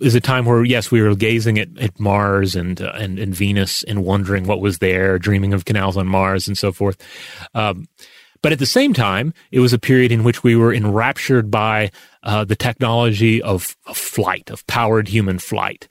is 0.00 0.14
a 0.14 0.20
time 0.20 0.44
where 0.44 0.64
yes, 0.64 0.90
we 0.90 1.02
were 1.02 1.14
gazing 1.14 1.58
at, 1.58 1.68
at 1.78 1.98
Mars 1.98 2.54
and 2.54 2.80
uh, 2.80 2.92
and 2.94 3.18
and 3.18 3.34
Venus 3.34 3.82
and 3.84 4.04
wondering 4.04 4.46
what 4.46 4.60
was 4.60 4.78
there, 4.78 5.18
dreaming 5.18 5.52
of 5.52 5.64
canals 5.64 5.96
on 5.96 6.06
Mars 6.06 6.48
and 6.48 6.56
so 6.56 6.72
forth. 6.72 6.96
Um, 7.54 7.86
but 8.42 8.52
at 8.52 8.58
the 8.58 8.66
same 8.66 8.92
time, 8.92 9.32
it 9.50 9.60
was 9.60 9.72
a 9.72 9.78
period 9.78 10.12
in 10.12 10.24
which 10.24 10.42
we 10.42 10.56
were 10.56 10.72
enraptured 10.72 11.50
by 11.50 11.90
uh, 12.22 12.44
the 12.44 12.56
technology 12.56 13.42
of, 13.42 13.76
of 13.86 13.96
flight, 13.96 14.50
of 14.50 14.66
powered 14.66 15.08
human 15.08 15.38
flight. 15.38 15.88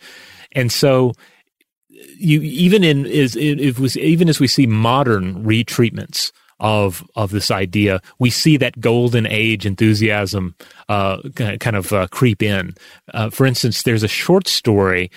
And 0.53 0.71
so 0.71 1.13
you 1.89 2.41
even 2.41 2.83
in 2.83 3.05
is 3.05 3.35
it 3.35 3.79
was 3.79 3.97
even 3.97 4.29
as 4.29 4.39
we 4.39 4.47
see 4.47 4.67
modern 4.67 5.43
retreatments 5.43 6.31
of 6.59 7.07
of 7.15 7.31
this 7.31 7.51
idea, 7.51 8.01
we 8.19 8.29
see 8.29 8.57
that 8.57 8.79
golden 8.79 9.25
age 9.27 9.65
enthusiasm 9.65 10.55
uh, 10.89 11.21
kind 11.35 11.75
of 11.75 11.93
uh, 11.93 12.07
creep 12.07 12.41
in. 12.41 12.75
Uh, 13.13 13.29
for 13.29 13.45
instance, 13.45 13.83
there's 13.83 14.03
a 14.03 14.07
short 14.07 14.47
story 14.47 15.11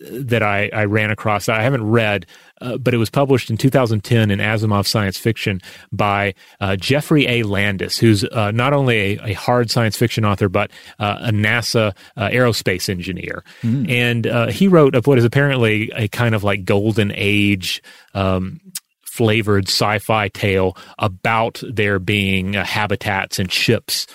that 0.00 0.42
I, 0.42 0.70
I 0.72 0.84
ran 0.84 1.10
across. 1.10 1.48
I 1.48 1.62
haven't 1.62 1.84
read, 1.84 2.26
uh, 2.60 2.78
but 2.78 2.94
it 2.94 2.96
was 2.96 3.10
published 3.10 3.50
in 3.50 3.56
2010 3.56 4.30
in 4.30 4.38
Asimov 4.38 4.86
Science 4.86 5.18
Fiction 5.18 5.60
by 5.92 6.34
uh, 6.60 6.76
Geoffrey 6.76 7.26
A. 7.26 7.42
Landis, 7.42 7.98
who's 7.98 8.24
uh, 8.24 8.50
not 8.50 8.72
only 8.72 9.18
a, 9.18 9.26
a, 9.26 9.32
hard 9.34 9.70
science 9.70 9.96
fiction 9.96 10.24
author, 10.24 10.48
but 10.48 10.70
uh, 10.98 11.18
a 11.20 11.30
NASA 11.30 11.94
uh, 12.16 12.28
aerospace 12.28 12.88
engineer. 12.88 13.44
Mm. 13.62 13.90
And 13.90 14.26
uh, 14.26 14.46
he 14.48 14.68
wrote 14.68 14.94
of 14.94 15.06
what 15.06 15.18
is 15.18 15.24
apparently 15.24 15.90
a 15.94 16.08
kind 16.08 16.34
of 16.34 16.44
like 16.44 16.64
golden 16.64 17.12
age. 17.14 17.82
Um, 18.14 18.60
flavored 19.02 19.66
sci-fi 19.66 20.28
tale 20.28 20.76
about 20.98 21.62
there 21.66 21.98
being 21.98 22.52
habitats 22.52 23.38
and 23.38 23.50
ships 23.50 24.06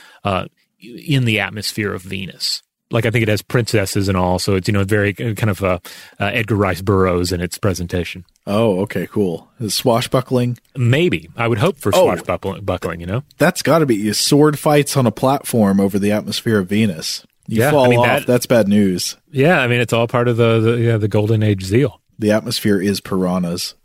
in 0.80 1.26
the 1.26 1.40
atmosphere 1.40 1.92
of 1.92 2.04
Venus 2.04 2.62
like 2.92 3.06
I 3.06 3.12
think 3.12 3.24
it 3.24 3.30
has 3.30 3.42
princesses 3.42 4.08
and 4.08 4.18
all, 4.18 4.40
so 4.40 4.56
it's 4.56 4.68
you 4.68 4.74
know 4.74 4.84
very 4.84 5.12
uh, 5.12 5.34
kind 5.34 5.50
of 5.50 5.64
uh, 5.64 5.80
uh, 6.20 6.26
Edgar 6.26 6.56
Rice 6.56 6.82
Burroughs 6.82 7.32
in 7.32 7.42
its 7.42 7.58
presentation. 7.58 8.26
Oh, 8.46 8.82
okay, 8.82 9.08
cool. 9.08 9.50
Is 9.60 9.74
swashbuckling? 9.74 10.58
Maybe 10.76 11.30
I 11.36 11.48
would 11.48 11.60
hope 11.60 11.78
for 11.78 11.92
oh, 11.96 12.16
swashbuckling. 12.16 13.00
You 13.00 13.06
know, 13.06 13.24
that's 13.38 13.62
got 13.62 13.80
to 13.80 13.86
be 13.86 14.12
sword 14.14 14.60
fights 14.60 14.98
on 14.98 15.06
a 15.06 15.12
platform 15.12 15.80
over 15.80 15.98
the 15.98 16.12
atmosphere 16.12 16.60
of 16.60 16.68
Venus. 16.68 17.26
You 17.48 17.60
yeah, 17.60 17.72
fall 17.72 17.86
I 17.86 17.90
mean, 17.90 18.00
off. 18.00 18.06
That, 18.06 18.28
that's 18.28 18.46
bad 18.46 18.68
news. 18.68 19.18
Yeah, 19.32 19.60
I 19.60 19.68
mean 19.68 19.82
it's 19.82 19.94
all 19.94 20.08
part 20.08 20.28
of 20.28 20.38
the 20.38 20.60
the, 20.60 20.78
yeah, 20.78 20.98
the 20.98 21.08
golden 21.08 21.44
age 21.44 21.64
zeal. 21.64 22.02
The 22.20 22.32
atmosphere 22.32 22.82
is 22.82 23.02
piranhas. 23.02 23.76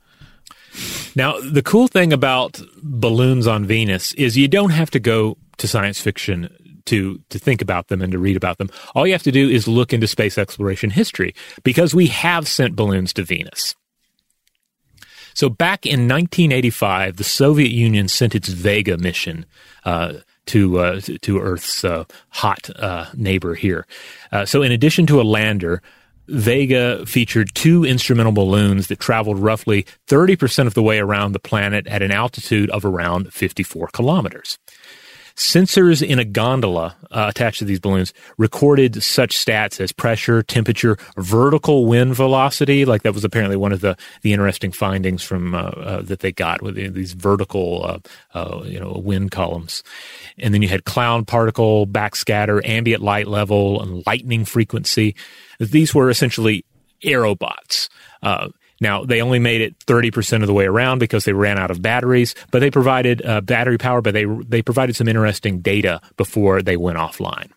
Now, 1.14 1.40
the 1.40 1.62
cool 1.62 1.88
thing 1.88 2.12
about 2.12 2.60
balloons 2.82 3.46
on 3.46 3.64
Venus 3.64 4.12
is 4.14 4.36
you 4.36 4.46
don't 4.46 4.70
have 4.70 4.90
to 4.90 5.00
go 5.00 5.38
to 5.56 5.66
science 5.66 6.00
fiction 6.00 6.54
to 6.86 7.20
to 7.30 7.38
think 7.38 7.62
about 7.62 7.88
them 7.88 8.02
and 8.02 8.12
to 8.12 8.18
read 8.18 8.36
about 8.36 8.58
them. 8.58 8.70
All 8.94 9.06
you 9.06 9.12
have 9.12 9.22
to 9.24 9.32
do 9.32 9.48
is 9.48 9.68
look 9.68 9.92
into 9.92 10.06
space 10.06 10.38
exploration 10.38 10.90
history 10.90 11.34
because 11.62 11.94
we 11.94 12.06
have 12.08 12.48
sent 12.48 12.76
balloons 12.76 13.12
to 13.14 13.22
Venus. 13.22 13.74
So 15.34 15.50
back 15.50 15.84
in 15.84 16.08
1985, 16.08 17.16
the 17.16 17.24
Soviet 17.24 17.70
Union 17.70 18.08
sent 18.08 18.34
its 18.34 18.48
Vega 18.48 18.96
mission 18.96 19.44
uh, 19.84 20.14
to 20.46 20.78
uh, 20.78 21.00
to 21.20 21.38
Earth's 21.38 21.84
uh, 21.84 22.04
hot 22.30 22.70
uh, 22.76 23.06
neighbor 23.14 23.54
here. 23.54 23.86
Uh, 24.32 24.46
so 24.46 24.62
in 24.62 24.72
addition 24.72 25.06
to 25.06 25.20
a 25.20 25.24
lander. 25.24 25.82
Vega 26.28 27.06
featured 27.06 27.54
two 27.54 27.84
instrumental 27.84 28.32
balloons 28.32 28.88
that 28.88 28.98
traveled 28.98 29.38
roughly 29.38 29.86
30% 30.08 30.66
of 30.66 30.74
the 30.74 30.82
way 30.82 30.98
around 30.98 31.30
the 31.30 31.38
planet 31.38 31.86
at 31.86 32.02
an 32.02 32.10
altitude 32.10 32.68
of 32.70 32.84
around 32.84 33.32
54 33.32 33.86
kilometers. 33.92 34.58
Sensors 35.36 36.06
in 36.06 36.18
a 36.18 36.24
gondola 36.24 36.96
uh, 37.10 37.26
attached 37.28 37.58
to 37.58 37.66
these 37.66 37.78
balloons 37.78 38.14
recorded 38.38 39.02
such 39.02 39.36
stats 39.36 39.78
as 39.80 39.92
pressure, 39.92 40.42
temperature, 40.42 40.96
vertical 41.18 41.84
wind 41.84 42.14
velocity. 42.14 42.86
Like 42.86 43.02
that 43.02 43.12
was 43.12 43.22
apparently 43.22 43.56
one 43.56 43.70
of 43.70 43.82
the, 43.82 43.98
the 44.22 44.32
interesting 44.32 44.72
findings 44.72 45.22
from 45.22 45.54
uh, 45.54 45.58
uh, 45.58 46.02
that 46.02 46.20
they 46.20 46.32
got 46.32 46.62
with 46.62 46.74
these 46.74 47.12
vertical, 47.12 47.84
uh, 47.84 47.98
uh, 48.38 48.62
you 48.64 48.80
know, 48.80 48.92
wind 49.04 49.30
columns. 49.30 49.82
And 50.38 50.54
then 50.54 50.62
you 50.62 50.68
had 50.68 50.84
cloud 50.84 51.26
particle 51.26 51.86
backscatter, 51.86 52.66
ambient 52.66 53.02
light 53.02 53.26
level, 53.26 53.82
and 53.82 54.06
lightning 54.06 54.46
frequency. 54.46 55.14
These 55.60 55.94
were 55.94 56.08
essentially 56.08 56.64
aerobots. 57.04 57.90
Now, 58.80 59.04
they 59.04 59.22
only 59.22 59.38
made 59.38 59.60
it 59.60 59.78
30% 59.80 60.42
of 60.42 60.46
the 60.46 60.52
way 60.52 60.66
around 60.66 60.98
because 60.98 61.24
they 61.24 61.32
ran 61.32 61.58
out 61.58 61.70
of 61.70 61.80
batteries, 61.80 62.34
but 62.50 62.60
they 62.60 62.70
provided 62.70 63.24
uh, 63.24 63.40
battery 63.40 63.78
power, 63.78 64.02
but 64.02 64.12
they, 64.12 64.24
they 64.24 64.62
provided 64.62 64.96
some 64.96 65.08
interesting 65.08 65.60
data 65.60 66.00
before 66.16 66.62
they 66.62 66.76
went 66.76 66.98
offline. 66.98 67.50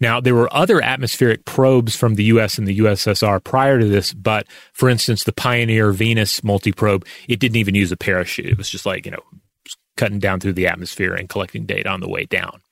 Now, 0.00 0.20
there 0.20 0.34
were 0.34 0.52
other 0.52 0.82
atmospheric 0.82 1.44
probes 1.44 1.94
from 1.94 2.14
the 2.14 2.24
US 2.24 2.58
and 2.58 2.66
the 2.66 2.78
USSR 2.78 3.42
prior 3.44 3.78
to 3.78 3.86
this, 3.86 4.12
but 4.12 4.46
for 4.72 4.88
instance, 4.88 5.24
the 5.24 5.32
Pioneer 5.32 5.92
Venus 5.92 6.40
multiprobe, 6.40 7.06
it 7.28 7.38
didn't 7.38 7.56
even 7.56 7.74
use 7.74 7.92
a 7.92 7.96
parachute. 7.96 8.46
It 8.46 8.58
was 8.58 8.70
just 8.70 8.86
like, 8.86 9.04
you 9.04 9.12
know, 9.12 9.22
cutting 9.96 10.18
down 10.18 10.40
through 10.40 10.54
the 10.54 10.66
atmosphere 10.66 11.14
and 11.14 11.28
collecting 11.28 11.66
data 11.66 11.88
on 11.88 12.00
the 12.00 12.08
way 12.08 12.24
down. 12.24 12.62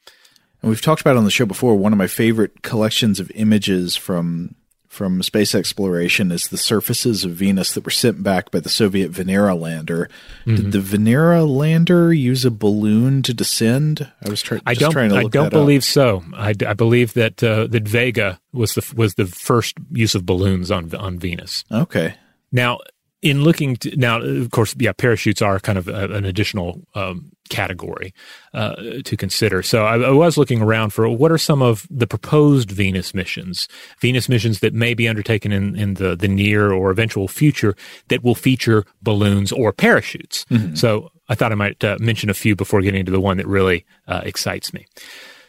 And 0.62 0.70
we've 0.70 0.82
talked 0.82 1.01
about 1.01 1.16
on 1.16 1.24
the 1.24 1.30
show 1.30 1.46
before, 1.46 1.76
one 1.76 1.92
of 1.92 1.98
my 1.98 2.07
favorite 2.07 2.62
collections 2.62 3.20
of 3.20 3.30
images 3.34 3.96
from 3.96 4.55
from 4.91 5.22
space 5.22 5.55
exploration 5.55 6.32
is 6.32 6.49
the 6.49 6.59
surfaces 6.59 7.24
of 7.24 7.30
Venus 7.30 7.72
that 7.72 7.84
were 7.84 7.93
sent 7.93 8.24
back 8.24 8.51
by 8.51 8.59
the 8.59 8.68
Soviet 8.68 9.12
Venera 9.12 9.59
lander. 9.59 10.11
Mm-hmm. 10.45 10.57
Did 10.57 10.72
the 10.72 10.78
Venera 10.80 11.49
lander 11.49 12.12
use 12.12 12.45
a 12.45 12.51
balloon 12.51 13.22
to 13.22 13.32
descend? 13.32 14.11
I 14.26 14.28
was 14.28 14.43
try- 14.43 14.61
I 14.66 14.74
don't, 14.74 14.91
trying 14.91 15.11
to 15.11 15.16
I 15.16 15.24
don't 15.28 15.51
believe 15.51 15.82
up. 15.82 15.84
so. 15.84 16.24
I, 16.34 16.55
I, 16.66 16.74
believe 16.74 17.14
that 17.14 17.41
uh, 17.43 17.68
that 17.68 17.86
Vega 17.86 18.41
was 18.53 18.74
the 18.74 18.93
was 18.97 19.14
the 19.14 19.26
first 19.26 19.78
use 19.93 20.16
of 20.16 20.26
balloons 20.26 20.72
on 20.72 20.93
on 20.97 21.20
Venus. 21.20 21.64
Okay. 21.70 22.14
Now, 22.51 22.80
in 23.22 23.42
looking 23.42 23.76
to, 23.76 23.94
now, 23.96 24.20
of 24.20 24.50
course, 24.50 24.74
yeah, 24.78 24.92
parachutes 24.92 25.42
are 25.42 25.60
kind 25.60 25.78
of 25.78 25.88
a, 25.88 26.10
an 26.12 26.24
additional 26.24 26.80
um, 26.94 27.30
category 27.50 28.14
uh, 28.54 28.76
to 29.04 29.16
consider. 29.16 29.62
So 29.62 29.84
I, 29.84 29.98
I, 29.98 30.10
was 30.10 30.38
looking 30.38 30.62
around 30.62 30.90
for 30.90 31.08
what 31.08 31.30
are 31.30 31.38
some 31.38 31.60
of 31.60 31.86
the 31.90 32.06
proposed 32.06 32.70
Venus 32.70 33.12
missions, 33.12 33.68
Venus 34.00 34.28
missions 34.28 34.60
that 34.60 34.72
may 34.72 34.94
be 34.94 35.08
undertaken 35.08 35.52
in, 35.52 35.76
in 35.76 35.94
the, 35.94 36.16
the 36.16 36.28
near 36.28 36.72
or 36.72 36.90
eventual 36.90 37.28
future 37.28 37.74
that 38.08 38.24
will 38.24 38.34
feature 38.34 38.84
balloons 39.02 39.52
or 39.52 39.72
parachutes. 39.72 40.46
Mm-hmm. 40.46 40.74
So 40.74 41.10
I 41.28 41.34
thought 41.34 41.52
I 41.52 41.56
might 41.56 41.84
uh, 41.84 41.98
mention 42.00 42.30
a 42.30 42.34
few 42.34 42.56
before 42.56 42.80
getting 42.80 43.04
to 43.04 43.12
the 43.12 43.20
one 43.20 43.36
that 43.36 43.46
really 43.46 43.84
uh, 44.08 44.22
excites 44.24 44.72
me. 44.72 44.86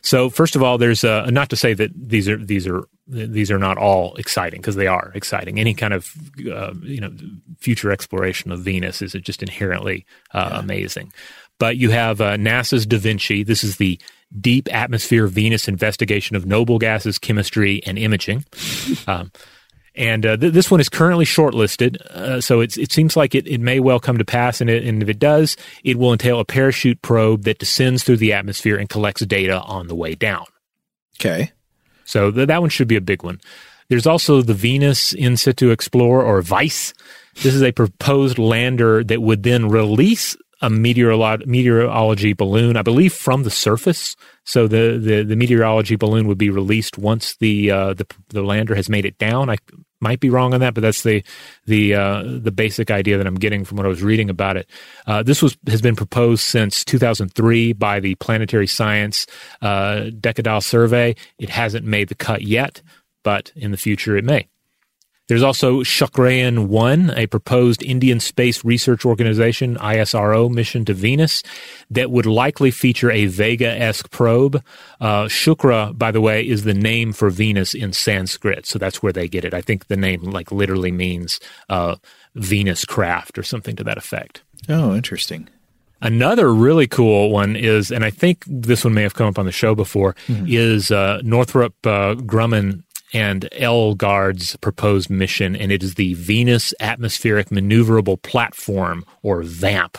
So 0.03 0.29
first 0.29 0.55
of 0.55 0.63
all, 0.63 0.77
there's 0.77 1.03
uh, 1.03 1.25
not 1.27 1.49
to 1.51 1.55
say 1.55 1.73
that 1.73 1.91
these 1.95 2.27
are 2.27 2.37
these 2.37 2.67
are 2.67 2.83
these 3.07 3.51
are 3.51 3.59
not 3.59 3.77
all 3.77 4.15
exciting 4.15 4.61
because 4.61 4.75
they 4.75 4.87
are 4.87 5.11
exciting. 5.13 5.59
Any 5.59 5.73
kind 5.73 5.93
of 5.93 6.11
uh, 6.51 6.73
you 6.81 7.01
know 7.01 7.11
future 7.59 7.91
exploration 7.91 8.51
of 8.51 8.61
Venus 8.61 9.01
is 9.01 9.13
just 9.13 9.43
inherently 9.43 10.05
uh, 10.33 10.49
yeah. 10.51 10.59
amazing. 10.59 11.13
But 11.59 11.77
you 11.77 11.91
have 11.91 12.21
uh, 12.21 12.37
NASA's 12.37 12.87
Da 12.87 12.97
Vinci. 12.97 13.43
This 13.43 13.63
is 13.63 13.77
the 13.77 13.99
Deep 14.39 14.73
Atmosphere 14.73 15.27
Venus 15.27 15.67
Investigation 15.67 16.35
of 16.35 16.45
Noble 16.45 16.79
Gases, 16.79 17.19
Chemistry, 17.19 17.83
and 17.85 17.99
Imaging. 17.99 18.45
Um, 19.07 19.31
and 19.95 20.25
uh, 20.25 20.37
th- 20.37 20.53
this 20.53 20.71
one 20.71 20.79
is 20.79 20.89
currently 20.89 21.25
shortlisted, 21.25 21.99
uh, 22.07 22.39
so 22.39 22.61
it 22.61 22.91
seems 22.91 23.17
like 23.17 23.35
it, 23.35 23.47
it 23.47 23.59
may 23.59 23.79
well 23.79 23.99
come 23.99 24.17
to 24.17 24.25
pass. 24.25 24.61
And, 24.61 24.69
it, 24.69 24.85
and 24.85 25.03
if 25.03 25.09
it 25.09 25.19
does, 25.19 25.57
it 25.83 25.97
will 25.97 26.13
entail 26.13 26.39
a 26.39 26.45
parachute 26.45 27.01
probe 27.01 27.43
that 27.43 27.59
descends 27.59 28.03
through 28.03 28.17
the 28.17 28.33
atmosphere 28.33 28.77
and 28.77 28.87
collects 28.89 29.25
data 29.25 29.59
on 29.61 29.87
the 29.87 29.95
way 29.95 30.15
down. 30.15 30.45
Okay. 31.19 31.51
So 32.05 32.31
th- 32.31 32.47
that 32.47 32.61
one 32.61 32.69
should 32.69 32.87
be 32.87 32.95
a 32.95 33.01
big 33.01 33.23
one. 33.23 33.41
There's 33.89 34.07
also 34.07 34.41
the 34.41 34.53
Venus 34.53 35.11
In 35.11 35.35
Situ 35.35 35.69
Explorer, 35.69 36.23
or 36.23 36.41
VISE. 36.41 36.93
This 37.35 37.53
is 37.53 37.61
a 37.61 37.73
proposed 37.73 38.37
lander 38.37 39.03
that 39.03 39.21
would 39.21 39.43
then 39.43 39.67
release 39.67 40.37
a 40.61 40.69
meteorolo- 40.69 41.45
meteorology 41.45 42.33
balloon, 42.33 42.77
I 42.77 42.81
believe, 42.81 43.13
from 43.13 43.43
the 43.43 43.49
surface. 43.49 44.15
So 44.45 44.67
the, 44.67 44.99
the, 45.01 45.23
the 45.23 45.35
meteorology 45.35 45.95
balloon 45.95 46.27
would 46.27 46.37
be 46.37 46.49
released 46.49 46.97
once 46.97 47.35
the, 47.37 47.71
uh, 47.71 47.93
the 47.93 48.05
the 48.29 48.41
lander 48.41 48.75
has 48.75 48.89
made 48.89 49.05
it 49.05 49.17
down. 49.17 49.49
I 49.49 49.57
might 50.01 50.19
be 50.19 50.29
wrong 50.29 50.53
on 50.53 50.59
that, 50.59 50.73
but 50.73 50.81
that's 50.81 51.03
the 51.03 51.23
the 51.65 51.93
uh, 51.93 52.23
the 52.25 52.51
basic 52.51 52.91
idea 52.91 53.17
that 53.17 53.27
I'm 53.27 53.35
getting 53.35 53.63
from 53.63 53.77
what 53.77 53.85
I 53.85 53.89
was 53.89 54.03
reading 54.03 54.29
about 54.29 54.57
it. 54.57 54.67
Uh, 55.05 55.23
this 55.23 55.41
was 55.41 55.57
has 55.67 55.81
been 55.81 55.95
proposed 55.95 56.41
since 56.43 56.83
2003 56.83 57.73
by 57.73 57.99
the 57.99 58.15
Planetary 58.15 58.67
Science 58.67 59.27
uh, 59.61 60.09
Decadal 60.09 60.63
Survey. 60.63 61.15
It 61.37 61.49
hasn't 61.49 61.85
made 61.85 62.09
the 62.09 62.15
cut 62.15 62.41
yet, 62.41 62.81
but 63.23 63.51
in 63.55 63.71
the 63.71 63.77
future 63.77 64.17
it 64.17 64.25
may. 64.25 64.47
There's 65.31 65.43
also 65.43 65.79
Shukrayaan 65.79 66.67
1, 66.67 67.11
a 67.11 67.25
proposed 67.25 67.83
Indian 67.83 68.19
Space 68.19 68.65
Research 68.65 69.05
Organization 69.05 69.77
ISRO 69.77 70.51
mission 70.51 70.83
to 70.83 70.93
Venus 70.93 71.41
that 71.89 72.11
would 72.11 72.25
likely 72.25 72.69
feature 72.69 73.09
a 73.09 73.27
Vega-esque 73.27 74.11
probe. 74.11 74.61
Uh, 74.99 75.27
Shukra, 75.27 75.97
by 75.97 76.11
the 76.11 76.19
way, 76.19 76.45
is 76.45 76.65
the 76.65 76.73
name 76.73 77.13
for 77.13 77.29
Venus 77.29 77.73
in 77.73 77.93
Sanskrit, 77.93 78.65
so 78.65 78.77
that's 78.77 79.01
where 79.01 79.13
they 79.13 79.29
get 79.29 79.45
it. 79.45 79.53
I 79.53 79.61
think 79.61 79.87
the 79.87 79.95
name 79.95 80.21
like 80.23 80.51
literally 80.51 80.91
means 80.91 81.39
uh, 81.69 81.95
Venus 82.35 82.83
craft 82.83 83.37
or 83.37 83.43
something 83.43 83.77
to 83.77 83.85
that 83.85 83.97
effect. 83.97 84.43
Oh, 84.67 84.93
interesting. 84.93 85.47
Another 86.01 86.53
really 86.53 86.87
cool 86.87 87.29
one 87.29 87.55
is, 87.55 87.89
and 87.89 88.03
I 88.03 88.09
think 88.09 88.43
this 88.47 88.83
one 88.83 88.93
may 88.93 89.03
have 89.03 89.13
come 89.13 89.27
up 89.27 89.39
on 89.39 89.45
the 89.45 89.53
show 89.53 89.75
before, 89.75 90.13
mm-hmm. 90.27 90.47
is 90.49 90.91
uh, 90.91 91.21
Northrop 91.23 91.73
uh, 91.87 92.15
Grumman 92.15 92.83
and 93.13 93.49
L'Garde's 93.59 94.55
proposed 94.57 95.09
mission, 95.09 95.55
and 95.55 95.71
it 95.71 95.83
is 95.83 95.95
the 95.95 96.13
Venus 96.13 96.73
Atmospheric 96.79 97.49
Maneuverable 97.49 98.21
Platform, 98.21 99.05
or 99.21 99.43
VAMP. 99.43 99.97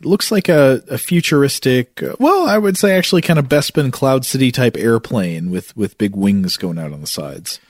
It 0.00 0.06
looks 0.06 0.30
like 0.30 0.48
a, 0.48 0.82
a 0.88 0.98
futuristic, 0.98 2.02
well, 2.20 2.48
I 2.48 2.56
would 2.56 2.76
say 2.76 2.96
actually 2.96 3.22
kind 3.22 3.38
of 3.38 3.48
Bespin 3.48 3.92
Cloud 3.92 4.24
City 4.24 4.52
type 4.52 4.76
airplane 4.76 5.50
with, 5.50 5.76
with 5.76 5.98
big 5.98 6.14
wings 6.14 6.56
going 6.56 6.78
out 6.78 6.92
on 6.92 7.00
the 7.00 7.06
sides. 7.06 7.60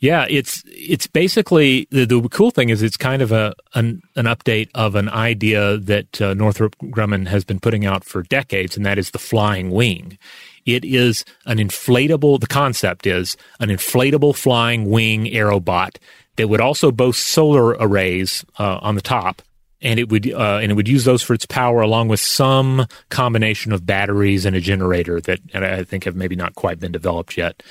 Yeah, 0.00 0.26
it's 0.30 0.62
it's 0.66 1.08
basically 1.08 1.88
the, 1.90 2.04
the 2.04 2.28
cool 2.28 2.52
thing 2.52 2.68
is 2.68 2.82
it's 2.82 2.96
kind 2.96 3.20
of 3.20 3.32
a 3.32 3.52
an, 3.74 4.00
an 4.14 4.26
update 4.26 4.68
of 4.74 4.94
an 4.94 5.08
idea 5.08 5.76
that 5.76 6.22
uh, 6.22 6.34
Northrop 6.34 6.76
Grumman 6.78 7.26
has 7.26 7.44
been 7.44 7.58
putting 7.58 7.84
out 7.84 8.04
for 8.04 8.22
decades, 8.22 8.76
and 8.76 8.86
that 8.86 8.96
is 8.98 9.10
the 9.10 9.18
flying 9.18 9.70
wing. 9.70 10.16
It 10.68 10.84
is 10.84 11.24
an 11.46 11.56
inflatable, 11.56 12.40
the 12.40 12.46
concept 12.46 13.06
is 13.06 13.38
an 13.58 13.70
inflatable 13.70 14.36
flying 14.36 14.90
wing 14.90 15.24
aerobot 15.24 15.96
that 16.36 16.48
would 16.48 16.60
also 16.60 16.92
boast 16.92 17.28
solar 17.28 17.70
arrays 17.80 18.44
uh, 18.58 18.78
on 18.82 18.94
the 18.94 19.00
top. 19.00 19.40
And 19.80 19.98
it 19.98 20.10
would 20.10 20.30
uh, 20.30 20.58
and 20.60 20.70
it 20.70 20.74
would 20.74 20.88
use 20.88 21.04
those 21.04 21.22
for 21.22 21.34
its 21.34 21.46
power, 21.46 21.80
along 21.80 22.08
with 22.08 22.18
some 22.18 22.86
combination 23.10 23.72
of 23.72 23.86
batteries 23.86 24.44
and 24.44 24.56
a 24.56 24.60
generator 24.60 25.20
that 25.20 25.40
I 25.54 25.84
think 25.84 26.02
have 26.04 26.16
maybe 26.16 26.34
not 26.34 26.56
quite 26.56 26.80
been 26.80 26.90
developed 26.90 27.36
yet. 27.36 27.62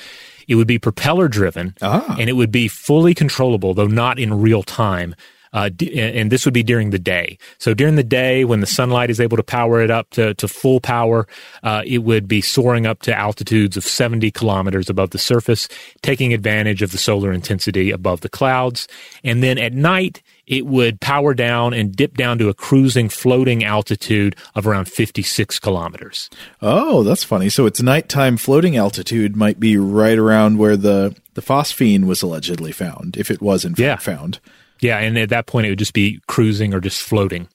It 0.47 0.55
would 0.55 0.67
be 0.67 0.79
propeller 0.79 1.27
driven, 1.27 1.75
ah. 1.81 2.15
and 2.17 2.29
it 2.29 2.33
would 2.33 2.51
be 2.51 2.69
fully 2.69 3.13
controllable, 3.13 3.73
though 3.73 3.87
not 3.87 4.19
in 4.19 4.41
real 4.41 4.63
time, 4.63 5.15
uh, 5.53 5.69
and 5.93 6.31
this 6.31 6.45
would 6.45 6.53
be 6.53 6.63
during 6.63 6.89
the 6.89 6.99
day. 6.99 7.37
So 7.57 7.73
during 7.73 7.95
the 7.95 8.03
day, 8.03 8.45
when 8.45 8.59
the 8.59 8.67
sunlight 8.67 9.09
is 9.09 9.19
able 9.19 9.37
to 9.37 9.43
power 9.43 9.81
it 9.81 9.91
up 9.91 10.09
to, 10.11 10.33
to 10.35 10.47
full 10.47 10.79
power, 10.79 11.27
uh, 11.63 11.83
it 11.85 11.99
would 11.99 12.27
be 12.27 12.41
soaring 12.41 12.85
up 12.85 13.01
to 13.03 13.15
altitudes 13.15 13.77
of 13.77 13.83
70 13.83 14.31
kilometers 14.31 14.89
above 14.89 15.11
the 15.11 15.17
surface, 15.17 15.67
taking 16.01 16.33
advantage 16.33 16.81
of 16.81 16.91
the 16.91 16.97
solar 16.97 17.31
intensity 17.31 17.91
above 17.91 18.21
the 18.21 18.29
clouds. 18.29 18.87
And 19.23 19.41
then 19.43 19.57
at 19.57 19.73
night, 19.73 20.21
it 20.47 20.65
would 20.65 21.01
power 21.01 21.33
down 21.33 21.73
and 21.73 21.93
dip 21.93 22.15
down 22.15 22.37
to 22.39 22.49
a 22.49 22.53
cruising 22.53 23.09
floating 23.09 23.63
altitude 23.63 24.35
of 24.55 24.65
around 24.65 24.85
56 24.85 25.59
kilometers. 25.59 26.29
Oh, 26.61 27.03
that's 27.03 27.23
funny. 27.23 27.49
So 27.49 27.65
its 27.65 27.81
nighttime 27.81 28.37
floating 28.37 28.77
altitude 28.77 29.35
might 29.35 29.59
be 29.59 29.77
right 29.77 30.17
around 30.17 30.57
where 30.57 30.77
the, 30.77 31.15
the 31.33 31.41
phosphine 31.41 32.05
was 32.05 32.21
allegedly 32.21 32.71
found, 32.71 33.17
if 33.17 33.29
it 33.29 33.41
was 33.41 33.65
in 33.65 33.75
fact 33.75 33.79
yeah. 33.79 33.95
found. 33.97 34.39
Yeah, 34.79 34.99
and 34.99 35.17
at 35.17 35.29
that 35.29 35.47
point 35.47 35.67
it 35.67 35.69
would 35.69 35.79
just 35.79 35.93
be 35.93 36.19
cruising 36.27 36.73
or 36.73 36.79
just 36.79 37.01
floating. 37.01 37.47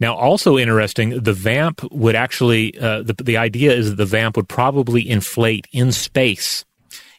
Now, 0.00 0.16
also 0.16 0.58
interesting, 0.58 1.10
the 1.22 1.32
vamp 1.32 1.80
would 1.92 2.16
actually, 2.16 2.76
uh, 2.78 3.02
the, 3.02 3.14
the 3.22 3.36
idea 3.36 3.72
is 3.72 3.90
that 3.90 3.96
the 3.96 4.04
vamp 4.04 4.36
would 4.36 4.48
probably 4.48 5.08
inflate 5.08 5.68
in 5.70 5.92
space 5.92 6.64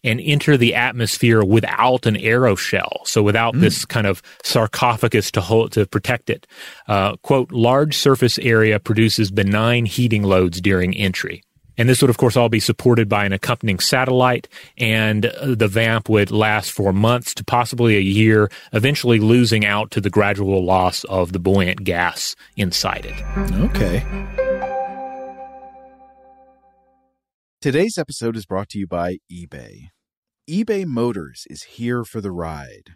and 0.04 0.20
enter 0.22 0.58
the 0.58 0.76
atmosphere 0.76 1.44
without 1.46 2.06
an 2.06 2.16
aeroshell, 2.16 3.08
so 3.08 3.24
without 3.24 3.54
mm. 3.54 3.62
this 3.62 3.86
kind 3.86 4.06
of 4.06 4.22
sarcophagus 4.44 5.32
to 5.32 5.42
hold 5.42 5.72
to 5.72 5.86
protect 5.86 6.30
it. 6.30 6.46
Uh, 6.88 7.16
quote: 7.18 7.52
large 7.52 7.96
surface 7.96 8.38
area 8.40 8.80
produces 8.80 9.32
benign 9.32 9.86
heating 9.86 10.24
loads 10.24 10.60
during 10.60 10.94
entry. 10.96 11.42
And 11.78 11.90
this 11.90 12.02
would, 12.02 12.10
of 12.10 12.18
course, 12.18 12.38
all 12.38 12.50
be 12.50 12.60
supported 12.60 13.10
by 13.10 13.26
an 13.26 13.34
accompanying 13.34 13.80
satellite, 13.80 14.48
and 14.78 15.26
uh, 15.26 15.56
the 15.56 15.68
VAMP 15.68 16.10
would 16.10 16.32
last 16.32 16.72
for 16.72 16.94
months 16.94 17.34
to 17.36 17.44
possibly 17.44 17.98
a 17.98 18.02
year, 18.02 18.50
eventually 18.74 19.20
losing 19.20 19.66
out 19.66 19.92
to 19.92 20.02
the 20.02 20.10
gradual 20.10 20.64
loss 20.64 21.04
of 21.06 21.32
the 21.32 21.40
buoyant 21.40 21.84
gas 21.84 22.36
inside 22.58 23.06
it. 23.06 23.22
Okay. 23.72 24.04
Today's 27.62 27.98
episode 27.98 28.36
is 28.36 28.46
brought 28.46 28.70
to 28.70 28.78
you 28.78 28.88
by 28.88 29.20
eBay. 29.32 29.88
eBay 30.50 30.86
Motors 30.86 31.46
is 31.50 31.64
here 31.64 32.04
for 32.04 32.20
the 32.20 32.32
ride. 32.32 32.96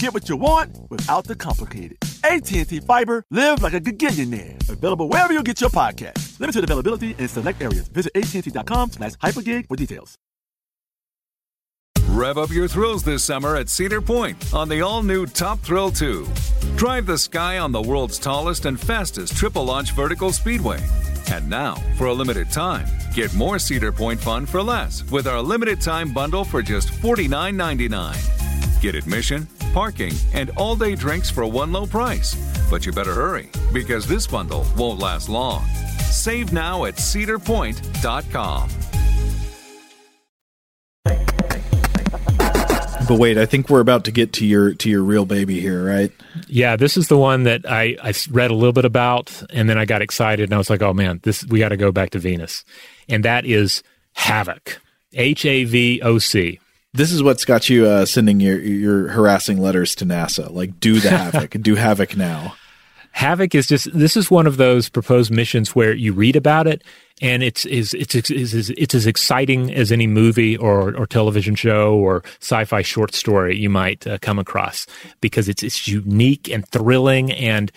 Get 0.00 0.14
what 0.14 0.30
you 0.30 0.36
want 0.38 0.78
without 0.88 1.24
the 1.24 1.36
complicated. 1.36 1.98
AT&T 2.24 2.80
Fiber, 2.80 3.22
live 3.30 3.62
like 3.62 3.74
a 3.74 3.80
gigillionaire. 3.80 4.56
Available 4.70 5.10
wherever 5.10 5.34
you 5.34 5.42
get 5.42 5.60
your 5.60 5.68
podcast. 5.68 6.40
Limited 6.40 6.64
availability 6.64 7.14
in 7.18 7.28
select 7.28 7.60
areas. 7.60 7.88
Visit 7.88 8.10
AT&T.com 8.14 8.92
slash 8.92 9.12
hypergig 9.16 9.68
for 9.68 9.76
details. 9.76 10.14
Rev 12.08 12.38
up 12.38 12.50
your 12.50 12.66
thrills 12.66 13.04
this 13.04 13.22
summer 13.22 13.56
at 13.56 13.68
Cedar 13.68 14.00
Point 14.00 14.54
on 14.54 14.70
the 14.70 14.80
all-new 14.80 15.26
Top 15.26 15.60
Thrill 15.60 15.90
2. 15.90 16.26
Drive 16.76 17.04
the 17.04 17.18
sky 17.18 17.58
on 17.58 17.70
the 17.70 17.82
world's 17.82 18.18
tallest 18.18 18.64
and 18.64 18.80
fastest 18.80 19.36
triple 19.36 19.64
launch 19.64 19.92
vertical 19.92 20.32
speedway. 20.32 20.80
And 21.30 21.48
now, 21.50 21.74
for 21.98 22.06
a 22.06 22.14
limited 22.14 22.50
time, 22.50 22.86
get 23.14 23.34
more 23.34 23.58
Cedar 23.58 23.92
Point 23.92 24.18
fun 24.18 24.46
for 24.46 24.62
less 24.62 25.04
with 25.10 25.26
our 25.26 25.42
limited 25.42 25.82
time 25.82 26.14
bundle 26.14 26.44
for 26.44 26.62
just 26.62 26.88
$49.99. 26.88 28.80
Get 28.80 28.94
admission, 28.94 29.46
parking, 29.72 30.12
and 30.32 30.50
all 30.56 30.76
day 30.76 30.94
drinks 30.94 31.30
for 31.30 31.46
one 31.46 31.72
low 31.72 31.86
price. 31.86 32.34
But 32.70 32.86
you 32.86 32.92
better 32.92 33.14
hurry 33.14 33.48
because 33.72 34.06
this 34.06 34.26
bundle 34.26 34.66
won't 34.76 34.98
last 34.98 35.28
long. 35.28 35.64
Save 36.10 36.52
now 36.52 36.84
at 36.84 36.94
cedarpoint.com. 36.94 38.70
But 43.10 43.18
wait, 43.18 43.38
I 43.38 43.46
think 43.46 43.68
we're 43.68 43.80
about 43.80 44.04
to 44.04 44.12
get 44.12 44.34
to 44.34 44.46
your 44.46 44.72
to 44.74 44.88
your 44.88 45.02
real 45.02 45.24
baby 45.24 45.58
here, 45.58 45.84
right? 45.84 46.12
Yeah, 46.46 46.76
this 46.76 46.96
is 46.96 47.08
the 47.08 47.18
one 47.18 47.42
that 47.42 47.68
I, 47.68 47.96
I 48.00 48.14
read 48.30 48.52
a 48.52 48.54
little 48.54 48.72
bit 48.72 48.84
about, 48.84 49.42
and 49.50 49.68
then 49.68 49.78
I 49.78 49.84
got 49.84 50.00
excited, 50.00 50.44
and 50.44 50.54
I 50.54 50.58
was 50.58 50.70
like, 50.70 50.80
"Oh 50.80 50.94
man, 50.94 51.18
this 51.24 51.44
we 51.46 51.58
got 51.58 51.70
to 51.70 51.76
go 51.76 51.90
back 51.90 52.10
to 52.10 52.20
Venus," 52.20 52.64
and 53.08 53.24
that 53.24 53.44
is 53.44 53.82
Havoc, 54.12 54.80
H 55.12 55.44
A 55.44 55.64
V 55.64 56.00
O 56.02 56.18
C. 56.18 56.60
This 56.92 57.12
is 57.12 57.22
what's 57.22 57.44
got 57.44 57.68
you 57.68 57.86
uh, 57.86 58.04
sending 58.04 58.40
your 58.40 58.58
your 58.58 59.08
harassing 59.08 59.60
letters 59.60 59.94
to 59.96 60.04
NASA, 60.04 60.50
like 60.50 60.80
do 60.80 61.00
the 61.00 61.10
havoc, 61.16 61.50
do 61.62 61.76
havoc 61.76 62.16
now. 62.16 62.54
Havoc 63.12 63.54
is 63.54 63.66
just 63.66 63.92
this 63.96 64.16
is 64.16 64.30
one 64.30 64.46
of 64.46 64.56
those 64.56 64.88
proposed 64.88 65.30
missions 65.30 65.74
where 65.74 65.92
you 65.92 66.12
read 66.12 66.36
about 66.36 66.66
it 66.66 66.82
and 67.20 67.42
it's 67.42 67.64
is 67.66 67.92
it's 67.94 68.14
it's, 68.14 68.30
it's, 68.30 68.70
it's 68.70 68.94
as 68.94 69.06
exciting 69.06 69.72
as 69.72 69.92
any 69.92 70.06
movie 70.06 70.56
or 70.56 70.96
or 70.96 71.06
television 71.06 71.54
show 71.54 71.94
or 71.94 72.22
sci-fi 72.40 72.82
short 72.82 73.14
story 73.14 73.56
you 73.56 73.68
might 73.68 74.06
uh, 74.06 74.18
come 74.20 74.38
across 74.38 74.86
because 75.20 75.48
it's 75.48 75.62
it's 75.62 75.86
unique 75.86 76.48
and 76.48 76.66
thrilling 76.68 77.32
and 77.32 77.72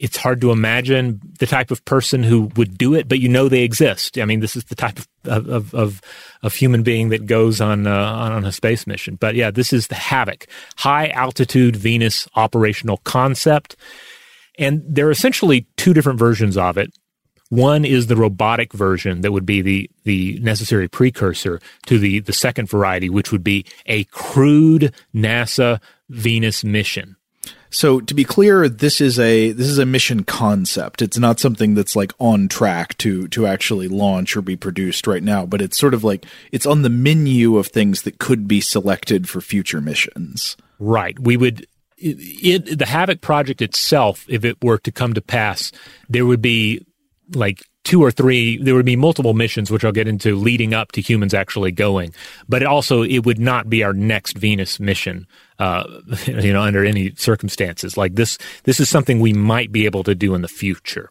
it's 0.00 0.16
hard 0.16 0.40
to 0.40 0.50
imagine 0.50 1.20
the 1.38 1.46
type 1.46 1.70
of 1.70 1.84
person 1.84 2.22
who 2.22 2.50
would 2.56 2.78
do 2.78 2.94
it, 2.94 3.06
but 3.06 3.20
you 3.20 3.28
know 3.28 3.48
they 3.48 3.62
exist. 3.62 4.18
I 4.18 4.24
mean, 4.24 4.40
this 4.40 4.56
is 4.56 4.64
the 4.64 4.74
type 4.74 4.98
of 4.98 5.06
of 5.26 5.74
of, 5.74 6.00
of 6.42 6.54
human 6.54 6.82
being 6.82 7.10
that 7.10 7.26
goes 7.26 7.60
on 7.60 7.86
uh, 7.86 7.92
on 7.92 8.44
a 8.44 8.50
space 8.50 8.86
mission. 8.86 9.16
But 9.16 9.34
yeah, 9.34 9.50
this 9.50 9.72
is 9.72 9.86
the 9.86 9.94
Havoc 9.94 10.46
high 10.76 11.08
altitude 11.08 11.76
Venus 11.76 12.26
operational 12.34 12.96
concept. 13.04 13.76
And 14.58 14.82
there 14.86 15.06
are 15.06 15.12
essentially 15.12 15.66
two 15.76 15.94
different 15.94 16.18
versions 16.18 16.56
of 16.56 16.78
it. 16.78 16.92
One 17.50 17.84
is 17.84 18.06
the 18.06 18.16
robotic 18.16 18.72
version 18.72 19.22
that 19.22 19.32
would 19.32 19.46
be 19.46 19.60
the, 19.60 19.90
the 20.04 20.38
necessary 20.40 20.86
precursor 20.86 21.60
to 21.86 21.98
the, 21.98 22.20
the 22.20 22.32
second 22.32 22.68
variety, 22.68 23.10
which 23.10 23.32
would 23.32 23.42
be 23.42 23.66
a 23.86 24.04
crewed 24.04 24.94
NASA 25.14 25.80
Venus 26.08 26.62
mission. 26.62 27.16
So 27.70 28.00
to 28.00 28.14
be 28.14 28.24
clear, 28.24 28.68
this 28.68 29.00
is 29.00 29.18
a 29.18 29.52
this 29.52 29.68
is 29.68 29.78
a 29.78 29.86
mission 29.86 30.24
concept. 30.24 31.02
It's 31.02 31.18
not 31.18 31.38
something 31.38 31.74
that's 31.74 31.94
like 31.94 32.12
on 32.18 32.48
track 32.48 32.98
to 32.98 33.28
to 33.28 33.46
actually 33.46 33.88
launch 33.88 34.36
or 34.36 34.42
be 34.42 34.56
produced 34.56 35.06
right 35.06 35.22
now, 35.22 35.46
but 35.46 35.62
it's 35.62 35.78
sort 35.78 35.94
of 35.94 36.02
like 36.02 36.26
it's 36.50 36.66
on 36.66 36.82
the 36.82 36.90
menu 36.90 37.56
of 37.56 37.68
things 37.68 38.02
that 38.02 38.18
could 38.18 38.48
be 38.48 38.60
selected 38.60 39.28
for 39.28 39.40
future 39.40 39.80
missions. 39.80 40.56
Right. 40.80 41.18
We 41.18 41.36
would 41.36 41.66
it, 41.96 42.66
it, 42.68 42.78
the 42.78 42.86
Havoc 42.86 43.20
project 43.20 43.62
itself, 43.62 44.24
if 44.28 44.44
it 44.44 44.62
were 44.62 44.78
to 44.78 44.90
come 44.90 45.14
to 45.14 45.20
pass, 45.20 45.70
there 46.08 46.26
would 46.26 46.42
be 46.42 46.84
like 47.34 47.62
two 47.84 48.02
or 48.02 48.10
three 48.10 48.62
there 48.62 48.74
would 48.74 48.84
be 48.84 48.96
multiple 48.96 49.34
missions 49.34 49.70
which 49.70 49.84
i'll 49.84 49.92
get 49.92 50.08
into 50.08 50.36
leading 50.36 50.74
up 50.74 50.92
to 50.92 51.00
humans 51.00 51.32
actually 51.32 51.72
going 51.72 52.12
but 52.48 52.62
it 52.62 52.66
also 52.66 53.02
it 53.02 53.24
would 53.24 53.38
not 53.38 53.70
be 53.70 53.82
our 53.82 53.92
next 53.92 54.36
venus 54.36 54.78
mission 54.78 55.26
uh, 55.60 55.84
you 56.26 56.52
know 56.52 56.62
under 56.62 56.84
any 56.84 57.14
circumstances 57.14 57.96
like 57.96 58.16
this 58.16 58.36
this 58.64 58.80
is 58.80 58.88
something 58.88 59.20
we 59.20 59.32
might 59.32 59.70
be 59.70 59.84
able 59.84 60.02
to 60.02 60.14
do 60.14 60.34
in 60.34 60.42
the 60.42 60.48
future 60.48 61.10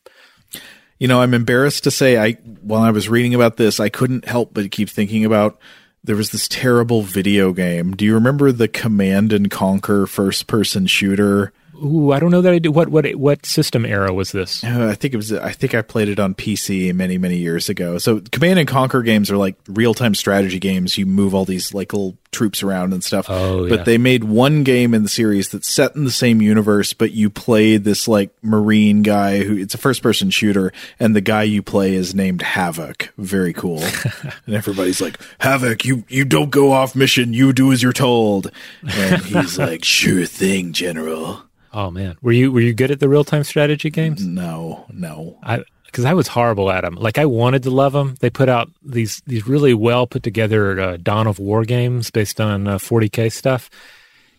you 1.00 1.08
know 1.08 1.22
i'm 1.22 1.34
embarrassed 1.34 1.86
to 1.86 1.92
say 1.92 2.18
i 2.18 2.34
while 2.62 2.82
i 2.82 2.92
was 2.92 3.08
reading 3.08 3.34
about 3.34 3.56
this 3.56 3.80
i 3.80 3.88
couldn't 3.88 4.26
help 4.26 4.54
but 4.54 4.70
keep 4.72 4.90
thinking 4.90 5.24
about 5.24 5.58
there 6.04 6.16
was 6.16 6.30
this 6.30 6.48
terrible 6.48 7.02
video 7.02 7.52
game. 7.52 7.96
Do 7.96 8.06
you 8.06 8.14
remember 8.14 8.52
the 8.52 8.68
Command 8.68 9.34
and 9.34 9.52
Conquer 9.52 10.08
first 10.08 10.48
person 10.48 10.88
shooter? 10.88 11.52
Ooh, 11.84 12.12
I 12.12 12.20
don't 12.20 12.32
know 12.32 12.42
that 12.42 12.54
I 12.54 12.60
do. 12.60 12.72
What 12.72 12.90
what 12.90 13.10
what 13.16 13.46
system 13.46 13.86
era 13.86 14.14
was 14.14 14.32
this? 14.32 14.64
Uh, 14.64 14.88
I 14.90 14.96
think 14.96 15.14
it 15.14 15.18
was. 15.18 15.32
I 15.34 15.52
think 15.52 15.74
I 15.74 15.82
played 15.82 16.10
it 16.10 16.20
on 16.20 16.36
PC 16.36 16.94
many 16.94 17.18
many 17.18 17.38
years 17.38 17.70
ago. 17.70 17.98
So 17.98 18.22
Command 18.32 18.60
and 18.60 18.68
Conquer 18.68 19.02
games 19.02 19.32
are 19.32 19.38
like 19.38 19.56
real 19.68 19.94
time 19.94 20.16
strategy 20.16 20.60
games. 20.60 20.98
You 20.98 21.06
move 21.06 21.34
all 21.34 21.46
these 21.46 21.74
like 21.74 21.94
little 21.94 22.18
troops 22.32 22.62
around 22.62 22.94
and 22.94 23.04
stuff. 23.04 23.26
Oh, 23.30 23.66
yeah. 23.66 23.76
But 23.76 23.86
they 23.86 23.98
made 23.98 24.24
one 24.24 24.64
game 24.64 24.94
in 24.94 25.04
the 25.04 25.10
series 25.10 25.50
that's 25.50 25.68
set 25.68 25.96
in 25.96 26.04
the 26.06 26.12
same 26.12 26.42
universe, 26.42 26.94
but 26.94 27.12
you 27.12 27.30
play 27.30 27.78
this 27.78 28.08
like 28.08 28.32
marine 28.42 29.02
guy 29.02 29.44
who 29.44 29.58
it's 29.58 29.74
a 29.74 29.80
first 29.80 30.04
person 30.04 30.30
shooter, 30.30 30.72
and 31.00 31.16
the 31.16 31.22
guy 31.22 31.44
you 31.44 31.62
play 31.62 31.96
is 31.96 32.14
named 32.14 32.42
Havoc. 32.42 33.12
Very 33.18 33.54
cool. 33.54 33.82
and 34.46 34.56
everybody's 34.56 35.02
like, 35.02 35.20
Havoc, 35.40 35.86
you 35.86 36.04
you 36.08 36.26
don't 36.26 36.50
go 36.50 36.72
off 36.72 36.96
mission. 36.96 37.34
You 37.34 37.54
do 37.54 37.72
as 37.72 37.82
you're 37.82 37.94
told. 37.94 38.52
And 38.88 39.22
he's 39.22 39.58
like, 39.58 39.84
Sure 39.84 40.26
thing, 40.26 40.74
General. 40.74 41.44
Oh 41.74 41.92
man, 41.92 42.18
were 42.22 42.32
you 42.32 42.52
were 42.52 42.62
you 42.62 42.74
good 42.74 42.92
at 42.92 43.00
the 43.00 43.10
real 43.10 43.24
time 43.24 43.44
strategy 43.44 43.90
games? 43.90 44.26
No, 44.26 44.86
no. 44.92 45.38
I 45.44 45.64
because 45.86 46.06
I 46.06 46.14
was 46.14 46.28
horrible 46.28 46.70
at 46.72 46.82
them. 46.82 46.96
Like 46.96 47.18
I 47.18 47.26
wanted 47.26 47.64
to 47.64 47.70
love 47.72 47.94
them. 47.94 48.16
They 48.20 48.30
put 48.30 48.50
out 48.50 48.70
these 48.84 49.22
these 49.28 49.48
really 49.48 49.74
well 49.74 50.08
put 50.08 50.24
together 50.24 50.80
uh, 50.80 50.98
Dawn 50.98 51.28
of 51.28 51.40
War 51.40 51.66
games 51.66 52.12
based 52.12 52.40
on 52.42 52.68
uh, 52.68 52.78
40k 52.78 53.32
stuff, 53.32 53.70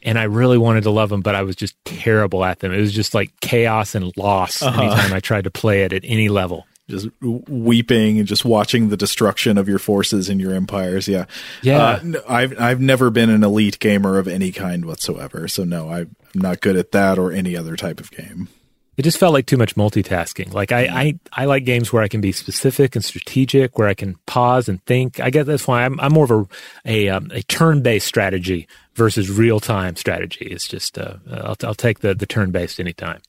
and 0.02 0.18
I 0.18 0.24
really 0.24 0.58
wanted 0.58 0.82
to 0.84 0.90
love 0.90 1.08
them, 1.08 1.20
but 1.22 1.34
I 1.34 1.42
was 1.42 1.56
just 1.56 1.74
terrible 1.84 2.44
at 2.44 2.60
them. 2.60 2.72
It 2.72 2.80
was 2.80 2.92
just 2.92 3.14
like 3.14 3.30
chaos 3.40 3.94
and 3.94 4.12
loss 4.16 4.62
Uh-huh. 4.62 4.80
anytime 4.82 5.12
I 5.12 5.20
tried 5.20 5.44
to 5.44 5.50
play 5.50 5.82
it 5.82 5.92
at 5.92 6.02
any 6.04 6.28
level. 6.28 6.66
Just 6.90 7.08
weeping 7.22 8.18
and 8.18 8.28
just 8.28 8.44
watching 8.44 8.88
the 8.88 8.96
destruction 8.96 9.56
of 9.56 9.68
your 9.68 9.78
forces 9.78 10.28
and 10.28 10.40
your 10.40 10.52
empires. 10.52 11.08
Yeah, 11.08 11.26
Yeah. 11.62 11.78
Uh, 11.78 12.20
I've 12.28 12.60
I've 12.60 12.80
never 12.80 13.10
been 13.10 13.30
an 13.30 13.42
elite 13.42 13.78
gamer 13.78 14.18
of 14.18 14.28
any 14.28 14.52
kind 14.52 14.84
whatsoever. 14.84 15.48
So 15.48 15.64
no, 15.64 15.88
I'm 15.90 16.14
not 16.34 16.60
good 16.60 16.76
at 16.76 16.92
that 16.92 17.18
or 17.18 17.32
any 17.32 17.56
other 17.56 17.76
type 17.76 18.00
of 18.00 18.10
game. 18.10 18.48
It 18.96 19.02
just 19.04 19.16
felt 19.16 19.32
like 19.32 19.46
too 19.46 19.56
much 19.56 19.76
multitasking. 19.76 20.52
Like 20.52 20.72
I, 20.72 20.80
I, 20.82 21.18
I 21.32 21.44
like 21.46 21.64
games 21.64 21.90
where 21.90 22.02
I 22.02 22.08
can 22.08 22.20
be 22.20 22.32
specific 22.32 22.94
and 22.94 23.02
strategic, 23.02 23.78
where 23.78 23.88
I 23.88 23.94
can 23.94 24.16
pause 24.26 24.68
and 24.68 24.84
think. 24.84 25.20
I 25.20 25.30
guess 25.30 25.46
that's 25.46 25.66
why 25.66 25.86
I'm, 25.86 25.98
I'm 26.00 26.12
more 26.12 26.24
of 26.24 26.30
a 26.30 26.46
a, 26.84 27.08
um, 27.08 27.30
a 27.32 27.40
turn 27.44 27.82
based 27.82 28.06
strategy 28.06 28.68
versus 28.94 29.30
real 29.30 29.58
time 29.58 29.96
strategy. 29.96 30.44
It's 30.44 30.68
just 30.68 30.98
uh, 30.98 31.14
I'll, 31.32 31.56
I'll 31.64 31.74
take 31.74 32.00
the 32.00 32.14
the 32.14 32.26
turn 32.26 32.50
based 32.50 32.78
anytime. 32.78 33.22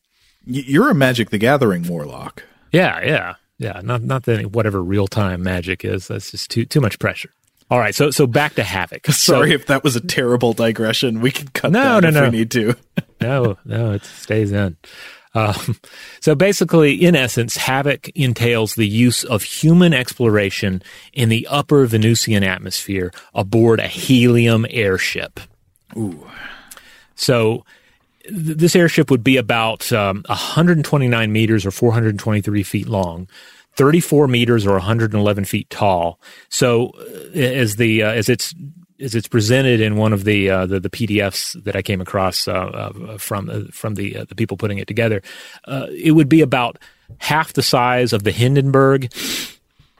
You're 0.45 0.89
a 0.89 0.95
Magic 0.95 1.29
the 1.29 1.37
Gathering 1.37 1.87
warlock. 1.87 2.43
Yeah, 2.73 2.99
yeah, 3.05 3.35
yeah. 3.61 3.79
Not 3.83 4.01
not 4.01 4.23
that 4.23 4.47
whatever 4.51 4.81
real 4.83 5.07
time 5.07 5.43
magic 5.43 5.85
is. 5.85 6.07
That's 6.07 6.31
just 6.31 6.49
too 6.51 6.65
too 6.65 6.81
much 6.81 6.99
pressure. 6.99 7.29
All 7.69 7.79
right, 7.79 7.95
so 7.95 8.11
so 8.11 8.27
back 8.27 8.55
to 8.55 8.63
Havoc. 8.63 9.05
Sorry 9.11 9.49
So- 9.51 9.55
if 9.55 9.67
that 9.67 9.83
was 9.83 9.95
a 9.95 10.01
terrible 10.01 10.51
digression. 10.53 11.21
We 11.21 11.31
can 11.31 11.47
cut 11.49 11.71
No, 11.71 12.01
that 12.01 12.01
no, 12.01 12.07
if 12.09 12.13
no. 12.15 12.23
we 12.23 12.29
need 12.37 12.51
to. 12.51 12.75
no, 13.21 13.57
no, 13.63 13.91
it 13.93 14.03
stays 14.03 14.51
in. 14.51 14.75
Um, 15.33 15.77
so 16.19 16.35
basically, 16.35 16.93
in 16.93 17.15
essence, 17.15 17.55
Havoc 17.55 18.09
entails 18.09 18.75
the 18.75 18.85
use 18.87 19.23
of 19.23 19.43
human 19.43 19.93
exploration 19.93 20.83
in 21.13 21.29
the 21.29 21.47
upper 21.49 21.85
Venusian 21.85 22.43
atmosphere 22.43 23.13
aboard 23.33 23.79
a 23.79 23.87
helium 23.87 24.65
airship. 24.69 25.39
Ooh. 25.95 26.27
So 27.15 27.63
this 28.31 28.75
airship 28.75 29.11
would 29.11 29.23
be 29.23 29.37
about 29.37 29.91
um, 29.91 30.23
129 30.27 31.31
meters 31.31 31.65
or 31.65 31.71
423 31.71 32.63
feet 32.63 32.87
long. 32.87 33.27
34 33.75 34.27
meters 34.27 34.65
or 34.65 34.73
111 34.73 35.45
feet 35.45 35.69
tall. 35.69 36.19
So, 36.49 36.91
uh, 36.99 37.37
as 37.37 37.77
the 37.77 38.03
uh, 38.03 38.11
as 38.11 38.27
it's 38.27 38.53
as 39.01 39.15
it's 39.15 39.27
presented 39.27 39.81
in 39.81 39.95
one 39.95 40.13
of 40.13 40.23
the 40.23 40.49
uh, 40.49 40.65
the, 40.65 40.79
the 40.79 40.89
PDFs 40.89 41.63
that 41.63 41.75
I 41.75 41.81
came 41.81 42.01
across 42.01 42.47
uh, 42.47 42.51
uh, 42.51 43.17
from 43.17 43.49
uh, 43.49 43.61
from 43.71 43.95
the 43.95 44.17
uh, 44.17 44.25
the 44.25 44.35
people 44.35 44.57
putting 44.57 44.77
it 44.77 44.87
together, 44.87 45.21
it 45.67 46.13
would 46.13 46.29
be 46.29 46.41
about 46.41 46.77
half 47.19 47.53
the 47.53 47.63
size 47.63 48.13
of 48.13 48.23
the 48.23 48.31
Hindenburg, 48.31 49.11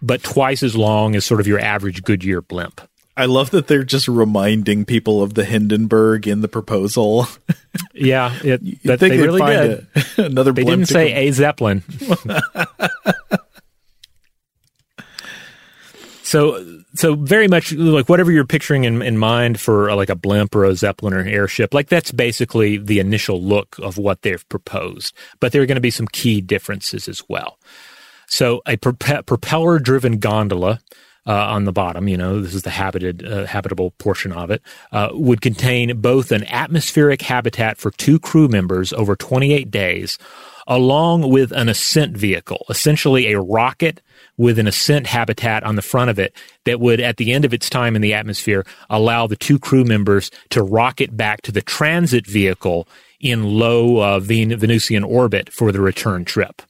but 0.02 0.24
twice 0.24 0.64
as 0.64 0.76
long 0.76 1.16
as 1.16 1.26
sort 1.26 1.40
of 1.40 1.48
your 1.48 1.60
average 1.60 2.04
Goodyear 2.04 2.42
blimp. 2.42 2.82
I 3.22 3.26
love 3.26 3.52
that 3.52 3.68
they're 3.68 3.84
just 3.84 4.08
reminding 4.08 4.86
people 4.86 5.22
of 5.22 5.36
the 5.36 5.46
Hindenburg 5.46 6.28
in 6.28 6.42
the 6.42 6.48
proposal. 6.48 7.28
Yeah, 7.94 8.36
it, 8.44 8.62
You'd 8.64 8.80
but 8.84 9.00
think 9.00 9.14
they 9.14 9.22
really 9.22 9.40
find 9.40 9.70
did. 9.70 9.88
it. 9.96 10.18
Another 10.32 10.52
They 10.52 10.66
didn't 10.66 10.88
say 10.88 11.14
a 11.14 11.32
Zeppelin. 11.32 11.84
so, 16.24 16.82
so 16.96 17.16
very 17.16 17.48
much 17.48 17.72
like 17.74 18.10
whatever 18.10 18.32
you're 18.32 18.46
picturing 18.46 18.84
in, 18.84 19.02
in 19.02 19.18
mind 19.18 19.60
for 19.60 19.90
uh, 19.90 19.96
like 19.96 20.10
a 20.10 20.16
blimp 20.16 20.54
or 20.56 20.66
a 20.66 20.76
Zeppelin 20.76 21.14
or 21.14 21.20
an 21.20 21.28
airship, 21.28 21.74
like 21.74 21.88
that's 21.88 22.12
basically 22.12 22.78
the 22.78 23.00
initial 23.00 23.42
look 23.42 23.78
of 23.80 23.98
what 23.98 24.22
they've 24.22 24.48
proposed. 24.50 25.16
But 25.40 25.52
there 25.52 25.62
are 25.62 25.66
going 25.66 25.76
to 25.76 25.82
be 25.82 25.92
some 25.92 26.08
key 26.08 26.42
differences 26.42 27.08
as 27.08 27.24
well. 27.30 27.58
So, 28.28 28.62
a 28.66 28.76
prope- 28.78 29.26
propeller-driven 29.26 30.20
gondola 30.20 30.80
uh, 31.28 31.34
on 31.34 31.66
the 31.66 31.72
bottom, 31.72 32.08
you 32.08 32.18
know, 32.18 32.42
this 32.42 32.56
is 32.56 32.64
the 32.64 32.72
habited, 32.72 33.26
uh, 33.26 33.46
habitable 33.46 33.92
portion 33.92 34.32
of 34.32 34.50
it, 34.50 34.62
uh, 34.92 35.10
would 35.12 35.42
contain 35.42 36.00
both 36.02 36.32
an 36.32 36.44
atmospheric 36.46 37.22
habitat 37.22 37.78
for 37.78 37.92
two 37.92 38.20
crew 38.20 38.48
members 38.48 38.92
over 38.94 39.16
28 39.16 39.70
days, 39.70 40.18
along 40.68 41.30
with 41.30 41.52
an 41.52 41.70
ascent 41.70 42.18
vehicle, 42.18 42.66
essentially 42.70 43.32
a 43.32 43.40
rocket 43.40 44.02
with 44.38 44.58
an 44.58 44.68
ascent 44.68 45.06
habitat 45.08 45.64
on 45.64 45.76
the 45.76 45.82
front 45.82 46.10
of 46.10 46.18
it 46.18 46.34
that 46.66 46.80
would, 46.80 47.00
at 47.00 47.18
the 47.18 47.32
end 47.32 47.46
of 47.46 47.54
its 47.54 47.70
time 47.70 47.96
in 47.96 48.02
the 48.02 48.14
atmosphere, 48.14 48.66
allow 48.90 49.28
the 49.28 49.36
two 49.36 49.60
crew 49.60 49.84
members 49.84 50.32
to 50.50 50.64
rocket 50.64 51.16
back 51.16 51.42
to 51.42 51.52
the 51.52 51.62
transit 51.62 52.26
vehicle 52.26 52.88
in 53.20 53.44
low 53.44 54.02
uh, 54.02 54.20
Ven- 54.20 54.58
Venusian 54.58 55.04
orbit 55.04 55.54
for 55.54 55.72
the 55.72 55.82
return 55.82 56.26
trip. 56.26 56.64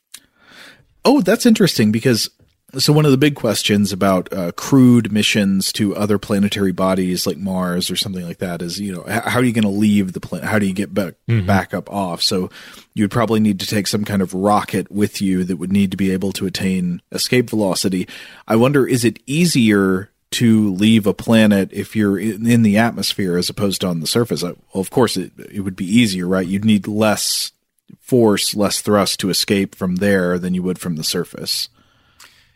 Oh, 1.06 1.22
that's 1.22 1.45
interesting 1.45 1.91
because 1.91 2.30
so 2.78 2.94
one 2.94 3.06
of 3.06 3.12
the 3.12 3.18
big 3.18 3.36
questions 3.36 3.92
about 3.92 4.32
uh, 4.32 4.52
crewed 4.54 5.12
missions 5.12 5.72
to 5.74 5.96
other 5.96 6.18
planetary 6.18 6.72
bodies 6.72 7.28
like 7.28 7.38
Mars 7.38 7.92
or 7.92 7.96
something 7.96 8.26
like 8.26 8.38
that 8.38 8.62
is, 8.62 8.80
you 8.80 8.94
know, 8.94 9.04
how 9.08 9.40
are 9.40 9.44
you 9.44 9.52
going 9.54 9.64
to 9.64 9.70
leave 9.70 10.14
the 10.14 10.20
planet? 10.20 10.48
How 10.48 10.60
do 10.60 10.66
you 10.66 10.74
get 10.74 10.94
back 10.94 11.16
back 11.28 11.74
up 11.74 11.92
off? 11.92 12.22
So 12.22 12.50
you'd 12.94 13.12
probably 13.12 13.40
need 13.40 13.60
to 13.60 13.68
take 13.68 13.88
some 13.88 14.06
kind 14.06 14.22
of 14.22 14.34
rocket 14.34 14.92
with 14.92 15.22
you 15.22 15.44
that 15.44 15.58
would 15.58 15.72
need 15.72 15.92
to 15.92 15.98
be 15.98 16.12
able 16.12 16.32
to 16.34 16.46
attain 16.46 17.02
escape 17.12 17.50
velocity. 17.50 18.08
I 18.48 18.56
wonder, 18.56 18.88
is 18.88 19.04
it 19.04 19.20
easier 19.26 20.10
to 20.32 20.74
leave 20.74 21.06
a 21.06 21.14
planet 21.14 21.70
if 21.74 21.96
you're 21.96 22.18
in, 22.18 22.48
in 22.48 22.62
the 22.62 22.78
atmosphere 22.78 23.38
as 23.38 23.50
opposed 23.50 23.82
to 23.82 23.88
on 23.88 24.00
the 24.00 24.08
surface? 24.08 24.44
Uh, 24.44 24.54
Well, 24.74 24.82
of 24.82 24.90
course, 24.90 25.18
it 25.18 25.32
it 25.52 25.62
would 25.62 25.76
be 25.76 25.86
easier, 25.86 26.28
right? 26.28 26.48
You'd 26.48 26.66
need 26.66 26.88
less 26.88 27.52
force, 28.00 28.56
less 28.56 28.82
thrust 28.82 29.20
to 29.20 29.30
escape 29.30 29.76
from 29.76 29.98
there 29.98 30.40
than 30.40 30.54
you 30.54 30.64
would 30.64 30.80
from 30.80 30.96
the 30.96 31.04
surface. 31.04 31.68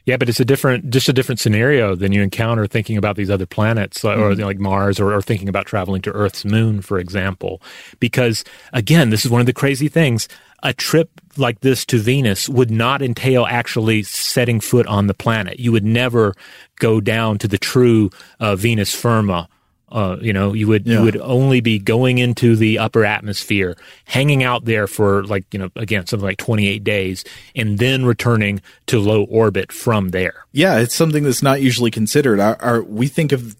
Yeah, 0.06 0.18
but 0.18 0.30
it's 0.30 0.40
a 0.40 0.46
different, 0.46 0.92
just 0.92 1.10
a 1.10 1.14
different 1.14 1.40
scenario 1.40 1.96
than 1.96 2.12
you 2.12 2.22
encounter 2.22 2.68
thinking 2.68 2.96
about 2.96 3.16
these 3.16 3.32
other 3.32 3.48
planets, 3.48 4.06
or 4.06 4.36
like 4.36 4.60
Mars, 4.60 5.00
or, 5.00 5.14
or 5.14 5.22
thinking 5.22 5.50
about 5.50 5.66
traveling 5.66 6.02
to 6.04 6.12
Earth's 6.12 6.46
moon, 6.46 6.82
for 6.82 7.00
example. 7.00 7.62
Because 8.00 8.44
again, 8.72 9.10
this 9.10 9.26
is 9.26 9.32
one 9.32 9.42
of 9.42 9.48
the 9.48 9.54
crazy 9.54 9.88
things. 9.88 10.28
A 10.64 10.74
trip 10.74 11.10
like 11.38 11.62
this 11.62 11.86
to 11.88 12.00
Venus 12.00 12.48
would 12.48 12.72
not 12.72 13.02
entail 13.02 13.46
actually 13.46 14.04
setting 14.04 14.60
foot 14.60 14.88
on 14.88 15.08
the 15.08 15.14
planet. 15.14 15.60
You 15.60 15.72
would 15.72 15.86
never 15.86 16.34
go 16.80 17.02
down 17.02 17.38
to 17.40 17.48
the 17.48 17.58
true 17.58 18.10
uh, 18.40 18.56
Venus 18.56 18.94
Firma. 18.94 19.50
Uh, 19.92 20.18
you 20.20 20.34
know, 20.34 20.54
you 20.54 20.68
would 20.68 20.86
Yeah. 20.88 20.98
you 21.00 21.04
would 21.06 21.18
only 21.18 21.62
be 21.62 21.78
going 21.78 22.18
into 22.18 22.56
the 22.56 22.80
upper 22.80 23.06
atmosphere, 23.06 23.78
hanging 24.06 24.44
out 24.44 24.66
there 24.66 24.88
for 24.88 25.24
like 25.26 25.46
you 25.52 25.60
know 25.60 25.70
again 25.76 26.06
something 26.08 26.26
like 26.26 26.38
twenty 26.38 26.68
eight 26.68 26.84
days, 26.84 27.24
and 27.56 27.78
then 27.78 28.04
returning 28.06 28.62
to 28.88 29.00
low 29.00 29.24
orbit 29.26 29.72
from 29.72 30.10
there. 30.10 30.46
Yeah, 30.52 30.80
it's 30.80 30.96
something 30.96 31.24
that's 31.24 31.44
not 31.44 31.62
usually 31.62 31.92
considered. 31.92 32.40
Our, 32.40 32.58
our, 32.62 32.82
we 32.84 33.08
think 33.08 33.32
of 33.32 33.56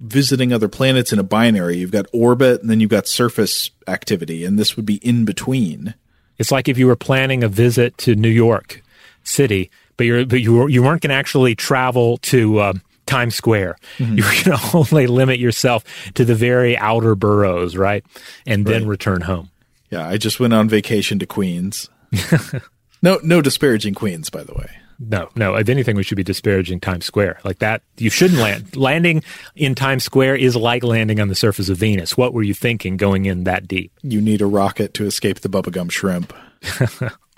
visiting 0.00 0.52
other 0.52 0.68
planets 0.68 1.12
in 1.12 1.18
a 1.18 1.22
binary. 1.22 1.78
You've 1.78 1.90
got 1.90 2.06
orbit 2.12 2.60
and 2.62 2.70
then 2.70 2.80
you've 2.80 2.90
got 2.90 3.06
surface 3.08 3.70
activity, 3.88 4.44
and 4.44 4.58
this 4.58 4.76
would 4.76 4.86
be 4.86 4.96
in 4.96 5.24
between. 5.24 5.94
It's 6.38 6.50
like 6.52 6.68
if 6.68 6.78
you 6.78 6.86
were 6.86 6.96
planning 6.96 7.42
a 7.42 7.48
visit 7.48 7.96
to 7.98 8.14
New 8.14 8.30
York 8.30 8.82
City, 9.24 9.70
but 9.96 10.04
you're 10.06 10.24
but 10.26 10.40
you 10.40 10.54
were, 10.54 10.68
you 10.68 10.82
weren't 10.82 11.02
going 11.02 11.10
to 11.10 11.16
actually 11.16 11.54
travel 11.54 12.16
to 12.18 12.60
um, 12.62 12.82
Times 13.10 13.34
Square. 13.34 13.76
Mm-hmm. 13.98 14.18
You 14.18 14.24
were 14.24 14.44
going 14.44 14.58
to 14.70 14.76
only 14.76 15.06
limit 15.06 15.38
yourself 15.38 15.84
to 16.14 16.24
the 16.24 16.34
very 16.34 16.76
outer 16.76 17.14
boroughs, 17.14 17.76
right? 17.76 18.04
And 18.46 18.64
then 18.64 18.86
return 18.86 19.20
home. 19.20 19.50
Yeah, 19.90 20.06
I 20.06 20.16
just 20.16 20.38
went 20.38 20.54
on 20.54 20.68
vacation 20.68 21.18
to 21.18 21.26
Queens. 21.26 21.88
no, 23.02 23.18
no 23.22 23.42
disparaging 23.42 23.94
Queens, 23.94 24.30
by 24.30 24.44
the 24.44 24.54
way. 24.54 24.70
No, 25.00 25.30
no. 25.34 25.54
If 25.54 25.68
anything, 25.68 25.96
we 25.96 26.02
should 26.02 26.16
be 26.16 26.22
disparaging 26.22 26.80
Times 26.80 27.06
Square 27.06 27.40
like 27.42 27.58
that. 27.60 27.82
You 27.96 28.10
shouldn't 28.10 28.38
land. 28.38 28.76
Landing 28.76 29.22
in 29.56 29.74
Times 29.74 30.04
Square 30.04 30.36
is 30.36 30.54
like 30.54 30.84
landing 30.84 31.20
on 31.20 31.28
the 31.28 31.34
surface 31.34 31.70
of 31.70 31.78
Venus. 31.78 32.16
What 32.16 32.34
were 32.34 32.42
you 32.42 32.52
thinking 32.52 32.98
going 32.98 33.24
in 33.24 33.44
that 33.44 33.66
deep? 33.66 33.92
You 34.02 34.20
need 34.20 34.42
a 34.42 34.46
rocket 34.46 34.92
to 34.94 35.06
escape 35.06 35.40
the 35.40 35.48
bubblegum 35.48 35.90
shrimp. 35.90 36.34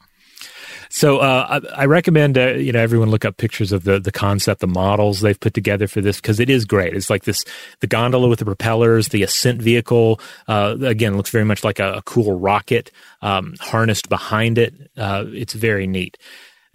So 0.95 1.21
uh, 1.21 1.61
I, 1.75 1.83
I, 1.83 1.87
recommend 1.87 2.37
uh, 2.37 2.49
you 2.53 2.71
know 2.71 2.79
everyone 2.79 3.09
look 3.09 3.25
up 3.25 3.39
pictures 3.39 3.73
of 3.73 3.85
the 3.85 3.99
the 3.99 4.13
concept, 4.13 4.61
the 4.61 4.67
models 4.67 5.23
they've 5.23 5.41
put 5.41 5.55
together 5.55 5.89
for 5.89 6.03
this 6.03 6.21
because 6.21 6.39
it 6.39 6.51
is 6.51 6.67
great. 6.67 6.95
It's 6.95 7.09
like 7.09 7.25
this 7.25 7.47
the 7.81 7.87
gondola 7.87 8.29
with 8.29 8.41
the 8.41 8.45
propellers, 8.45 9.09
the 9.09 9.23
ascent 9.23 9.63
vehicle. 9.63 10.21
Uh, 10.47 10.77
again, 10.83 11.17
looks 11.17 11.31
very 11.31 11.47
much 11.47 11.65
like 11.65 11.79
a, 11.79 11.95
a 11.95 12.03
cool 12.03 12.39
rocket 12.39 12.91
um, 13.23 13.55
harnessed 13.59 14.11
behind 14.11 14.59
it. 14.59 14.75
Uh, 14.95 15.25
it's 15.29 15.55
very 15.55 15.87
neat. 15.87 16.19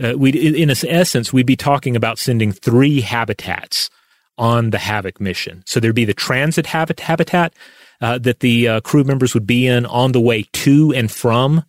Uh, 0.03 0.17
we 0.17 0.31
in 0.31 0.71
essence 0.71 1.31
we'd 1.31 1.45
be 1.45 1.55
talking 1.55 1.95
about 1.95 2.17
sending 2.17 2.51
three 2.51 3.01
habitats 3.01 3.91
on 4.39 4.71
the 4.71 4.79
Havoc 4.79 5.21
mission. 5.21 5.61
So 5.67 5.79
there'd 5.79 5.93
be 5.93 6.05
the 6.05 6.15
transit 6.15 6.65
habit, 6.65 7.01
habitat 7.01 7.53
uh, 8.01 8.17
that 8.17 8.39
the 8.39 8.81
crew 8.81 9.03
members 9.03 9.35
would 9.35 9.45
be 9.45 9.67
in 9.67 9.85
on 9.85 10.11
the 10.11 10.21
way 10.21 10.47
to 10.53 10.91
and 10.95 11.11
from 11.11 11.63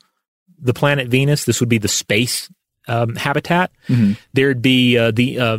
the 0.60 0.74
planet 0.74 1.08
Venus. 1.08 1.44
This 1.44 1.60
would 1.60 1.68
be 1.68 1.78
the 1.78 1.88
space 1.88 2.48
um, 2.88 3.14
habitat. 3.16 3.70
Mm-hmm. 3.88 4.12
There'd 4.32 4.62
be 4.62 4.98
uh, 4.98 5.10
the 5.10 5.38
uh, 5.38 5.58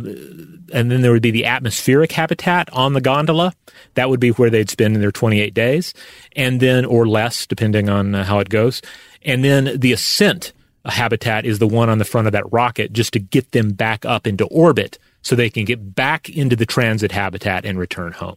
and 0.72 0.90
then 0.90 1.00
there 1.00 1.12
would 1.12 1.22
be 1.22 1.30
the 1.30 1.46
atmospheric 1.46 2.12
habitat 2.12 2.68
on 2.72 2.92
the 2.92 3.00
gondola. 3.00 3.54
That 3.94 4.10
would 4.10 4.20
be 4.20 4.30
where 4.30 4.50
they'd 4.50 4.70
spend 4.70 4.96
their 4.96 5.12
28 5.12 5.54
days, 5.54 5.94
and 6.36 6.60
then 6.60 6.84
or 6.84 7.06
less, 7.06 7.46
depending 7.46 7.88
on 7.88 8.14
uh, 8.14 8.24
how 8.24 8.40
it 8.40 8.48
goes. 8.48 8.82
And 9.22 9.44
then 9.44 9.78
the 9.78 9.92
ascent 9.92 10.52
habitat 10.84 11.44
is 11.44 11.58
the 11.58 11.66
one 11.66 11.88
on 11.88 11.98
the 11.98 12.04
front 12.04 12.26
of 12.26 12.32
that 12.32 12.50
rocket, 12.52 12.92
just 12.92 13.12
to 13.12 13.18
get 13.18 13.52
them 13.52 13.72
back 13.72 14.04
up 14.04 14.26
into 14.26 14.46
orbit, 14.46 14.98
so 15.22 15.34
they 15.34 15.50
can 15.50 15.64
get 15.64 15.94
back 15.94 16.28
into 16.28 16.56
the 16.56 16.66
transit 16.66 17.12
habitat 17.12 17.64
and 17.64 17.78
return 17.78 18.12
home. 18.12 18.36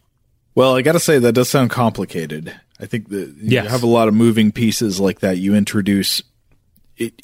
Well, 0.54 0.76
I 0.76 0.82
got 0.82 0.92
to 0.92 1.00
say 1.00 1.18
that 1.18 1.32
does 1.32 1.50
sound 1.50 1.70
complicated. 1.70 2.54
I 2.78 2.86
think 2.86 3.08
that 3.08 3.28
you 3.38 3.50
yes. 3.50 3.70
have 3.70 3.82
a 3.82 3.88
lot 3.88 4.08
of 4.08 4.14
moving 4.14 4.52
pieces 4.52 5.00
like 5.00 5.20
that. 5.20 5.38
You 5.38 5.54
introduce 5.54 6.22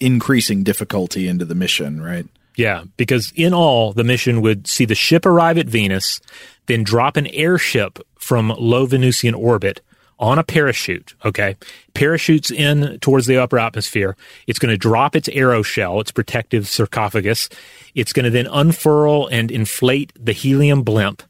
increasing 0.01 0.63
difficulty 0.63 1.29
into 1.29 1.45
the 1.45 1.55
mission, 1.55 2.03
right? 2.03 2.27
Yeah, 2.57 2.85
because 2.97 3.33
in 3.37 3.55
all, 3.55 3.93
the 3.93 4.05
mission 4.05 4.43
would 4.43 4.67
see 4.67 4.85
the 4.85 4.95
ship 4.95 5.25
arrive 5.25 5.57
at 5.57 5.67
Venus, 5.67 6.21
then 6.67 6.83
drop 6.83 7.17
an 7.17 7.27
airship 7.29 7.99
from 8.19 8.49
low 8.51 8.87
Venusian 8.87 9.35
orbit 9.35 9.81
on 10.21 10.39
a 10.39 10.45
parachute. 10.45 11.15
Okay. 11.25 11.57
Parachutes 11.95 12.51
in 12.51 12.99
towards 13.01 13.27
the 13.27 13.39
upper 13.39 13.59
atmosphere. 13.59 14.17
It's 14.47 14.59
going 14.59 14.71
to 14.71 14.77
drop 14.77 15.17
its 15.17 15.29
aeroshell, 15.29 16.01
its 16.01 16.13
protective 16.13 16.69
sarcophagus. 16.69 17.49
It's 17.95 18.13
going 18.13 18.25
to 18.25 18.31
then 18.31 18.47
unfurl 18.47 19.29
and 19.29 19.51
inflate 19.51 20.13
the 20.23 20.33
helium 20.33 20.83
blimp. 20.83 21.23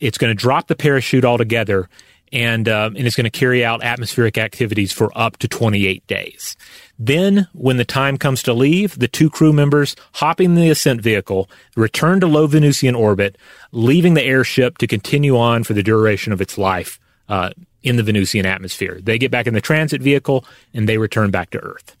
It's 0.00 0.18
going 0.18 0.30
to 0.30 0.40
drop 0.40 0.68
the 0.68 0.76
parachute 0.76 1.24
altogether 1.24 1.88
and, 2.30 2.68
uh, 2.68 2.90
and 2.94 3.06
it's 3.06 3.16
going 3.16 3.24
to 3.24 3.30
carry 3.30 3.64
out 3.64 3.82
atmospheric 3.82 4.36
activities 4.36 4.92
for 4.92 5.10
up 5.16 5.38
to 5.38 5.48
28 5.48 6.06
days. 6.06 6.56
Then, 6.98 7.46
when 7.52 7.76
the 7.76 7.84
time 7.84 8.18
comes 8.18 8.42
to 8.42 8.52
leave, 8.52 8.98
the 8.98 9.06
two 9.06 9.30
crew 9.30 9.52
members 9.52 9.94
hop 10.14 10.40
in 10.40 10.56
the 10.56 10.68
ascent 10.68 11.00
vehicle, 11.00 11.48
return 11.76 12.18
to 12.20 12.26
low 12.26 12.48
Venusian 12.48 12.96
orbit, 12.96 13.38
leaving 13.70 14.14
the 14.14 14.24
airship 14.24 14.78
to 14.78 14.86
continue 14.88 15.36
on 15.38 15.62
for 15.62 15.74
the 15.74 15.82
duration 15.82 16.32
of 16.32 16.40
its 16.40 16.58
life 16.58 16.98
uh, 17.28 17.50
in 17.84 17.96
the 17.96 18.02
Venusian 18.02 18.46
atmosphere. 18.46 18.98
They 19.00 19.16
get 19.16 19.30
back 19.30 19.46
in 19.46 19.54
the 19.54 19.60
transit 19.60 20.02
vehicle 20.02 20.44
and 20.74 20.88
they 20.88 20.98
return 20.98 21.30
back 21.30 21.50
to 21.50 21.60
Earth. 21.60 21.94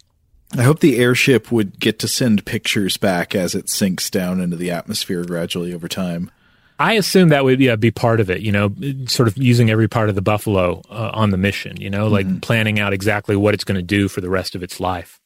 I 0.56 0.62
hope 0.62 0.80
the 0.80 0.98
airship 0.98 1.52
would 1.52 1.78
get 1.78 1.98
to 2.00 2.08
send 2.08 2.46
pictures 2.46 2.96
back 2.96 3.34
as 3.34 3.54
it 3.54 3.68
sinks 3.68 4.08
down 4.10 4.40
into 4.40 4.56
the 4.56 4.70
atmosphere 4.70 5.24
gradually 5.24 5.74
over 5.74 5.88
time. 5.88 6.30
I 6.78 6.94
assume 6.94 7.30
that 7.30 7.44
would 7.44 7.60
yeah, 7.60 7.76
be 7.76 7.90
part 7.90 8.20
of 8.20 8.30
it, 8.30 8.40
you 8.40 8.52
know, 8.52 8.72
sort 9.06 9.28
of 9.28 9.36
using 9.36 9.70
every 9.70 9.88
part 9.88 10.08
of 10.08 10.14
the 10.14 10.22
buffalo 10.22 10.82
uh, 10.90 11.10
on 11.12 11.30
the 11.30 11.36
mission, 11.36 11.80
you 11.80 11.90
know, 11.90 12.06
like 12.08 12.26
mm-hmm. 12.26 12.38
planning 12.38 12.78
out 12.78 12.92
exactly 12.92 13.34
what 13.34 13.54
it's 13.54 13.64
going 13.64 13.76
to 13.76 13.82
do 13.82 14.06
for 14.08 14.20
the 14.20 14.30
rest 14.30 14.54
of 14.54 14.62
its 14.62 14.78
life. 14.78 15.20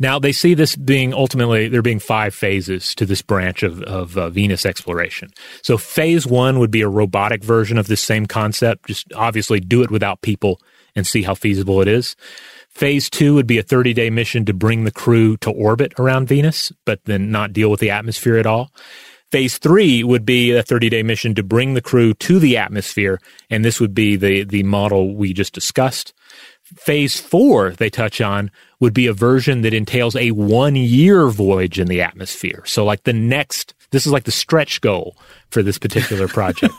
Now, 0.00 0.18
they 0.18 0.32
see 0.32 0.54
this 0.54 0.74
being 0.74 1.14
ultimately, 1.14 1.68
there 1.68 1.82
being 1.82 2.00
five 2.00 2.34
phases 2.34 2.94
to 2.96 3.06
this 3.06 3.22
branch 3.22 3.62
of, 3.62 3.80
of 3.82 4.18
uh, 4.18 4.28
Venus 4.28 4.66
exploration. 4.66 5.30
So, 5.62 5.78
phase 5.78 6.26
one 6.26 6.58
would 6.58 6.72
be 6.72 6.80
a 6.80 6.88
robotic 6.88 7.44
version 7.44 7.78
of 7.78 7.86
this 7.86 8.00
same 8.00 8.26
concept, 8.26 8.86
just 8.86 9.12
obviously 9.14 9.60
do 9.60 9.82
it 9.82 9.92
without 9.92 10.20
people 10.20 10.60
and 10.96 11.06
see 11.06 11.22
how 11.22 11.34
feasible 11.34 11.80
it 11.80 11.86
is. 11.86 12.16
Phase 12.70 13.08
two 13.08 13.34
would 13.34 13.46
be 13.46 13.58
a 13.58 13.62
30 13.62 13.92
day 13.92 14.10
mission 14.10 14.44
to 14.46 14.52
bring 14.52 14.82
the 14.82 14.90
crew 14.90 15.36
to 15.38 15.50
orbit 15.50 15.92
around 15.98 16.26
Venus, 16.26 16.72
but 16.84 17.04
then 17.04 17.30
not 17.30 17.52
deal 17.52 17.70
with 17.70 17.78
the 17.78 17.90
atmosphere 17.90 18.36
at 18.36 18.46
all. 18.46 18.72
Phase 19.30 19.58
three 19.58 20.04
would 20.04 20.24
be 20.24 20.52
a 20.52 20.62
30 20.62 20.88
day 20.90 21.02
mission 21.02 21.34
to 21.34 21.42
bring 21.42 21.74
the 21.74 21.82
crew 21.82 22.14
to 22.14 22.38
the 22.38 22.56
atmosphere, 22.56 23.20
and 23.50 23.64
this 23.64 23.80
would 23.80 23.94
be 23.94 24.16
the, 24.16 24.44
the 24.44 24.62
model 24.62 25.14
we 25.14 25.32
just 25.32 25.52
discussed. 25.52 26.12
Phase 26.62 27.20
four, 27.20 27.70
they 27.70 27.90
touch 27.90 28.20
on, 28.20 28.50
would 28.80 28.94
be 28.94 29.06
a 29.06 29.12
version 29.12 29.62
that 29.62 29.74
entails 29.74 30.16
a 30.16 30.30
one 30.30 30.76
year 30.76 31.28
voyage 31.28 31.78
in 31.78 31.88
the 31.88 32.00
atmosphere. 32.00 32.62
So, 32.66 32.84
like 32.84 33.02
the 33.04 33.12
next, 33.12 33.74
this 33.90 34.06
is 34.06 34.12
like 34.12 34.24
the 34.24 34.30
stretch 34.30 34.80
goal 34.80 35.16
for 35.50 35.62
this 35.62 35.78
particular 35.78 36.26
project. 36.26 36.74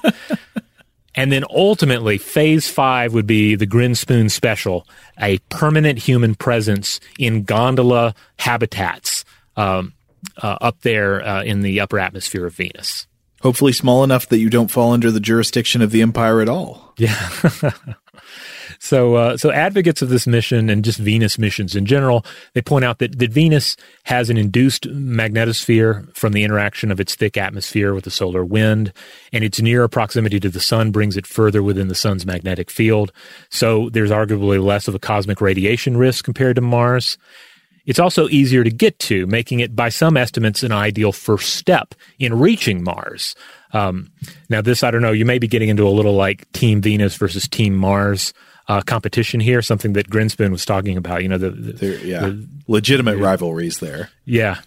and 1.15 1.31
then 1.31 1.43
ultimately, 1.49 2.17
phase 2.17 2.69
five 2.69 3.13
would 3.13 3.27
be 3.27 3.55
the 3.55 3.67
Grinspoon 3.67 4.31
special, 4.31 4.87
a 5.19 5.37
permanent 5.49 5.99
human 5.99 6.35
presence 6.35 6.99
in 7.19 7.43
gondola 7.43 8.15
habitats. 8.39 9.23
Um, 9.55 9.93
uh, 10.41 10.57
up 10.61 10.81
there 10.81 11.25
uh, 11.25 11.43
in 11.43 11.61
the 11.61 11.79
upper 11.79 11.99
atmosphere 11.99 12.45
of 12.45 12.53
Venus. 12.55 13.07
Hopefully, 13.41 13.73
small 13.73 14.03
enough 14.03 14.29
that 14.29 14.39
you 14.39 14.49
don't 14.49 14.71
fall 14.71 14.91
under 14.91 15.11
the 15.11 15.19
jurisdiction 15.19 15.83
of 15.83 15.91
the 15.91 16.01
Empire 16.01 16.41
at 16.41 16.49
all. 16.49 16.93
Yeah. 16.97 17.29
so, 18.79 19.15
uh, 19.15 19.37
so 19.37 19.51
advocates 19.51 20.01
of 20.01 20.09
this 20.09 20.25
mission 20.25 20.67
and 20.69 20.83
just 20.83 20.97
Venus 20.97 21.37
missions 21.37 21.75
in 21.75 21.85
general, 21.85 22.25
they 22.53 22.61
point 22.63 22.85
out 22.85 22.97
that, 22.99 23.19
that 23.19 23.31
Venus 23.31 23.75
has 24.05 24.31
an 24.31 24.37
induced 24.37 24.89
magnetosphere 24.89 26.11
from 26.15 26.33
the 26.33 26.43
interaction 26.43 26.91
of 26.91 26.99
its 26.99 27.13
thick 27.13 27.37
atmosphere 27.37 27.93
with 27.93 28.05
the 28.05 28.09
solar 28.09 28.43
wind, 28.43 28.91
and 29.31 29.43
its 29.43 29.61
nearer 29.61 29.87
proximity 29.87 30.39
to 30.39 30.49
the 30.49 30.59
sun 30.59 30.91
brings 30.91 31.15
it 31.15 31.27
further 31.27 31.61
within 31.61 31.87
the 31.87 31.93
sun's 31.93 32.25
magnetic 32.25 32.71
field. 32.71 33.11
So, 33.51 33.89
there's 33.89 34.11
arguably 34.11 34.63
less 34.63 34.87
of 34.87 34.95
a 34.95 34.99
cosmic 34.99 35.39
radiation 35.39 35.97
risk 35.97 36.25
compared 36.25 36.55
to 36.55 36.63
Mars. 36.63 37.17
It's 37.85 37.99
also 37.99 38.27
easier 38.29 38.63
to 38.63 38.71
get 38.71 38.97
to, 38.99 39.27
making 39.27 39.59
it, 39.59 39.75
by 39.75 39.89
some 39.89 40.17
estimates, 40.17 40.63
an 40.63 40.71
ideal 40.71 41.11
first 41.11 41.55
step 41.55 41.93
in 42.19 42.37
reaching 42.39 42.83
Mars. 42.83 43.35
Um, 43.73 44.11
now, 44.49 44.61
this, 44.61 44.83
I 44.83 44.91
don't 44.91 45.01
know, 45.01 45.11
you 45.11 45.25
may 45.25 45.39
be 45.39 45.47
getting 45.47 45.69
into 45.69 45.87
a 45.87 45.89
little 45.89 46.15
like 46.15 46.51
Team 46.53 46.81
Venus 46.81 47.15
versus 47.15 47.47
Team 47.47 47.75
Mars 47.75 48.33
uh, 48.67 48.81
competition 48.81 49.39
here, 49.39 49.61
something 49.61 49.93
that 49.93 50.09
Grinspoon 50.09 50.51
was 50.51 50.65
talking 50.65 50.97
about, 50.97 51.21
you 51.21 51.29
know, 51.29 51.37
the, 51.37 51.51
the 51.51 52.01
yeah, 52.03 52.21
the, 52.21 52.47
legitimate 52.67 53.17
the, 53.17 53.23
rivalries 53.23 53.79
there. 53.79 54.09
Yeah. 54.25 54.61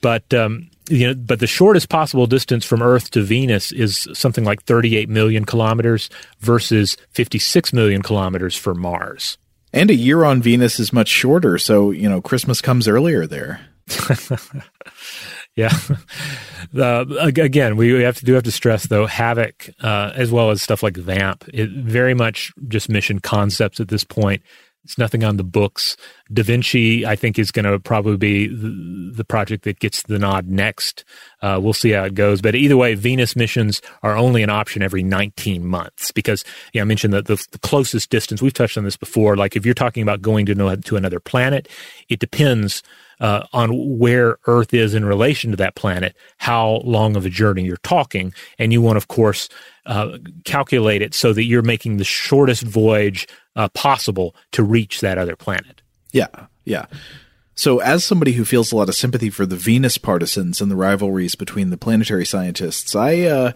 But, 0.00 0.32
um, 0.32 0.70
you 0.88 1.08
know, 1.08 1.14
but 1.14 1.38
the 1.38 1.46
shortest 1.46 1.88
possible 1.88 2.26
distance 2.26 2.64
from 2.64 2.82
Earth 2.82 3.10
to 3.10 3.22
Venus 3.22 3.70
is 3.72 4.08
something 4.14 4.44
like 4.44 4.62
38 4.64 5.08
million 5.08 5.44
kilometers 5.44 6.08
versus 6.40 6.96
56 7.10 7.72
million 7.72 8.02
kilometers 8.02 8.56
for 8.56 8.74
Mars. 8.74 9.38
And 9.72 9.90
a 9.90 9.94
year 9.94 10.24
on 10.24 10.42
Venus 10.42 10.78
is 10.78 10.92
much 10.92 11.08
shorter, 11.08 11.58
so 11.58 11.90
you 11.90 12.08
know 12.08 12.20
Christmas 12.20 12.60
comes 12.60 12.88
earlier 12.88 13.26
there. 13.26 13.60
yeah. 15.56 15.72
Uh, 16.76 17.04
again, 17.20 17.76
we 17.76 18.02
have 18.02 18.16
to 18.18 18.24
do 18.24 18.34
have 18.34 18.44
to 18.44 18.52
stress 18.52 18.86
though 18.86 19.06
Havoc, 19.06 19.70
uh, 19.80 20.12
as 20.14 20.30
well 20.30 20.50
as 20.50 20.62
stuff 20.62 20.82
like 20.82 20.96
Vamp, 20.96 21.44
it 21.52 21.70
very 21.70 22.14
much 22.14 22.52
just 22.68 22.88
mission 22.88 23.18
concepts 23.18 23.80
at 23.80 23.88
this 23.88 24.04
point. 24.04 24.42
It's 24.84 24.98
nothing 24.98 25.22
on 25.22 25.36
the 25.36 25.44
books. 25.44 25.96
Da 26.32 26.42
Vinci, 26.42 27.04
I 27.04 27.16
think, 27.16 27.38
is 27.38 27.50
going 27.50 27.64
to 27.64 27.78
probably 27.78 28.16
be 28.16 28.46
the, 28.46 29.24
project 29.32 29.64
that 29.64 29.78
gets 29.78 30.02
the 30.02 30.18
nod 30.18 30.48
next. 30.48 31.04
Uh, 31.40 31.58
we'll 31.62 31.72
see 31.72 31.90
how 31.90 32.04
it 32.04 32.14
goes. 32.14 32.42
But 32.42 32.54
either 32.54 32.76
way, 32.76 32.94
Venus 32.94 33.36
missions 33.36 33.80
are 34.02 34.16
only 34.16 34.42
an 34.42 34.50
option 34.50 34.82
every 34.82 35.02
19 35.02 35.64
months 35.64 36.10
because, 36.10 36.44
yeah, 36.72 36.82
I 36.82 36.84
mentioned 36.84 37.14
that 37.14 37.26
the, 37.26 37.42
the, 37.52 37.58
closest 37.60 38.10
distance, 38.10 38.42
we've 38.42 38.52
touched 38.52 38.76
on 38.76 38.84
this 38.84 38.96
before. 38.96 39.36
Like 39.36 39.56
if 39.56 39.64
you're 39.64 39.74
talking 39.74 40.02
about 40.02 40.20
going 40.20 40.44
to, 40.46 40.76
to 40.76 40.96
another 40.96 41.20
planet, 41.20 41.68
it 42.08 42.18
depends 42.18 42.82
uh, 43.20 43.46
on 43.52 43.98
where 43.98 44.38
Earth 44.46 44.74
is 44.74 44.94
in 44.94 45.04
relation 45.04 45.52
to 45.52 45.56
that 45.56 45.76
planet, 45.76 46.16
how 46.38 46.82
long 46.84 47.16
of 47.16 47.24
a 47.24 47.30
journey 47.30 47.62
you're 47.62 47.76
talking. 47.78 48.34
And 48.58 48.72
you 48.72 48.82
want, 48.82 48.96
of 48.96 49.06
course, 49.06 49.48
uh, 49.86 50.18
calculate 50.44 51.00
it 51.00 51.14
so 51.14 51.32
that 51.32 51.44
you're 51.44 51.62
making 51.62 51.98
the 51.98 52.04
shortest 52.04 52.64
voyage 52.64 53.28
uh, 53.54 53.68
possible 53.68 54.34
to 54.50 54.64
reach 54.64 55.00
that 55.00 55.18
other 55.18 55.36
planet. 55.36 55.82
Yeah, 56.12 56.28
yeah. 56.64 56.86
So, 57.54 57.80
as 57.80 58.04
somebody 58.04 58.32
who 58.32 58.44
feels 58.44 58.72
a 58.72 58.76
lot 58.76 58.88
of 58.88 58.94
sympathy 58.94 59.28
for 59.28 59.44
the 59.44 59.56
Venus 59.56 59.98
partisans 59.98 60.60
and 60.60 60.70
the 60.70 60.76
rivalries 60.76 61.34
between 61.34 61.70
the 61.70 61.76
planetary 61.76 62.24
scientists, 62.24 62.94
I 62.94 63.22
uh, 63.22 63.52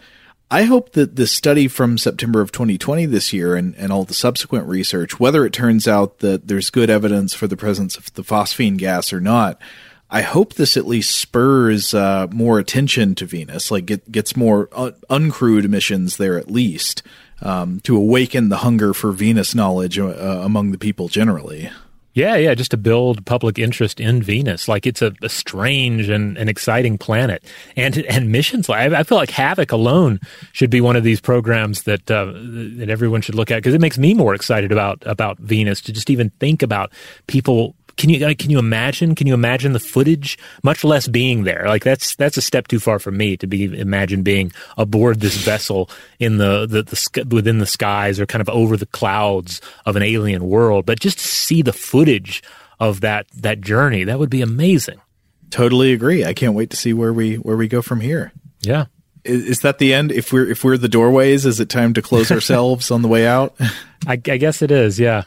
I 0.51 0.63
hope 0.63 0.93
that 0.93 1.17
the 1.17 1.27
study 1.27 1.67
from 1.67 1.99
September 1.99 2.41
of 2.41 2.53
2020 2.53 3.07
this 3.07 3.33
year 3.33 3.57
and, 3.57 3.75
and 3.77 3.91
all 3.91 4.05
the 4.05 4.15
subsequent 4.15 4.69
research, 4.69 5.19
whether 5.19 5.45
it 5.45 5.53
turns 5.53 5.89
out 5.89 6.19
that 6.19 6.47
there's 6.47 6.71
good 6.71 6.89
evidence 6.89 7.35
for 7.35 7.49
the 7.49 7.57
presence 7.57 7.97
of 7.97 8.13
the 8.15 8.23
phosphine 8.23 8.77
gas 8.77 9.13
or 9.13 9.21
not, 9.21 9.61
I 10.09 10.23
hope 10.23 10.55
this 10.55 10.77
at 10.77 10.87
least 10.87 11.17
spurs 11.17 11.93
uh, 11.93 12.29
more 12.31 12.61
attention 12.61 13.17
to 13.17 13.27
Venus, 13.27 13.73
like 13.73 13.87
get, 13.87 14.13
gets 14.13 14.37
more 14.37 14.69
un- 14.71 14.95
uncrewed 15.11 15.69
missions 15.69 16.17
there 16.17 16.39
at 16.39 16.49
least, 16.49 17.03
um, 17.43 17.81
to 17.81 17.97
awaken 17.97 18.49
the 18.49 18.59
hunger 18.59 18.95
for 18.95 19.11
Venus 19.11 19.53
knowledge 19.53 19.99
uh, 19.99 20.13
among 20.45 20.71
the 20.71 20.79
people 20.79 21.09
generally. 21.09 21.71
Yeah, 22.17 22.37
yeah, 22.37 22.55
just 22.55 22.71
to 22.71 22.79
build 22.79 23.27
public 23.27 23.59
interest 23.59 24.01
in 24.01 24.23
Venus, 24.23 24.69
like 24.69 24.87
it's 24.87 25.03
a, 25.03 25.13
a 25.21 25.29
strange 25.29 26.09
and 26.09 26.39
an 26.39 26.49
exciting 26.49 26.97
planet, 26.97 27.45
and 27.77 27.99
and 28.07 28.33
missions. 28.33 28.71
I, 28.71 28.87
I 28.87 29.03
feel 29.03 29.19
like 29.19 29.29
Havoc 29.29 29.71
alone 29.71 30.21
should 30.53 30.71
be 30.71 30.81
one 30.81 30.97
of 30.97 31.05
these 31.05 31.21
programs 31.21 31.83
that 31.83 32.11
uh, 32.11 32.33
that 32.79 32.89
everyone 32.89 33.21
should 33.21 33.35
look 33.35 33.51
at 33.51 33.57
because 33.57 33.75
it 33.75 33.83
makes 33.83 33.99
me 33.99 34.15
more 34.15 34.35
excited 34.35 34.73
about 34.73 35.03
about 35.05 35.39
Venus 35.41 35.83
to 35.83 35.93
just 35.93 36.09
even 36.09 36.31
think 36.41 36.63
about 36.63 36.91
people 37.27 37.75
can 37.97 38.11
you 38.11 38.37
can 38.37 38.51
you 38.51 38.59
imagine? 38.59 39.15
Can 39.15 39.27
you 39.27 39.35
imagine 39.35 39.73
the 39.73 39.81
footage? 39.81 40.39
Much 40.63 40.85
less 40.85 41.09
being 41.09 41.45
there. 41.45 41.65
Like 41.67 41.83
that's 41.83 42.15
that's 42.17 42.37
a 42.37 42.43
step 42.43 42.69
too 42.69 42.79
far 42.79 42.99
for 42.99 43.11
me 43.11 43.37
to 43.39 43.47
be 43.47 43.65
imagine 43.65 44.23
being 44.23 44.53
aboard 44.77 45.21
this 45.21 45.37
vessel 45.37 45.89
in 46.19 46.37
the, 46.37 46.67
the 46.67 46.83
the 46.83 47.35
within 47.35 47.59
the 47.59 47.67
skies 47.67 48.21
or 48.21 48.27
kind 48.27 48.43
of 48.43 48.49
over 48.51 48.77
the 48.77 48.87
clouds 48.87 49.61
of 49.87 49.97
an 49.97 50.03
alien 50.03 50.47
world. 50.47 50.85
But 50.85 51.01
just 51.01 51.19
to 51.19 51.27
see 51.27 51.63
the 51.63 51.73
footage 51.73 52.43
of 52.79 53.01
that 53.01 53.29
that 53.33 53.63
journey, 53.63 54.05
that 54.05 54.19
would 54.19 54.31
be 54.31 54.43
amazing. 54.43 55.01
Totally 55.51 55.93
agree. 55.93 56.25
I 56.25 56.35
can't 56.35 56.55
wait 56.55 56.71
to 56.71 56.77
see 56.77 56.93
where 56.93 57.15
we 57.15 57.37
where 57.37 57.57
we 57.57 57.67
go 57.67 57.81
from 57.81 58.01
here. 58.01 58.33
Yeah. 58.61 58.87
Is, 59.25 59.45
is 59.45 59.61
that 59.61 59.79
the 59.79 59.95
end? 59.95 60.13
If 60.13 60.35
we're 60.35 60.51
if 60.51 60.65
we're 60.65 60.77
the 60.77 60.89
doorways, 60.89 61.47
is 61.47 61.61
it 61.61 61.71
time 61.71 61.95
to 61.95 62.03
close 62.03 62.31
ourselves 62.31 62.91
on 62.91 63.01
the 63.01 63.09
way 63.09 63.27
out? 63.27 63.55
I, 64.07 64.13
I 64.13 64.17
guess 64.17 64.61
it 64.61 64.71
is. 64.71 65.01
Yeah 65.01 65.25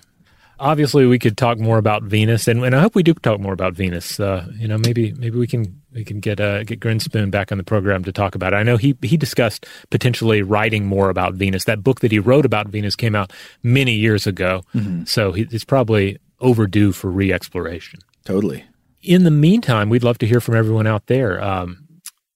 obviously 0.60 1.06
we 1.06 1.20
could 1.20 1.38
talk 1.38 1.58
more 1.58 1.78
about 1.78 2.04
Venus, 2.04 2.48
and, 2.48 2.64
and 2.64 2.76
I 2.76 2.82
hope 2.82 2.96
we 2.96 3.04
do 3.04 3.14
talk 3.14 3.40
more 3.40 3.54
about 3.54 3.74
Venus. 3.74 4.20
Uh, 4.20 4.48
you 4.54 4.68
know, 4.68 4.78
maybe 4.78 5.14
maybe 5.14 5.38
we 5.38 5.48
can 5.48 5.82
we 5.94 6.04
can 6.04 6.20
get 6.20 6.40
uh, 6.40 6.64
get 6.64 6.80
Grinspoon 6.80 7.32
back 7.32 7.52
on 7.52 7.58
the 7.58 7.64
program 7.64 8.04
to 8.04 8.12
talk 8.12 8.36
about 8.36 8.54
it. 8.54 8.58
I 8.58 8.64
know 8.64 8.78
he 8.78 8.96
he 9.02 9.18
discussed 9.18 9.66
potentially 9.90 10.42
writing 10.42 10.86
more 10.86 11.10
about 11.10 11.34
Venus. 11.34 11.64
That 11.64 11.84
book 11.84 12.02
that 12.02 12.12
he 12.12 12.20
wrote 12.20 12.46
about 12.46 12.68
Venus 12.68 12.96
came 12.96 13.16
out 13.16 13.34
many 13.64 13.94
years 13.94 14.28
ago, 14.28 14.64
mm-hmm. 14.76 15.06
so 15.06 15.32
he, 15.32 15.48
it's 15.52 15.66
probably 15.66 16.20
overdue 16.40 16.92
for 16.92 17.10
re-exploration. 17.10 18.00
Totally. 18.24 18.64
In 19.02 19.24
the 19.24 19.32
meantime, 19.32 19.90
we'd 19.90 20.04
love 20.04 20.18
to 20.20 20.28
hear 20.28 20.40
from 20.40 20.56
everyone 20.56 20.88
out 20.88 21.08
there. 21.08 21.42
Um, 21.44 21.89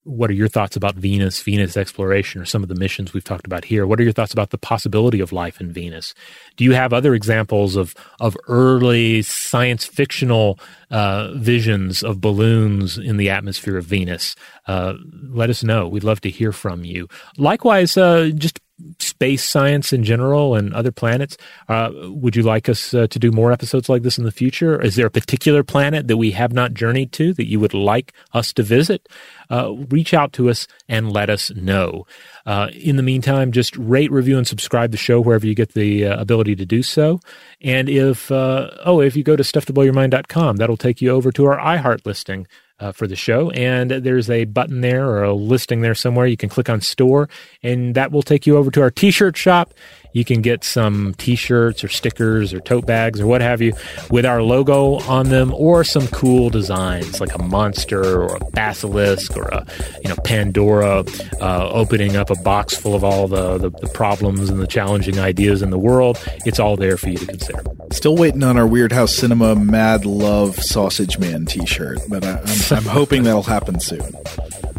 what 0.03 0.29
are 0.29 0.33
your 0.33 0.47
thoughts 0.47 0.75
about 0.75 0.95
Venus, 0.95 1.41
Venus 1.41 1.77
exploration, 1.77 2.41
or 2.41 2.45
some 2.45 2.61
of 2.63 2.69
the 2.69 2.75
missions 2.75 3.13
we've 3.13 3.23
talked 3.23 3.45
about 3.45 3.65
here? 3.65 3.87
What 3.87 3.99
are 3.99 4.03
your 4.03 4.11
thoughts 4.11 4.33
about 4.33 4.49
the 4.49 4.57
possibility 4.57 5.19
of 5.19 5.31
life 5.31 5.61
in 5.61 5.71
Venus? 5.71 6.13
Do 6.57 6.63
you 6.63 6.73
have 6.73 6.93
other 6.93 7.13
examples 7.13 7.75
of 7.75 7.95
of 8.19 8.37
early 8.47 9.21
science 9.21 9.85
fictional 9.85 10.59
uh, 10.91 11.31
visions 11.35 12.03
of 12.03 12.21
balloons 12.21 12.97
in 12.97 13.17
the 13.17 13.29
atmosphere 13.29 13.77
of 13.77 13.85
Venus? 13.85 14.35
Uh, 14.67 14.95
let 15.29 15.49
us 15.49 15.63
know. 15.63 15.87
We'd 15.87 16.03
love 16.03 16.21
to 16.21 16.29
hear 16.29 16.51
from 16.51 16.83
you. 16.83 17.07
Likewise, 17.37 17.95
uh, 17.97 18.31
just 18.35 18.59
space 18.99 19.43
science 19.43 19.93
in 19.93 20.03
general 20.03 20.55
and 20.55 20.73
other 20.73 20.91
planets. 20.91 21.37
Uh, 21.69 21.91
would 22.05 22.35
you 22.35 22.43
like 22.43 22.67
us 22.67 22.93
uh, 22.93 23.07
to 23.07 23.19
do 23.19 23.31
more 23.31 23.51
episodes 23.51 23.87
like 23.87 24.03
this 24.03 24.17
in 24.17 24.23
the 24.23 24.31
future? 24.31 24.81
Is 24.81 24.95
there 24.95 25.05
a 25.07 25.11
particular 25.11 25.63
planet 25.63 26.07
that 26.07 26.17
we 26.17 26.31
have 26.31 26.53
not 26.53 26.73
journeyed 26.73 27.11
to 27.13 27.33
that 27.33 27.47
you 27.47 27.59
would 27.59 27.73
like 27.73 28.13
us 28.33 28.51
to 28.53 28.63
visit? 28.63 29.07
Uh, 29.49 29.73
reach 29.89 30.13
out 30.13 30.33
to 30.33 30.49
us 30.49 30.67
and 30.89 31.11
let 31.11 31.29
us 31.29 31.51
know. 31.51 32.05
Uh, 32.45 32.69
in 32.73 32.97
the 32.97 33.03
meantime, 33.03 33.51
just 33.51 33.77
rate, 33.77 34.11
review, 34.11 34.37
and 34.37 34.47
subscribe 34.47 34.91
the 34.91 34.97
show 34.97 35.21
wherever 35.21 35.45
you 35.45 35.55
get 35.55 35.73
the 35.73 36.05
uh, 36.05 36.19
ability 36.19 36.55
to 36.55 36.65
do 36.65 36.81
so. 36.81 37.19
And 37.61 37.87
if, 37.87 38.31
uh, 38.31 38.71
oh, 38.83 39.01
if 39.01 39.15
you 39.15 39.23
go 39.23 39.35
to 39.35 39.43
stufftoblowyourmind.com, 39.43 40.57
that'll 40.57 40.77
take 40.77 41.01
you 41.01 41.11
over 41.11 41.31
to 41.31 41.45
our 41.45 41.57
iHeart 41.57 42.05
listing 42.05 42.47
uh, 42.79 42.91
for 42.91 43.07
the 43.07 43.15
show. 43.15 43.49
And 43.51 43.91
there's 43.91 44.29
a 44.29 44.45
button 44.45 44.81
there 44.81 45.07
or 45.07 45.23
a 45.23 45.33
listing 45.33 45.81
there 45.81 45.95
somewhere. 45.95 46.27
You 46.27 46.37
can 46.37 46.49
click 46.49 46.69
on 46.69 46.81
store, 46.81 47.29
and 47.61 47.95
that 47.95 48.11
will 48.11 48.23
take 48.23 48.45
you 48.45 48.57
over 48.57 48.71
to 48.71 48.81
our 48.81 48.91
t 48.91 49.11
shirt 49.11 49.37
shop. 49.37 49.73
You 50.13 50.23
can 50.23 50.41
get 50.41 50.63
some 50.63 51.13
t-shirts 51.17 51.83
or 51.83 51.89
stickers 51.89 52.53
or 52.53 52.59
tote 52.59 52.85
bags 52.85 53.19
or 53.19 53.27
what 53.27 53.41
have 53.41 53.61
you 53.61 53.73
with 54.09 54.25
our 54.25 54.41
logo 54.41 54.99
on 55.01 55.29
them 55.29 55.53
or 55.53 55.83
some 55.83 56.07
cool 56.07 56.49
designs 56.49 57.19
like 57.19 57.33
a 57.33 57.41
monster 57.41 58.21
or 58.21 58.35
a 58.35 58.39
basilisk 58.51 59.35
or 59.35 59.43
a 59.49 59.65
you 60.03 60.09
know 60.09 60.15
Pandora 60.23 61.03
uh, 61.41 61.69
opening 61.69 62.15
up 62.15 62.29
a 62.29 62.35
box 62.35 62.75
full 62.75 62.95
of 62.95 63.03
all 63.03 63.27
the, 63.27 63.57
the, 63.57 63.69
the 63.69 63.87
problems 63.89 64.49
and 64.49 64.59
the 64.59 64.67
challenging 64.67 65.19
ideas 65.19 65.61
in 65.61 65.69
the 65.69 65.79
world. 65.79 66.23
It's 66.45 66.59
all 66.59 66.77
there 66.77 66.97
for 66.97 67.09
you 67.09 67.17
to 67.17 67.25
consider. 67.25 67.63
Still 67.91 68.15
waiting 68.15 68.43
on 68.43 68.57
our 68.57 68.67
Weirdhouse 68.67 69.09
Cinema 69.09 69.55
Mad 69.55 70.05
Love 70.05 70.55
Sausage 70.55 71.19
Man 71.19 71.45
t-shirt, 71.45 71.99
but 72.09 72.23
I, 72.23 72.39
I'm, 72.39 72.77
I'm 72.77 72.85
hoping 72.85 73.23
that'll 73.23 73.43
happen 73.43 73.79
soon. 73.79 74.13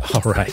All 0.15 0.33
right. 0.33 0.53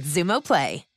Xumo 0.00 0.40
Play. 0.42 0.89